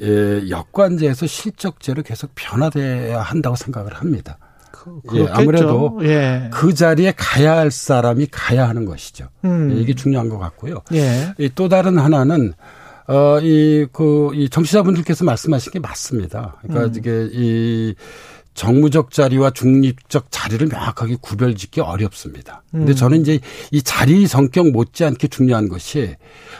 예, 0.00 0.48
역관제에서 0.48 1.26
실적제로 1.26 2.02
계속 2.02 2.30
변화돼야 2.34 3.20
한다고 3.20 3.56
생각을 3.56 3.94
합니다. 3.94 4.38
예, 5.14 5.24
그렇겠죠. 5.24 5.32
아무래도 5.32 5.98
예. 6.02 6.50
그 6.52 6.74
자리에 6.74 7.14
가야 7.16 7.56
할 7.56 7.70
사람이 7.70 8.26
가야 8.30 8.68
하는 8.68 8.84
것이죠. 8.84 9.28
음. 9.44 9.72
예, 9.72 9.80
이게 9.80 9.94
중요한 9.94 10.28
것 10.28 10.38
같고요. 10.38 10.82
예. 10.92 11.32
이또 11.38 11.68
다른 11.68 11.98
하나는 11.98 12.52
어, 13.06 13.38
이, 13.40 13.86
그, 13.92 14.30
이 14.34 14.48
정치자분들께서 14.48 15.24
말씀하신 15.24 15.72
게 15.72 15.78
맞습니다. 15.78 16.56
그러니까 16.62 16.86
음. 16.86 16.92
이게 16.96 17.28
이 17.32 17.94
정무적 18.54 19.10
자리와 19.10 19.50
중립적 19.50 20.26
자리를 20.30 20.66
명확하게 20.68 21.16
구별짓기 21.20 21.80
어렵습니다. 21.80 22.62
근데 22.70 22.92
음. 22.92 22.96
저는 22.96 23.20
이제 23.20 23.40
이 23.72 23.82
자리 23.82 24.26
성격 24.26 24.70
못지않게 24.70 25.28
중요한 25.28 25.68
것이 25.68 26.14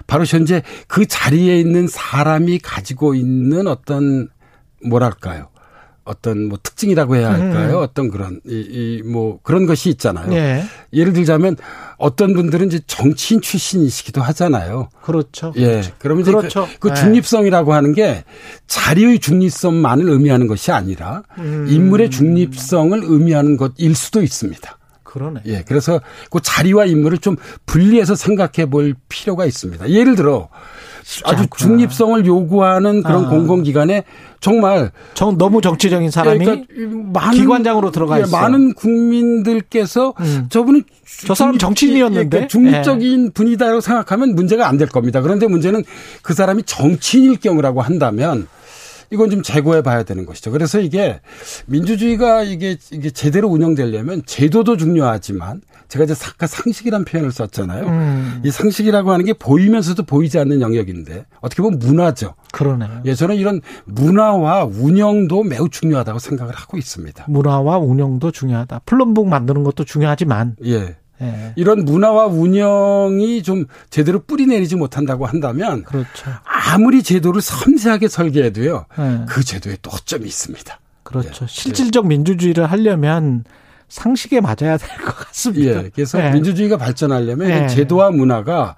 바로 0.07 0.25
현재 0.25 0.63
그 0.89 1.07
자리에 1.07 1.59
있는 1.59 1.87
사람이 1.87 2.59
가지고 2.59 3.15
있는 3.15 3.69
어떤 3.69 4.29
뭐랄까요. 4.85 5.49
어떤 6.05 6.49
뭐 6.49 6.59
특징이라고 6.63 7.17
해야 7.17 7.33
할까요? 7.33 7.79
음. 7.79 7.83
어떤 7.83 8.11
그런 8.11 8.41
이뭐 8.45 9.41
그런 9.43 9.67
것이 9.67 9.89
있잖아요. 9.91 10.33
예. 10.35 10.65
예를 10.93 11.13
들자면 11.13 11.57
어떤 11.97 12.35
분들은 12.35 12.67
이제 12.67 12.81
정치인 12.87 13.41
출신이시기도 13.41 14.21
하잖아요. 14.21 14.89
그렇죠. 15.03 15.53
예. 15.57 15.83
그러면 15.99 16.23
이제 16.23 16.33
그렇죠. 16.33 16.69
그, 16.79 16.89
그 16.89 16.91
예. 16.91 16.95
중립성이라고 16.95 17.73
하는 17.73 17.95
게 17.95 18.25
자리의 18.67 19.19
중립성만을 19.19 20.09
의미하는 20.09 20.47
것이 20.47 20.73
아니라 20.73 21.23
음. 21.39 21.67
인물의 21.69 22.11
중립성을 22.11 23.01
의미하는 23.03 23.57
것일 23.57 23.95
수도 23.95 24.23
있습니다. 24.23 24.79
그러네. 25.05 25.43
예. 25.47 25.65
그래서 25.67 26.01
그 26.31 26.41
자리와 26.43 26.87
인물을 26.87 27.19
좀 27.19 27.37
분리해서 27.67 28.15
생각해 28.17 28.69
볼 28.69 28.95
필요가 29.09 29.47
있습니다. 29.47 29.89
예를 29.89 30.17
들어 30.17 30.49
아주 31.25 31.43
않구나. 31.43 31.47
중립성을 31.57 32.27
요구하는 32.27 33.03
그런 33.03 33.27
아. 33.27 33.29
공공기관에 33.29 34.05
정말 34.41 34.91
정, 35.15 35.37
너무 35.39 35.61
정치적인 35.61 36.11
사람이 36.11 36.45
그러니까 36.45 36.67
많은 37.13 37.39
기관장으로 37.39 37.91
들어가 37.91 38.19
예, 38.19 38.23
있어. 38.23 38.37
많은 38.37 38.75
국민들께서 38.75 40.15
음. 40.21 40.47
저분이 40.51 40.83
저 41.27 41.35
사람 41.35 41.59
정치인이었는데? 41.59 42.37
예, 42.37 42.41
그 42.43 42.49
중립적인 42.49 43.33
분이다라고 43.33 43.81
생각하면 43.81 44.35
문제가 44.35 44.69
안 44.69 44.75
될 44.79 44.89
겁니다. 44.89 45.21
그런데 45.21 45.47
문제는 45.47 45.85
그 46.23 46.35
사람이 46.35 46.65
정치인일 46.65 47.39
경우라고 47.39 47.81
한다면 47.81 48.49
이건 49.11 49.31
좀 49.31 49.43
재고해 49.43 49.83
봐야 49.83 50.03
되는 50.03 50.27
것이죠. 50.27 50.51
그래서 50.51 50.81
이게 50.81 51.21
민주주의가 51.67 52.43
이게 52.43 52.77
이게 52.91 53.11
제대로 53.11 53.49
운영되려면 53.49 54.23
제도도 54.27 54.77
중요하지만 54.77 55.61
제가 55.89 56.05
이제 56.05 56.15
아까 56.27 56.47
상식이라는 56.47 57.05
표현을 57.05 57.31
썼잖아요. 57.31 57.87
음. 57.87 58.43
이 58.45 58.51
상식이라고 58.51 59.13
하는 59.13 59.25
게 59.25 59.33
보이면서도 59.33 60.05
보이지 60.05 60.39
않는 60.39 60.61
영역인데 60.61 61.27
어떻게 61.41 61.63
보면 61.63 61.79
문화죠. 61.79 62.35
그러네요. 62.53 63.03
예, 63.05 63.15
저는 63.15 63.37
이런 63.37 63.61
문화와 63.85 64.65
운영도 64.65 65.45
매우 65.45 65.69
중요하다고 65.69 66.19
생각을 66.19 66.55
하고 66.55 66.79
있습니다. 66.79 67.27
문화와 67.29 67.79
운영도 67.79 68.31
중요하다. 68.31 68.81
플럼북 68.87 69.29
만드는 69.29 69.63
것도 69.65 69.85
중요하지만 69.85 70.57
예. 70.65 70.97
예. 71.25 71.53
이런 71.57 71.85
문화와 71.85 72.27
운영이 72.27 73.43
좀 73.43 73.67
제대로 73.91 74.21
뿌리 74.21 74.47
내리지 74.47 74.77
못한다고 74.77 75.27
한다면 75.27 75.85
그렇죠. 75.85 76.31
아무리 76.45 77.03
제도를 77.03 77.41
섬세하게 77.41 78.09
설계해도요. 78.09 78.87
예. 78.99 79.21
그 79.29 79.43
제도에 79.45 79.77
또 79.83 79.91
허점이 79.91 80.27
있습니다. 80.27 80.79
그렇죠. 81.03 81.47
실질적 81.47 82.07
민주주의를 82.07 82.65
하려면 82.71 83.45
상식에 83.89 84.41
맞아야 84.41 84.77
될 84.79 84.89
것 85.05 85.15
같습니다. 85.17 85.85
예. 85.85 85.91
그래서 85.95 86.25
예. 86.25 86.31
민주주의가 86.31 86.77
발전하려면 86.77 87.51
예. 87.51 87.69
제도와 87.69 88.11
문화가 88.11 88.77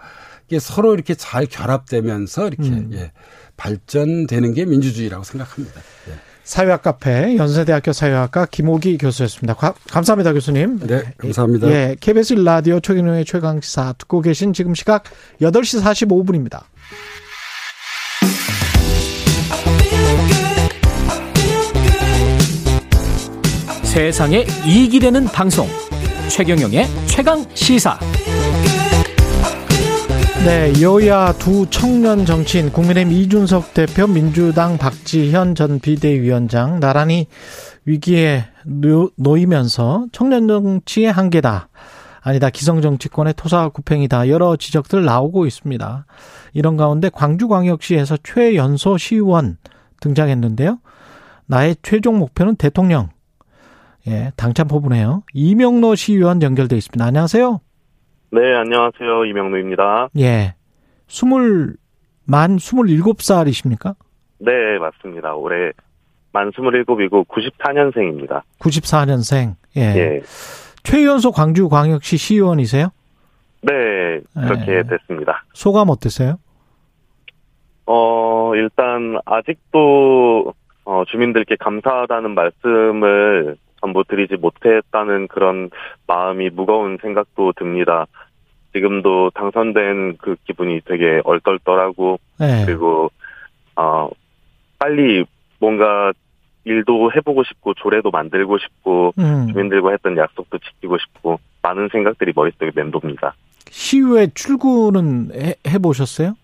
이게 0.48 0.59
서로 0.59 0.94
이렇게 0.94 1.14
잘 1.14 1.47
결합되면서 1.47 2.48
이렇게 2.48 2.68
음. 2.68 2.90
예, 2.93 3.10
발전되는 3.56 4.55
게 4.55 4.64
민주주의라고 4.64 5.24
생각합니다. 5.24 5.81
예. 6.09 6.12
사회학 6.47 6.82
카페 6.82 7.36
연세대학교 7.36 7.93
사회학과 7.93 8.47
김호기 8.47 8.98
교수였습니다. 8.98 9.55
가- 9.55 9.74
감사합니다, 9.90 10.32
교수님. 10.32 10.78
네, 10.86 11.02
감사합니다. 11.18 11.68
예, 11.68 11.97
KBS 11.98 12.35
라디오 12.35 12.78
최경영의 12.78 13.24
최강 13.24 13.60
시사 13.60 13.94
듣고 13.98 14.20
계신 14.20 14.52
지금 14.52 14.73
시각 14.73 15.02
8시 15.43 15.82
45분입니다. 15.82 16.62
세상에 23.82 24.44
이익이 24.66 25.01
되는 25.01 25.24
방송 25.27 25.68
최경영의 26.28 26.86
최강 27.06 27.44
시사 27.55 27.98
네, 30.47 30.73
여야 30.81 31.32
두 31.32 31.68
청년 31.70 32.24
정치인 32.24 32.70
국민의힘 32.70 33.12
이준석 33.12 33.74
대표, 33.74 34.06
민주당 34.06 34.78
박지현 34.78 35.56
전 35.56 35.81
비대위원장 35.81 36.78
나란히 36.78 37.27
위기에 37.85 38.44
놓- 38.64 39.12
놓이면서 39.16 40.06
청년 40.12 40.47
정치의 40.47 41.10
한계다. 41.10 41.68
아니다. 42.20 42.51
기성 42.51 42.81
정치권의 42.81 43.35
토사구팽이다. 43.35 44.28
여러 44.28 44.55
지적들 44.55 45.05
나오고 45.05 45.47
있습니다. 45.47 46.06
이런 46.55 46.77
가운데 46.77 47.09
광주광역시에서 47.09 48.18
최연소 48.23 48.97
시의원 48.98 49.59
등장했는데요. 50.01 50.78
나의 51.47 51.74
최종 51.82 52.18
목표는 52.20 52.55
대통령. 52.55 53.09
예, 54.06 54.31
당찬 54.36 54.68
포부네요. 54.68 55.24
이명로 55.35 55.97
시의원 55.97 56.40
연결돼 56.40 56.77
있습니다. 56.77 57.05
안녕하세요. 57.05 57.60
네, 58.31 58.55
안녕하세요. 58.55 59.24
이명로입니다. 59.27 60.09
예. 60.19 60.55
스물, 61.07 61.77
만 62.24 62.59
스물일곱 62.59 63.23
살이십니까? 63.23 63.94
네, 64.39 64.53
맞습니다. 64.78 65.35
올해 65.35 65.73
만 66.32 66.51
27이고 66.51 67.27
94년생입니다. 67.28 68.43
94년생. 68.59 69.55
예. 69.77 69.81
예. 69.81 70.20
최연소 70.82 71.31
광주 71.31 71.69
광역시 71.69 72.16
시의원이세요? 72.16 72.89
네, 73.62 73.73
그렇게 74.35 74.78
예. 74.78 74.82
됐습니다. 74.82 75.44
소감 75.53 75.89
어땠어요? 75.90 76.39
어, 77.86 78.53
일단 78.55 79.19
아직도 79.24 80.53
어, 80.85 81.03
주민들께 81.09 81.57
감사하다는 81.59 82.35
말씀을 82.35 83.57
전부 83.87 84.03
드리지 84.03 84.35
못했다는 84.35 85.29
그런 85.29 85.71
마음이 86.09 86.51
무거운 86.51 86.99
생각도 87.01 87.53
듭니다. 87.53 88.07
지금도 88.73 89.31
당선된 89.31 90.17
그 90.19 90.35
기분이 90.45 90.81
되게 90.85 91.21
얼떨떨하고 91.25 92.19
예. 92.43 92.65
그리고 92.67 93.11
어 93.77 94.09
빨리 94.81 95.25
뭔가 95.61 96.13
일도 96.65 97.13
해보고 97.15 97.45
싶고 97.45 97.75
조례도 97.75 98.11
만들고 98.11 98.59
싶고 98.59 99.15
음. 99.19 99.47
주민들과 99.53 99.93
했던 99.93 100.17
약속도 100.17 100.59
지키고 100.59 100.99
싶고 100.99 101.39
많은 101.63 101.89
생각들이 101.93 102.33
머릿속에 102.35 102.73
맴돕니다. 102.75 103.35
시위에 103.71 104.29
출근은 104.35 105.31
해, 105.33 105.55
해보셨어요? 105.69 106.35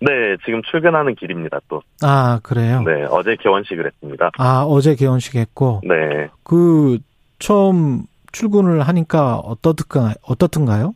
네, 0.00 0.36
지금 0.46 0.62
출근하는 0.62 1.14
길입니다, 1.14 1.60
또. 1.68 1.82
아, 2.02 2.40
그래요? 2.42 2.82
네, 2.82 3.04
어제 3.10 3.36
개원식을 3.36 3.84
했습니다. 3.86 4.30
아, 4.38 4.64
어제 4.66 4.94
개원식 4.94 5.36
했고. 5.36 5.82
네. 5.84 6.28
그, 6.42 6.98
처음 7.38 8.04
출근을 8.32 8.80
하니까 8.80 9.36
어떻든가, 9.36 10.14
어떻든가요? 10.22 10.94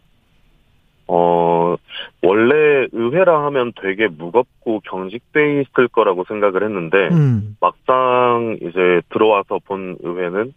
어, 1.07 1.77
원래 2.23 2.87
의회라 2.93 3.45
하면 3.47 3.73
되게 3.81 4.09
무겁고 4.09 4.81
경직돼 4.81 5.61
있을 5.61 5.89
거라고 5.89 6.25
생각을 6.25 6.63
했는데, 6.63 7.09
음. 7.13 7.57
막상 7.61 8.57
이제 8.63 9.03
들어와서 9.11 9.59
본 9.67 9.99
의회는 10.03 10.55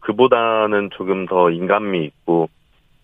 그보다는 0.00 0.88
조금 0.96 1.26
더 1.26 1.50
인간미 1.50 2.02
있고, 2.04 2.48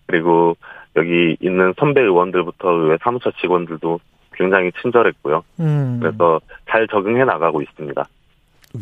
그리고 0.07 0.57
여기 0.95 1.37
있는 1.39 1.75
선배 1.77 2.01
의원들부터 2.01 2.71
의회 2.71 2.97
사무처 3.03 3.31
직원들도 3.39 3.99
굉장히 4.37 4.71
친절했고요. 4.81 5.43
음. 5.59 5.99
그래서 6.01 6.39
잘 6.69 6.87
적응해 6.87 7.23
나가고 7.25 7.61
있습니다. 7.61 8.03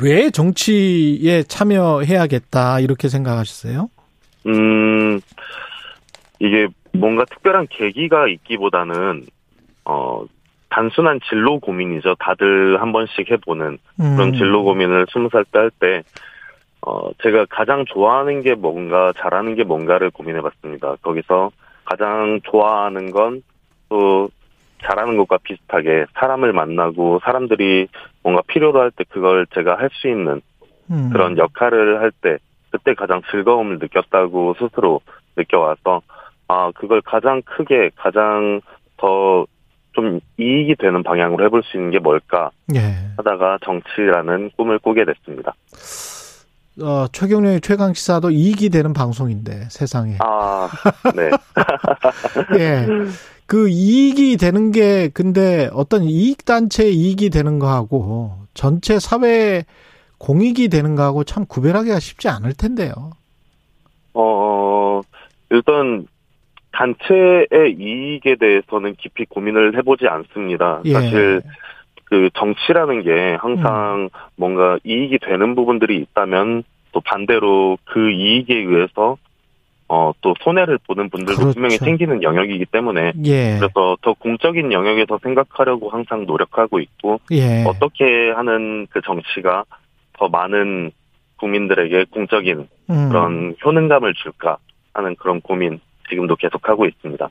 왜 0.02 0.30
정치에 0.30 1.44
참여해야겠다, 1.44 2.80
이렇게 2.82 3.08
생각하셨어요? 3.08 3.90
음, 4.48 5.20
이게 6.40 6.68
뭔가 6.94 7.24
특별한 7.26 7.68
계기가 7.70 8.28
있기보다는, 8.28 9.26
어, 9.86 10.26
단순한 10.70 11.20
진로 11.30 11.60
고민이죠. 11.60 12.16
다들 12.20 12.82
한 12.82 12.92
번씩 12.92 13.32
해보는 13.32 13.78
그런 13.98 14.20
음. 14.30 14.34
진로 14.34 14.64
고민을 14.64 15.06
스무 15.12 15.30
살 15.32 15.46
때 15.46 15.60
할 15.60 15.72
때, 15.80 16.04
어, 16.82 17.10
제가 17.24 17.46
가장 17.50 17.86
좋아하는 17.86 18.42
게 18.42 18.56
뭔가, 18.56 19.14
잘하는 19.18 19.56
게 19.56 19.64
뭔가를 19.64 20.10
고민해 20.12 20.42
봤습니다. 20.42 20.96
거기서 21.02 21.52
가장 21.86 22.42
좋아하는 22.44 23.12
건 23.12 23.42
또 23.90 24.30
잘하는 24.84 25.18
것과 25.18 25.38
비슷하게 25.44 26.06
사람을 26.16 26.54
만나고 26.54 27.20
사람들이 27.24 27.88
뭔가 28.24 28.42
필요로 28.48 28.80
할 28.80 28.92
때 28.92 29.04
그걸 29.10 29.48
제가 29.54 29.78
할 29.78 29.90
수 29.94 30.08
있는 30.08 30.42
음. 30.92 31.10
그런 31.12 31.38
역할을 31.38 32.02
할 32.02 32.12
때 32.12 32.38
그때 32.72 32.94
가장 32.94 33.22
즐거움을 33.32 33.80
느꼈다고 33.80 34.56
스스로 34.60 35.02
느껴와서 35.38 36.02
아 36.48 36.72
그걸 36.76 37.02
가장 37.02 37.42
크게 37.44 37.92
가장 37.96 38.62
더 38.98 39.46
좀 39.96 40.20
이익이 40.38 40.76
되는 40.76 41.04
방향으로 41.04 41.46
해볼 41.46 41.64
수 41.64 41.78
있는 41.78 41.90
게 41.90 42.00
뭘까 42.00 42.52
예. 42.76 42.96
하다가 43.16 43.60
정치라는 43.64 44.52
꿈을 44.58 44.78
꾸게 44.80 45.06
됐습니다. 45.06 45.56
어, 46.82 47.08
최경련의 47.14 47.62
최강 47.62 47.94
시사도 47.94 48.30
이익이 48.32 48.70
되는 48.70 48.92
방송인데, 48.92 49.70
세상에. 49.70 50.18
아, 50.20 50.68
네. 51.16 51.32
예. 52.60 52.86
그 53.48 53.70
이익이 53.70 54.38
되는 54.38 54.72
게 54.72 55.10
근데 55.14 55.70
어떤 55.74 56.04
이익 56.04 56.46
단체 56.46 56.90
이익이 56.90 57.30
되는 57.30 57.60
거하고 57.60 58.32
전체 58.54 59.00
사회 59.00 59.64
공익이 60.18 60.70
되는 60.70 60.96
거하고 60.96 61.24
참 61.24 61.46
구별하기가 61.46 62.00
쉽지 62.00 62.30
않을 62.30 62.54
텐데요. 62.54 63.12
어, 64.14 65.02
일단 65.50 66.08
단체의 66.72 67.76
이익에 67.80 68.36
대해서는 68.40 68.96
깊이 68.96 69.26
고민을 69.26 69.78
해보지 69.78 70.08
않습니다. 70.08 70.82
예. 70.86 70.94
사실 70.94 71.42
그 72.06 72.30
정치라는 72.34 73.04
게 73.04 73.38
항상 73.40 74.10
뭔가 74.36 74.78
이익이 74.84 75.20
되는 75.20 75.56
부분들이 75.56 75.98
있다면 75.98 76.64
또 76.92 77.02
반대로 77.02 77.78
그 77.84 78.10
이익에 78.12 78.56
의해서 78.56 79.18
어, 79.88 80.12
또 80.22 80.34
손해를 80.42 80.80
보는 80.88 81.10
분들도 81.10 81.40
그렇죠. 81.40 81.54
분명히 81.54 81.78
생기는 81.78 82.24
영역이기 82.24 82.66
때문에 82.66 83.14
예. 83.26 83.58
그래서 83.60 83.96
더 84.02 84.14
공적인 84.14 84.72
영역에서 84.72 85.20
생각하려고 85.22 85.90
항상 85.90 86.26
노력하고 86.26 86.80
있고 86.80 87.20
예. 87.32 87.64
어떻게 87.68 88.04
하는 88.36 88.88
그 88.90 89.00
정치가 89.06 89.64
더 90.18 90.28
많은 90.28 90.92
국민들에게 91.38 92.06
공적인 92.12 92.68
음. 92.90 93.10
그런 93.10 93.56
효능감을 93.64 94.14
줄까 94.16 94.58
하는 94.94 95.16
그런 95.18 95.42
고민 95.42 95.80
지금도 96.10 96.36
계속하고 96.36 96.86
있습니다. 96.86 97.30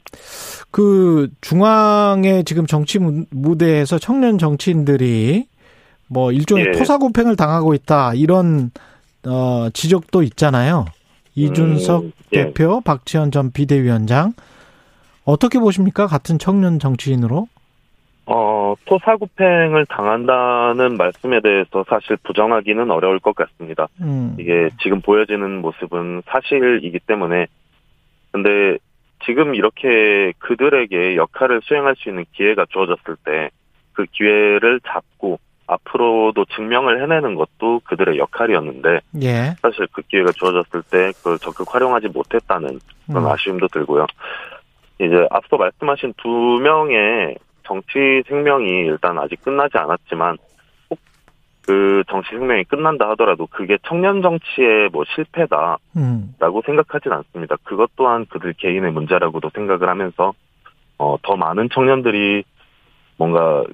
그 0.70 1.28
중앙의 1.40 2.44
지금 2.44 2.66
정치 2.66 2.98
무- 2.98 3.24
무대에서 3.30 3.98
청년 3.98 4.38
정치인들이 4.38 5.46
뭐 6.08 6.30
일종의 6.32 6.66
예. 6.68 6.78
토사구팽을 6.78 7.34
당하고 7.36 7.74
있다 7.74 8.14
이런 8.14 8.70
어 9.26 9.68
지적도 9.72 10.22
있잖아요. 10.22 10.84
이준석 11.34 12.04
음, 12.04 12.12
예. 12.32 12.44
대표, 12.44 12.80
박지원 12.80 13.30
전 13.30 13.50
비대위원장 13.52 14.32
어떻게 15.24 15.58
보십니까? 15.58 16.06
같은 16.06 16.38
청년 16.38 16.78
정치인으로? 16.78 17.48
어, 18.26 18.74
토사구팽을 18.86 19.86
당한다는 19.86 20.96
말씀에 20.96 21.40
대해서 21.40 21.84
사실 21.88 22.16
부정하기는 22.22 22.90
어려울 22.90 23.18
것 23.18 23.34
같습니다. 23.34 23.88
음. 24.00 24.34
이게 24.38 24.70
지금 24.82 25.00
보여지는 25.00 25.60
모습은 25.60 26.22
사실이기 26.26 27.00
때문에 27.06 27.46
근데 28.32 28.78
지금 29.26 29.54
이렇게 29.54 30.32
그들에게 30.38 31.16
역할을 31.16 31.60
수행할 31.64 31.94
수 31.96 32.08
있는 32.08 32.24
기회가 32.32 32.66
주어졌을 32.70 33.16
때 33.24 33.50
그 33.94 34.04
기회를 34.12 34.80
잡고 34.86 35.38
앞으로도 35.66 36.44
증명을 36.56 37.02
해내는 37.02 37.34
것도 37.34 37.80
그들의 37.84 38.18
역할이었는데 38.18 39.00
예. 39.22 39.54
사실 39.62 39.86
그 39.92 40.02
기회가 40.02 40.32
주어졌을 40.32 40.82
때 40.90 41.12
그걸 41.18 41.38
적극 41.38 41.74
활용하지 41.74 42.08
못했다는 42.08 42.80
그런 43.06 43.24
음. 43.24 43.28
아쉬움도 43.30 43.68
들고요. 43.68 44.06
이제 45.00 45.26
앞서 45.30 45.56
말씀하신 45.56 46.14
두 46.16 46.28
명의 46.62 47.36
정치 47.66 48.22
생명이 48.28 48.70
일단 48.86 49.18
아직 49.18 49.42
끝나지 49.42 49.78
않았지만 49.78 50.36
꼭 50.88 50.98
그 51.66 52.04
정치 52.08 52.30
생명이 52.30 52.64
끝난다 52.64 53.08
하더라도 53.10 53.46
그게 53.46 53.78
청년 53.86 54.20
정치의 54.20 54.90
뭐 54.92 55.04
실패다라고 55.14 55.78
음. 55.96 56.34
생각하진 56.64 57.12
않습니다. 57.12 57.56
그것 57.64 57.90
또한 57.96 58.26
그들 58.26 58.52
개인의 58.54 58.92
문제라고도 58.92 59.50
생각을 59.54 59.88
하면서 59.88 60.34
어, 60.98 61.16
더 61.22 61.36
많은 61.36 61.70
청년들이 61.72 62.44
뭔가 63.16 63.64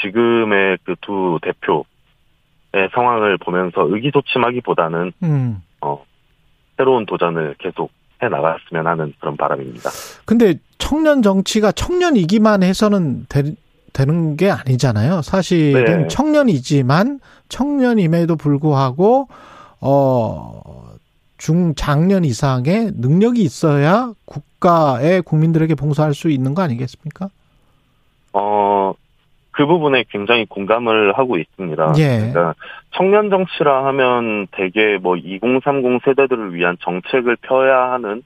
지금의 0.00 0.78
그 0.84 0.94
두 1.00 1.38
대표의 1.42 2.88
상황을 2.94 3.38
보면서 3.38 3.86
의기소침하기보다는 3.88 5.12
음. 5.22 5.62
어, 5.80 6.04
새로운 6.76 7.06
도전을 7.06 7.56
계속 7.58 7.90
해 8.22 8.28
나갔으면 8.28 8.86
하는 8.86 9.12
그런 9.18 9.36
바람입니다. 9.36 9.90
근데 10.24 10.54
청년 10.78 11.22
정치가 11.22 11.72
청년이기만 11.72 12.62
해서는 12.62 13.26
되, 13.28 13.42
되는 13.92 14.36
게 14.36 14.50
아니잖아요. 14.50 15.22
사실은 15.22 16.02
네. 16.02 16.08
청년이지만 16.08 17.18
청년임에도 17.48 18.36
불구하고 18.36 19.28
어 19.80 20.62
중장년 21.36 22.24
이상의 22.24 22.92
능력이 22.94 23.42
있어야 23.42 24.12
국가의 24.24 25.22
국민들에게 25.22 25.74
봉사할 25.74 26.14
수 26.14 26.30
있는 26.30 26.54
거 26.54 26.62
아니겠습니까? 26.62 27.28
어, 28.32 28.94
그 29.52 29.66
부분에 29.66 30.04
굉장히 30.08 30.46
공감을 30.46 31.12
하고 31.12 31.36
있습니다. 31.36 31.92
예. 31.98 32.16
그러니까 32.18 32.54
청년 32.92 33.30
정치라 33.30 33.84
하면 33.86 34.46
대개 34.50 34.98
뭐 35.00 35.16
2030 35.16 36.00
세대들을 36.04 36.54
위한 36.54 36.76
정책을 36.80 37.36
펴야 37.42 37.92
하는 37.92 38.22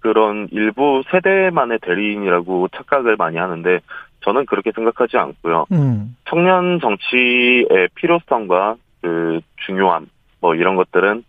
그런 0.00 0.48
일부 0.52 1.02
세대만의 1.10 1.80
대리인이라고 1.82 2.68
착각을 2.68 3.16
많이 3.16 3.38
하는데 3.38 3.80
저는 4.20 4.46
그렇게 4.46 4.70
생각하지 4.72 5.16
않고요. 5.16 5.66
음. 5.72 6.16
청년 6.28 6.78
정치의 6.80 7.88
필요성과 7.94 8.76
그 9.00 9.40
중요함 9.64 10.06
뭐 10.40 10.54
이런 10.54 10.76
것들은 10.76 11.24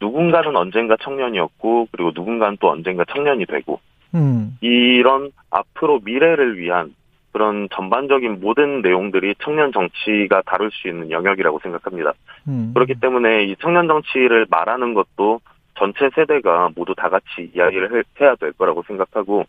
누군가는 0.00 0.56
언젠가 0.56 0.96
청년이었고 1.00 1.88
그리고 1.92 2.12
누군가는 2.14 2.56
또 2.60 2.70
언젠가 2.70 3.04
청년이 3.04 3.46
되고 3.46 3.80
음. 4.14 4.56
이런 4.60 5.30
앞으로 5.50 6.00
미래를 6.04 6.58
위한 6.58 6.94
그런 7.36 7.68
전반적인 7.70 8.40
모든 8.40 8.80
내용들이 8.80 9.34
청년 9.42 9.70
정치가 9.70 10.40
다룰 10.46 10.70
수 10.70 10.88
있는 10.88 11.10
영역이라고 11.10 11.58
생각합니다. 11.58 12.14
음. 12.48 12.70
그렇기 12.72 12.94
때문에 12.98 13.44
이 13.44 13.56
청년 13.60 13.86
정치를 13.88 14.46
말하는 14.48 14.94
것도 14.94 15.40
전체 15.74 16.08
세대가 16.14 16.70
모두 16.74 16.94
다 16.94 17.10
같이 17.10 17.50
이야기를 17.54 17.94
해- 17.94 18.04
해야 18.18 18.36
될 18.36 18.52
거라고 18.52 18.82
생각하고 18.84 19.44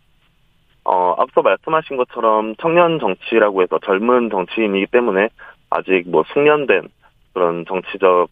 어, 0.84 1.16
앞서 1.18 1.42
말씀하신 1.42 1.96
것처럼 1.96 2.58
청년 2.58 3.00
정치라고 3.00 3.62
해서 3.62 3.80
젊은 3.86 4.30
정치인이기 4.32 4.88
때문에 4.88 5.30
아직 5.70 6.04
뭐 6.10 6.26
숙련된 6.34 6.90
그런 7.32 7.64
정치적 7.66 8.28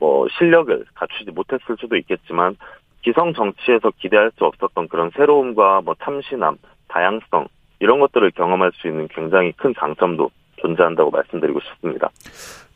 뭐 0.00 0.26
실력을 0.36 0.84
갖추지 0.96 1.30
못했을 1.30 1.76
수도 1.78 1.96
있겠지만 1.98 2.56
기성 3.02 3.32
정치에서 3.32 3.92
기대할 4.00 4.32
수 4.36 4.44
없었던 4.44 4.88
그런 4.88 5.10
새로움과 5.10 5.82
뭐 5.84 5.94
참신함, 6.02 6.56
다양성 6.88 7.46
이런 7.82 7.98
것들을 7.98 8.30
경험할 8.30 8.70
수 8.76 8.86
있는 8.86 9.08
굉장히 9.08 9.52
큰 9.56 9.74
장점도 9.76 10.30
존재한다고 10.60 11.10
말씀드리고 11.10 11.58
싶습니다. 11.60 12.10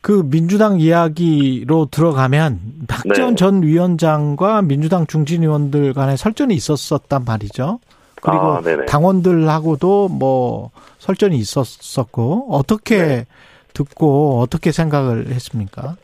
그 0.01 0.21
민주당 0.29 0.81
이야기로 0.81 1.87
들어가면 1.89 2.59
박지원 2.89 3.29
네. 3.31 3.35
전 3.35 3.63
위원장과 3.63 4.63
민주당 4.63 5.07
중진 5.07 5.43
의원들 5.43 5.93
간에 5.93 6.17
설전이 6.17 6.53
있었었단 6.53 7.23
말이죠. 7.25 7.79
그리고 8.21 8.41
아. 8.41 8.61
당원들하고도 8.87 10.09
뭐 10.09 10.71
설전이 10.99 11.37
있었었고 11.37 12.47
어떻게 12.51 12.97
네. 12.97 13.25
듣고 13.73 14.41
어떻게 14.41 14.73
생각을 14.73 15.27
했습니까? 15.27 15.95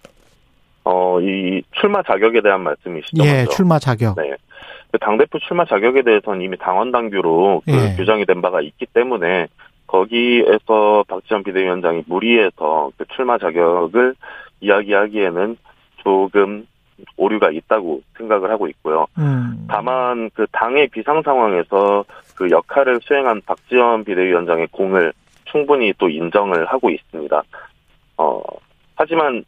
어, 0.85 1.19
이 1.19 1.61
출마 1.71 2.01
자격에 2.03 2.41
대한 2.41 2.61
말씀이시죠? 2.61 3.23
예, 3.25 3.34
먼저? 3.34 3.51
출마 3.51 3.80
자격. 3.80 4.15
네. 4.15 4.35
그 4.94 4.99
당대표 4.99 5.40
출마 5.40 5.65
자격에 5.65 6.03
대해서는 6.03 6.41
이미 6.41 6.56
당원 6.56 6.91
당규로 6.91 7.64
그 7.65 7.72
예. 7.72 7.95
규정이 7.95 8.26
된 8.26 8.44
바가 8.44 8.61
있기 8.61 8.86
때문에 8.94 9.48
거기에서 9.88 11.03
박지원 11.07 11.44
비대위원장이 11.44 12.03
무리해서 12.06 12.91
그 12.95 13.03
출마 13.15 13.40
자격을 13.40 14.14
이야기하기에는 14.61 15.57
조금 15.98 16.68
오류가 17.18 17.49
있다고 17.49 18.02
생각을 18.18 18.52
하고 18.52 18.68
있고요. 18.68 19.07
음. 19.18 19.65
다만 19.68 20.30
그 20.36 20.45
당의 20.52 20.88
비상 20.90 21.24
상황에서 21.24 22.06
그 22.36 22.52
역할을 22.52 22.99
수행한 23.02 23.41
박지원 23.48 24.03
비대위원장의 24.03 24.68
공을 24.72 25.11
충분히 25.45 25.91
또 25.98 26.07
인정을 26.07 26.68
하고 26.68 26.91
있습니다. 26.91 27.41
어, 28.18 28.41
하지만 28.95 29.44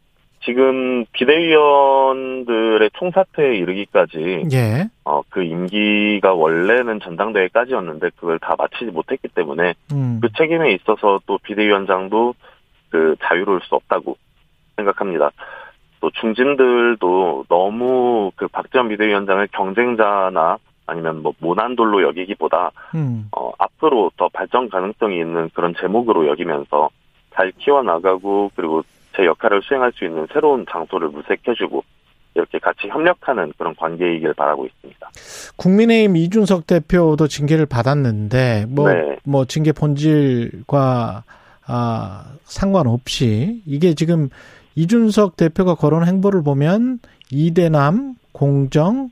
지금 0.46 1.04
비대위원들의 1.12 2.90
총사퇴에 2.94 3.56
이르기까지 3.56 4.44
예. 4.52 4.88
어, 5.04 5.20
그 5.28 5.42
임기가 5.42 6.34
원래는 6.34 7.00
전당대회까지였는데 7.00 8.10
그걸 8.14 8.38
다 8.38 8.54
마치지 8.56 8.92
못했기 8.92 9.28
때문에 9.34 9.74
음. 9.92 10.20
그 10.22 10.28
책임에 10.38 10.72
있어서 10.74 11.20
또 11.26 11.38
비대위원장도 11.42 12.34
그 12.90 13.16
자유로울 13.24 13.60
수 13.64 13.74
없다고 13.74 14.16
생각합니다. 14.76 15.32
또 16.00 16.10
중진들도 16.12 17.46
너무 17.48 18.30
그 18.36 18.46
박지원 18.46 18.88
비대위원장을 18.88 19.48
경쟁자나 19.48 20.58
아니면 20.86 21.22
뭐 21.22 21.32
모난돌로 21.40 22.04
여기기보다 22.04 22.70
음. 22.94 23.28
어, 23.36 23.50
앞으로 23.58 24.12
더 24.16 24.28
발전 24.28 24.68
가능성이 24.68 25.18
있는 25.18 25.50
그런 25.54 25.74
제목으로 25.80 26.28
여기면서 26.28 26.88
잘 27.34 27.50
키워나가고 27.58 28.52
그리고 28.54 28.84
제 29.16 29.24
역할을 29.24 29.62
수행할 29.62 29.92
수 29.92 30.04
있는 30.04 30.26
새로운 30.32 30.66
장소를 30.70 31.08
무색해주고 31.08 31.82
이렇게 32.34 32.58
같이 32.58 32.88
협력하는 32.88 33.52
그런 33.56 33.74
관계이길 33.74 34.34
바라고 34.34 34.66
있습니다. 34.66 35.10
국민의힘 35.56 36.16
이준석 36.16 36.66
대표도 36.66 37.28
징계를 37.28 37.64
받았는데 37.66 38.66
뭐 38.68 38.92
네. 38.92 39.16
뭐 39.24 39.46
징계 39.46 39.72
본질과 39.72 41.24
아 41.66 42.24
상관없이 42.44 43.62
이게 43.64 43.94
지금 43.94 44.28
이준석 44.74 45.36
대표가 45.36 45.74
거론 45.74 46.06
행보를 46.06 46.42
보면 46.42 46.98
이대남 47.30 48.16
공정 48.32 49.10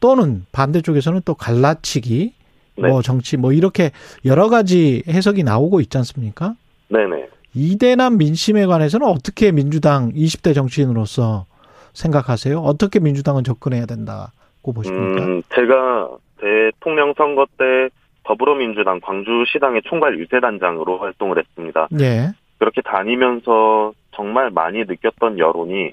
또는 0.00 0.46
반대쪽에서는 0.52 1.20
또 1.26 1.34
갈라치기 1.34 2.34
네. 2.76 2.88
뭐 2.88 3.02
정치 3.02 3.36
뭐 3.36 3.52
이렇게 3.52 3.90
여러 4.24 4.48
가지 4.48 5.02
해석이 5.06 5.44
나오고 5.44 5.80
있지 5.82 5.98
않습니까? 5.98 6.54
네네. 6.88 7.28
이대남 7.54 8.16
민심에 8.16 8.66
관해서는 8.66 9.06
어떻게 9.06 9.52
민주당 9.52 10.10
20대 10.12 10.54
정치인으로서 10.54 11.46
생각하세요? 11.92 12.58
어떻게 12.58 12.98
민주당은 12.98 13.44
접근해야 13.44 13.86
된다고 13.86 14.72
보십니까? 14.74 15.22
음, 15.22 15.42
제가 15.54 16.08
대통령 16.38 17.12
선거 17.16 17.46
때 17.58 17.90
더불어민주당 18.24 19.00
광주시당의 19.00 19.82
총괄 19.84 20.18
유세단장으로 20.18 20.98
활동을 20.98 21.38
했습니다. 21.38 21.88
예. 22.00 22.32
그렇게 22.58 22.80
다니면서 22.80 23.92
정말 24.12 24.50
많이 24.50 24.84
느꼈던 24.84 25.38
여론이 25.38 25.92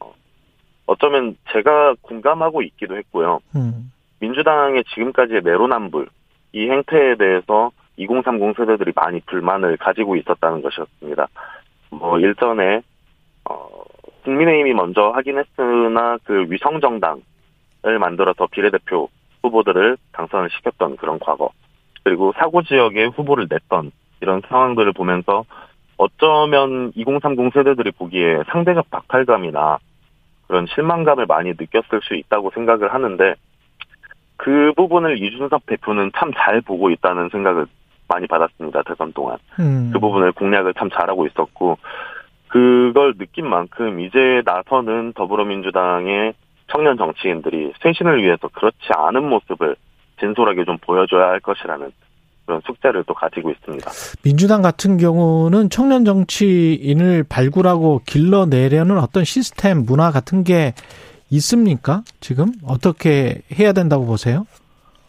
어, 0.00 0.14
어쩌면 0.86 1.36
제가 1.52 1.94
공감하고 2.00 2.62
있기도 2.62 2.96
했고요. 2.96 3.40
음. 3.54 3.92
민주당의 4.20 4.84
지금까지의 4.94 5.42
내로남불 5.44 6.08
이 6.52 6.68
행태에 6.68 7.16
대해서 7.16 7.70
2030 8.00 8.56
세대들이 8.56 8.92
많이 8.94 9.20
불만을 9.20 9.76
가지고 9.76 10.16
있었다는 10.16 10.62
것이었습니다. 10.62 11.28
뭐 11.90 12.18
일전에 12.18 12.82
어, 13.48 13.68
국민의힘이 14.24 14.72
먼저 14.74 15.10
하긴 15.10 15.38
했으나 15.38 16.18
그 16.24 16.46
위성 16.48 16.80
정당을 16.80 17.98
만들어서 17.98 18.46
비례대표 18.50 19.08
후보들을 19.42 19.96
당선을 20.12 20.50
시켰던 20.50 20.96
그런 20.96 21.18
과거 21.18 21.50
그리고 22.04 22.32
사고 22.36 22.62
지역에 22.62 23.06
후보를 23.06 23.46
냈던 23.50 23.92
이런 24.20 24.42
상황들을 24.48 24.92
보면서 24.92 25.44
어쩌면 25.96 26.92
2030 26.94 27.52
세대들이 27.52 27.92
보기에 27.92 28.42
상대적 28.50 28.90
박탈감이나 28.90 29.78
그런 30.46 30.66
실망감을 30.66 31.26
많이 31.26 31.50
느꼈을 31.50 32.00
수 32.02 32.14
있다고 32.14 32.50
생각을 32.54 32.92
하는데 32.92 33.34
그 34.36 34.72
부분을 34.74 35.22
이준석 35.22 35.66
대표는 35.66 36.12
참 36.16 36.32
잘 36.32 36.62
보고 36.62 36.90
있다는 36.90 37.28
생각을 37.28 37.66
많이 38.10 38.26
받았습니다. 38.26 38.82
대선 38.82 39.12
동안. 39.12 39.38
음. 39.58 39.90
그 39.92 39.98
부분을 39.98 40.32
공략을 40.32 40.74
참 40.74 40.90
잘하고 40.90 41.26
있었고 41.26 41.78
그걸 42.48 43.16
느낀 43.16 43.48
만큼 43.48 44.00
이제 44.00 44.42
나서는 44.44 45.12
더불어민주당의 45.14 46.34
청년 46.70 46.96
정치인들이 46.96 47.72
쇄신을 47.82 48.22
위해서 48.22 48.48
그렇지 48.48 48.88
않은 48.94 49.28
모습을 49.28 49.76
진솔하게 50.18 50.64
좀 50.64 50.76
보여줘야 50.78 51.28
할 51.28 51.40
것이라는 51.40 51.90
그런 52.46 52.60
숙제를 52.66 53.04
또 53.06 53.14
가지고 53.14 53.50
있습니다. 53.50 53.90
민주당 54.24 54.62
같은 54.62 54.96
경우는 54.96 55.70
청년 55.70 56.04
정치인을 56.04 57.24
발굴하고 57.28 58.02
길러내려는 58.06 58.98
어떤 58.98 59.24
시스템, 59.24 59.84
문화 59.84 60.10
같은 60.10 60.42
게 60.42 60.74
있습니까? 61.30 62.02
지금 62.18 62.52
어떻게 62.66 63.42
해야 63.56 63.72
된다고 63.72 64.04
보세요? 64.04 64.46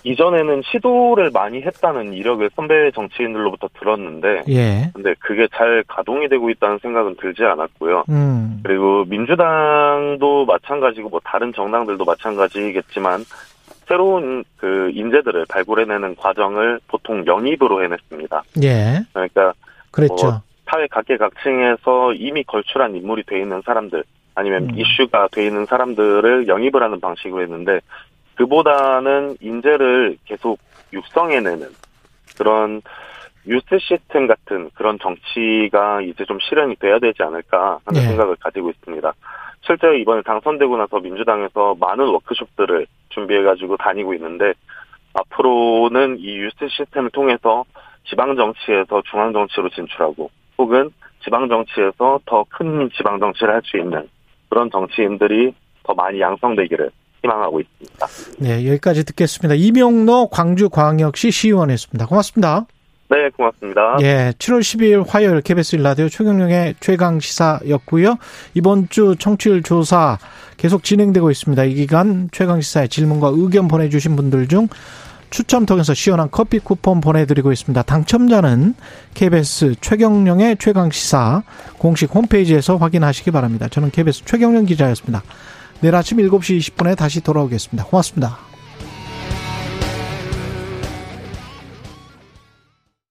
이전에는 0.04 0.62
시도를 0.66 1.30
많이 1.32 1.62
했다는 1.62 2.14
이력을 2.14 2.50
선배 2.56 2.92
정치인들로부터 2.92 3.70
들었는데 3.80 4.44
예. 4.50 4.92
근데 4.94 5.14
그게 5.20 5.48
잘 5.54 5.84
가동이 5.88 6.28
되고 6.28 6.50
있다는 6.50 6.80
생각은 6.80 7.16
들지 7.18 7.44
않았고요. 7.44 8.06
음. 8.10 8.62
그리고 8.64 9.06
민주당도 9.06 10.46
마찬가지고 10.46 11.10
뭐 11.10 11.20
다른 11.24 11.54
정당들도 11.54 12.04
마찬가지겠지만 12.04 13.24
새로운 13.88 14.44
그 14.58 14.92
인재들을 14.94 15.46
발굴해내는 15.50 16.16
과정을 16.16 16.80
보통 16.88 17.26
영입으로 17.26 17.84
해냈습니다. 17.84 18.44
예. 18.64 19.02
그러니까 19.14 19.54
그랬죠. 19.92 20.28
뭐 20.28 20.42
사회 20.70 20.88
각계각층에서 20.88 22.14
이미 22.14 22.44
걸출한 22.44 22.96
인물이 22.96 23.24
돼 23.24 23.40
있는 23.40 23.62
사람들 23.66 24.04
아니면 24.36 24.70
음. 24.70 24.80
이슈가 24.80 25.28
돼 25.32 25.46
있는 25.46 25.66
사람들을 25.66 26.48
영입을 26.48 26.82
하는 26.82 27.00
방식으로 27.00 27.42
했는데 27.44 27.82
그보다는 28.42 29.38
인재를 29.40 30.18
계속 30.26 30.60
육성해내는 30.94 31.68
그런 32.38 32.82
뉴스 33.46 33.78
시스템 33.80 34.26
같은 34.28 34.72
그런 34.74 34.98
정치가 35.00 36.02
이제 36.02 36.26
좀 36.26 36.40
실현이 36.40 36.76
돼야 36.78 36.98
되지 36.98 37.22
않을까 37.22 37.80
하는 37.86 38.02
예. 38.02 38.08
생각을 38.08 38.36
가지고 38.40 38.72
있습니다. 38.72 39.14
실제로 39.62 39.94
이번에 39.94 40.24
당선되고 40.24 40.76
나서 40.76 41.00
민주당에서 41.00 41.76
많은 41.80 42.06
워크숍들을 42.08 42.88
준비해가지고 43.10 43.78
다니고 43.78 44.16
있는데 44.16 44.54
앞으로는 45.14 46.18
이 46.20 46.38
뉴스 46.38 46.68
시스템을 46.68 47.12
통해서 47.12 47.64
지방 48.10 48.36
정치에서 48.36 49.04
중앙 49.10 49.34
정치로 49.34 49.70
진출하고 49.70 50.32
혹은 50.58 50.90
지방 51.24 51.48
정치에서 51.48 52.20
더 52.26 52.44
큰 52.50 52.90
지방 52.96 53.20
정치를 53.20 53.54
할 53.54 53.62
수 53.64 53.78
있는 53.78 54.10
그런 54.50 54.72
정치인들이 54.72 55.54
더 55.84 55.94
많이 55.94 56.20
양성되기를 56.20 56.90
희망하고 57.24 57.62
있습니다. 57.62 58.08
네, 58.40 58.68
여기까지 58.68 59.04
듣겠습니다. 59.04 59.56
이명노 59.56 60.30
광주광역시 60.30 61.32
시의원이었습니다. 61.32 62.06
고맙습니다. 62.08 62.66
네, 63.10 63.30
고맙습니다. 63.36 63.98
예, 64.02 64.32
7월 64.38 64.62
12일 64.62 65.06
화요일 65.06 65.42
KBS 65.42 65.76
일라디오 65.76 66.08
최경령의 66.08 66.76
최강 66.80 67.20
시사였고요. 67.20 68.16
이번 68.54 68.88
주 68.88 69.18
청취율 69.20 69.64
조사 69.64 70.18
계속 70.56 70.84
진행되고 70.84 71.30
있습니다. 71.30 71.64
이 71.66 71.74
기간 71.74 72.30
최강 72.32 72.62
시사에 72.62 72.88
질문과 72.88 73.32
의견 73.34 73.68
보내주신 73.68 74.16
분들 74.16 74.48
중 74.48 74.70
추첨 75.30 75.66
통해서 75.66 75.94
시원한 75.94 76.30
커피 76.32 76.60
쿠폰 76.60 77.02
보내드리고 77.02 77.52
있습니다. 77.52 77.82
당첨자는 77.84 78.76
KBS 79.14 79.76
최경령의 79.82 80.58
최강 80.60 80.92
시사 80.92 81.44
공식 81.80 82.14
홈페이지에서 82.14 82.78
확인하시기 82.78 83.32
바랍니다. 83.32 83.68
저는 83.68 83.92
KBS 83.92 84.24
최경령 84.26 84.66
기자였습니다. 84.66 85.24
내일 85.82 85.96
아침 85.96 86.20
7시 86.20 86.60
20분에 86.60 86.96
다시 86.96 87.22
돌아오겠습니다. 87.22 87.86
고맙습니다. 87.86 88.51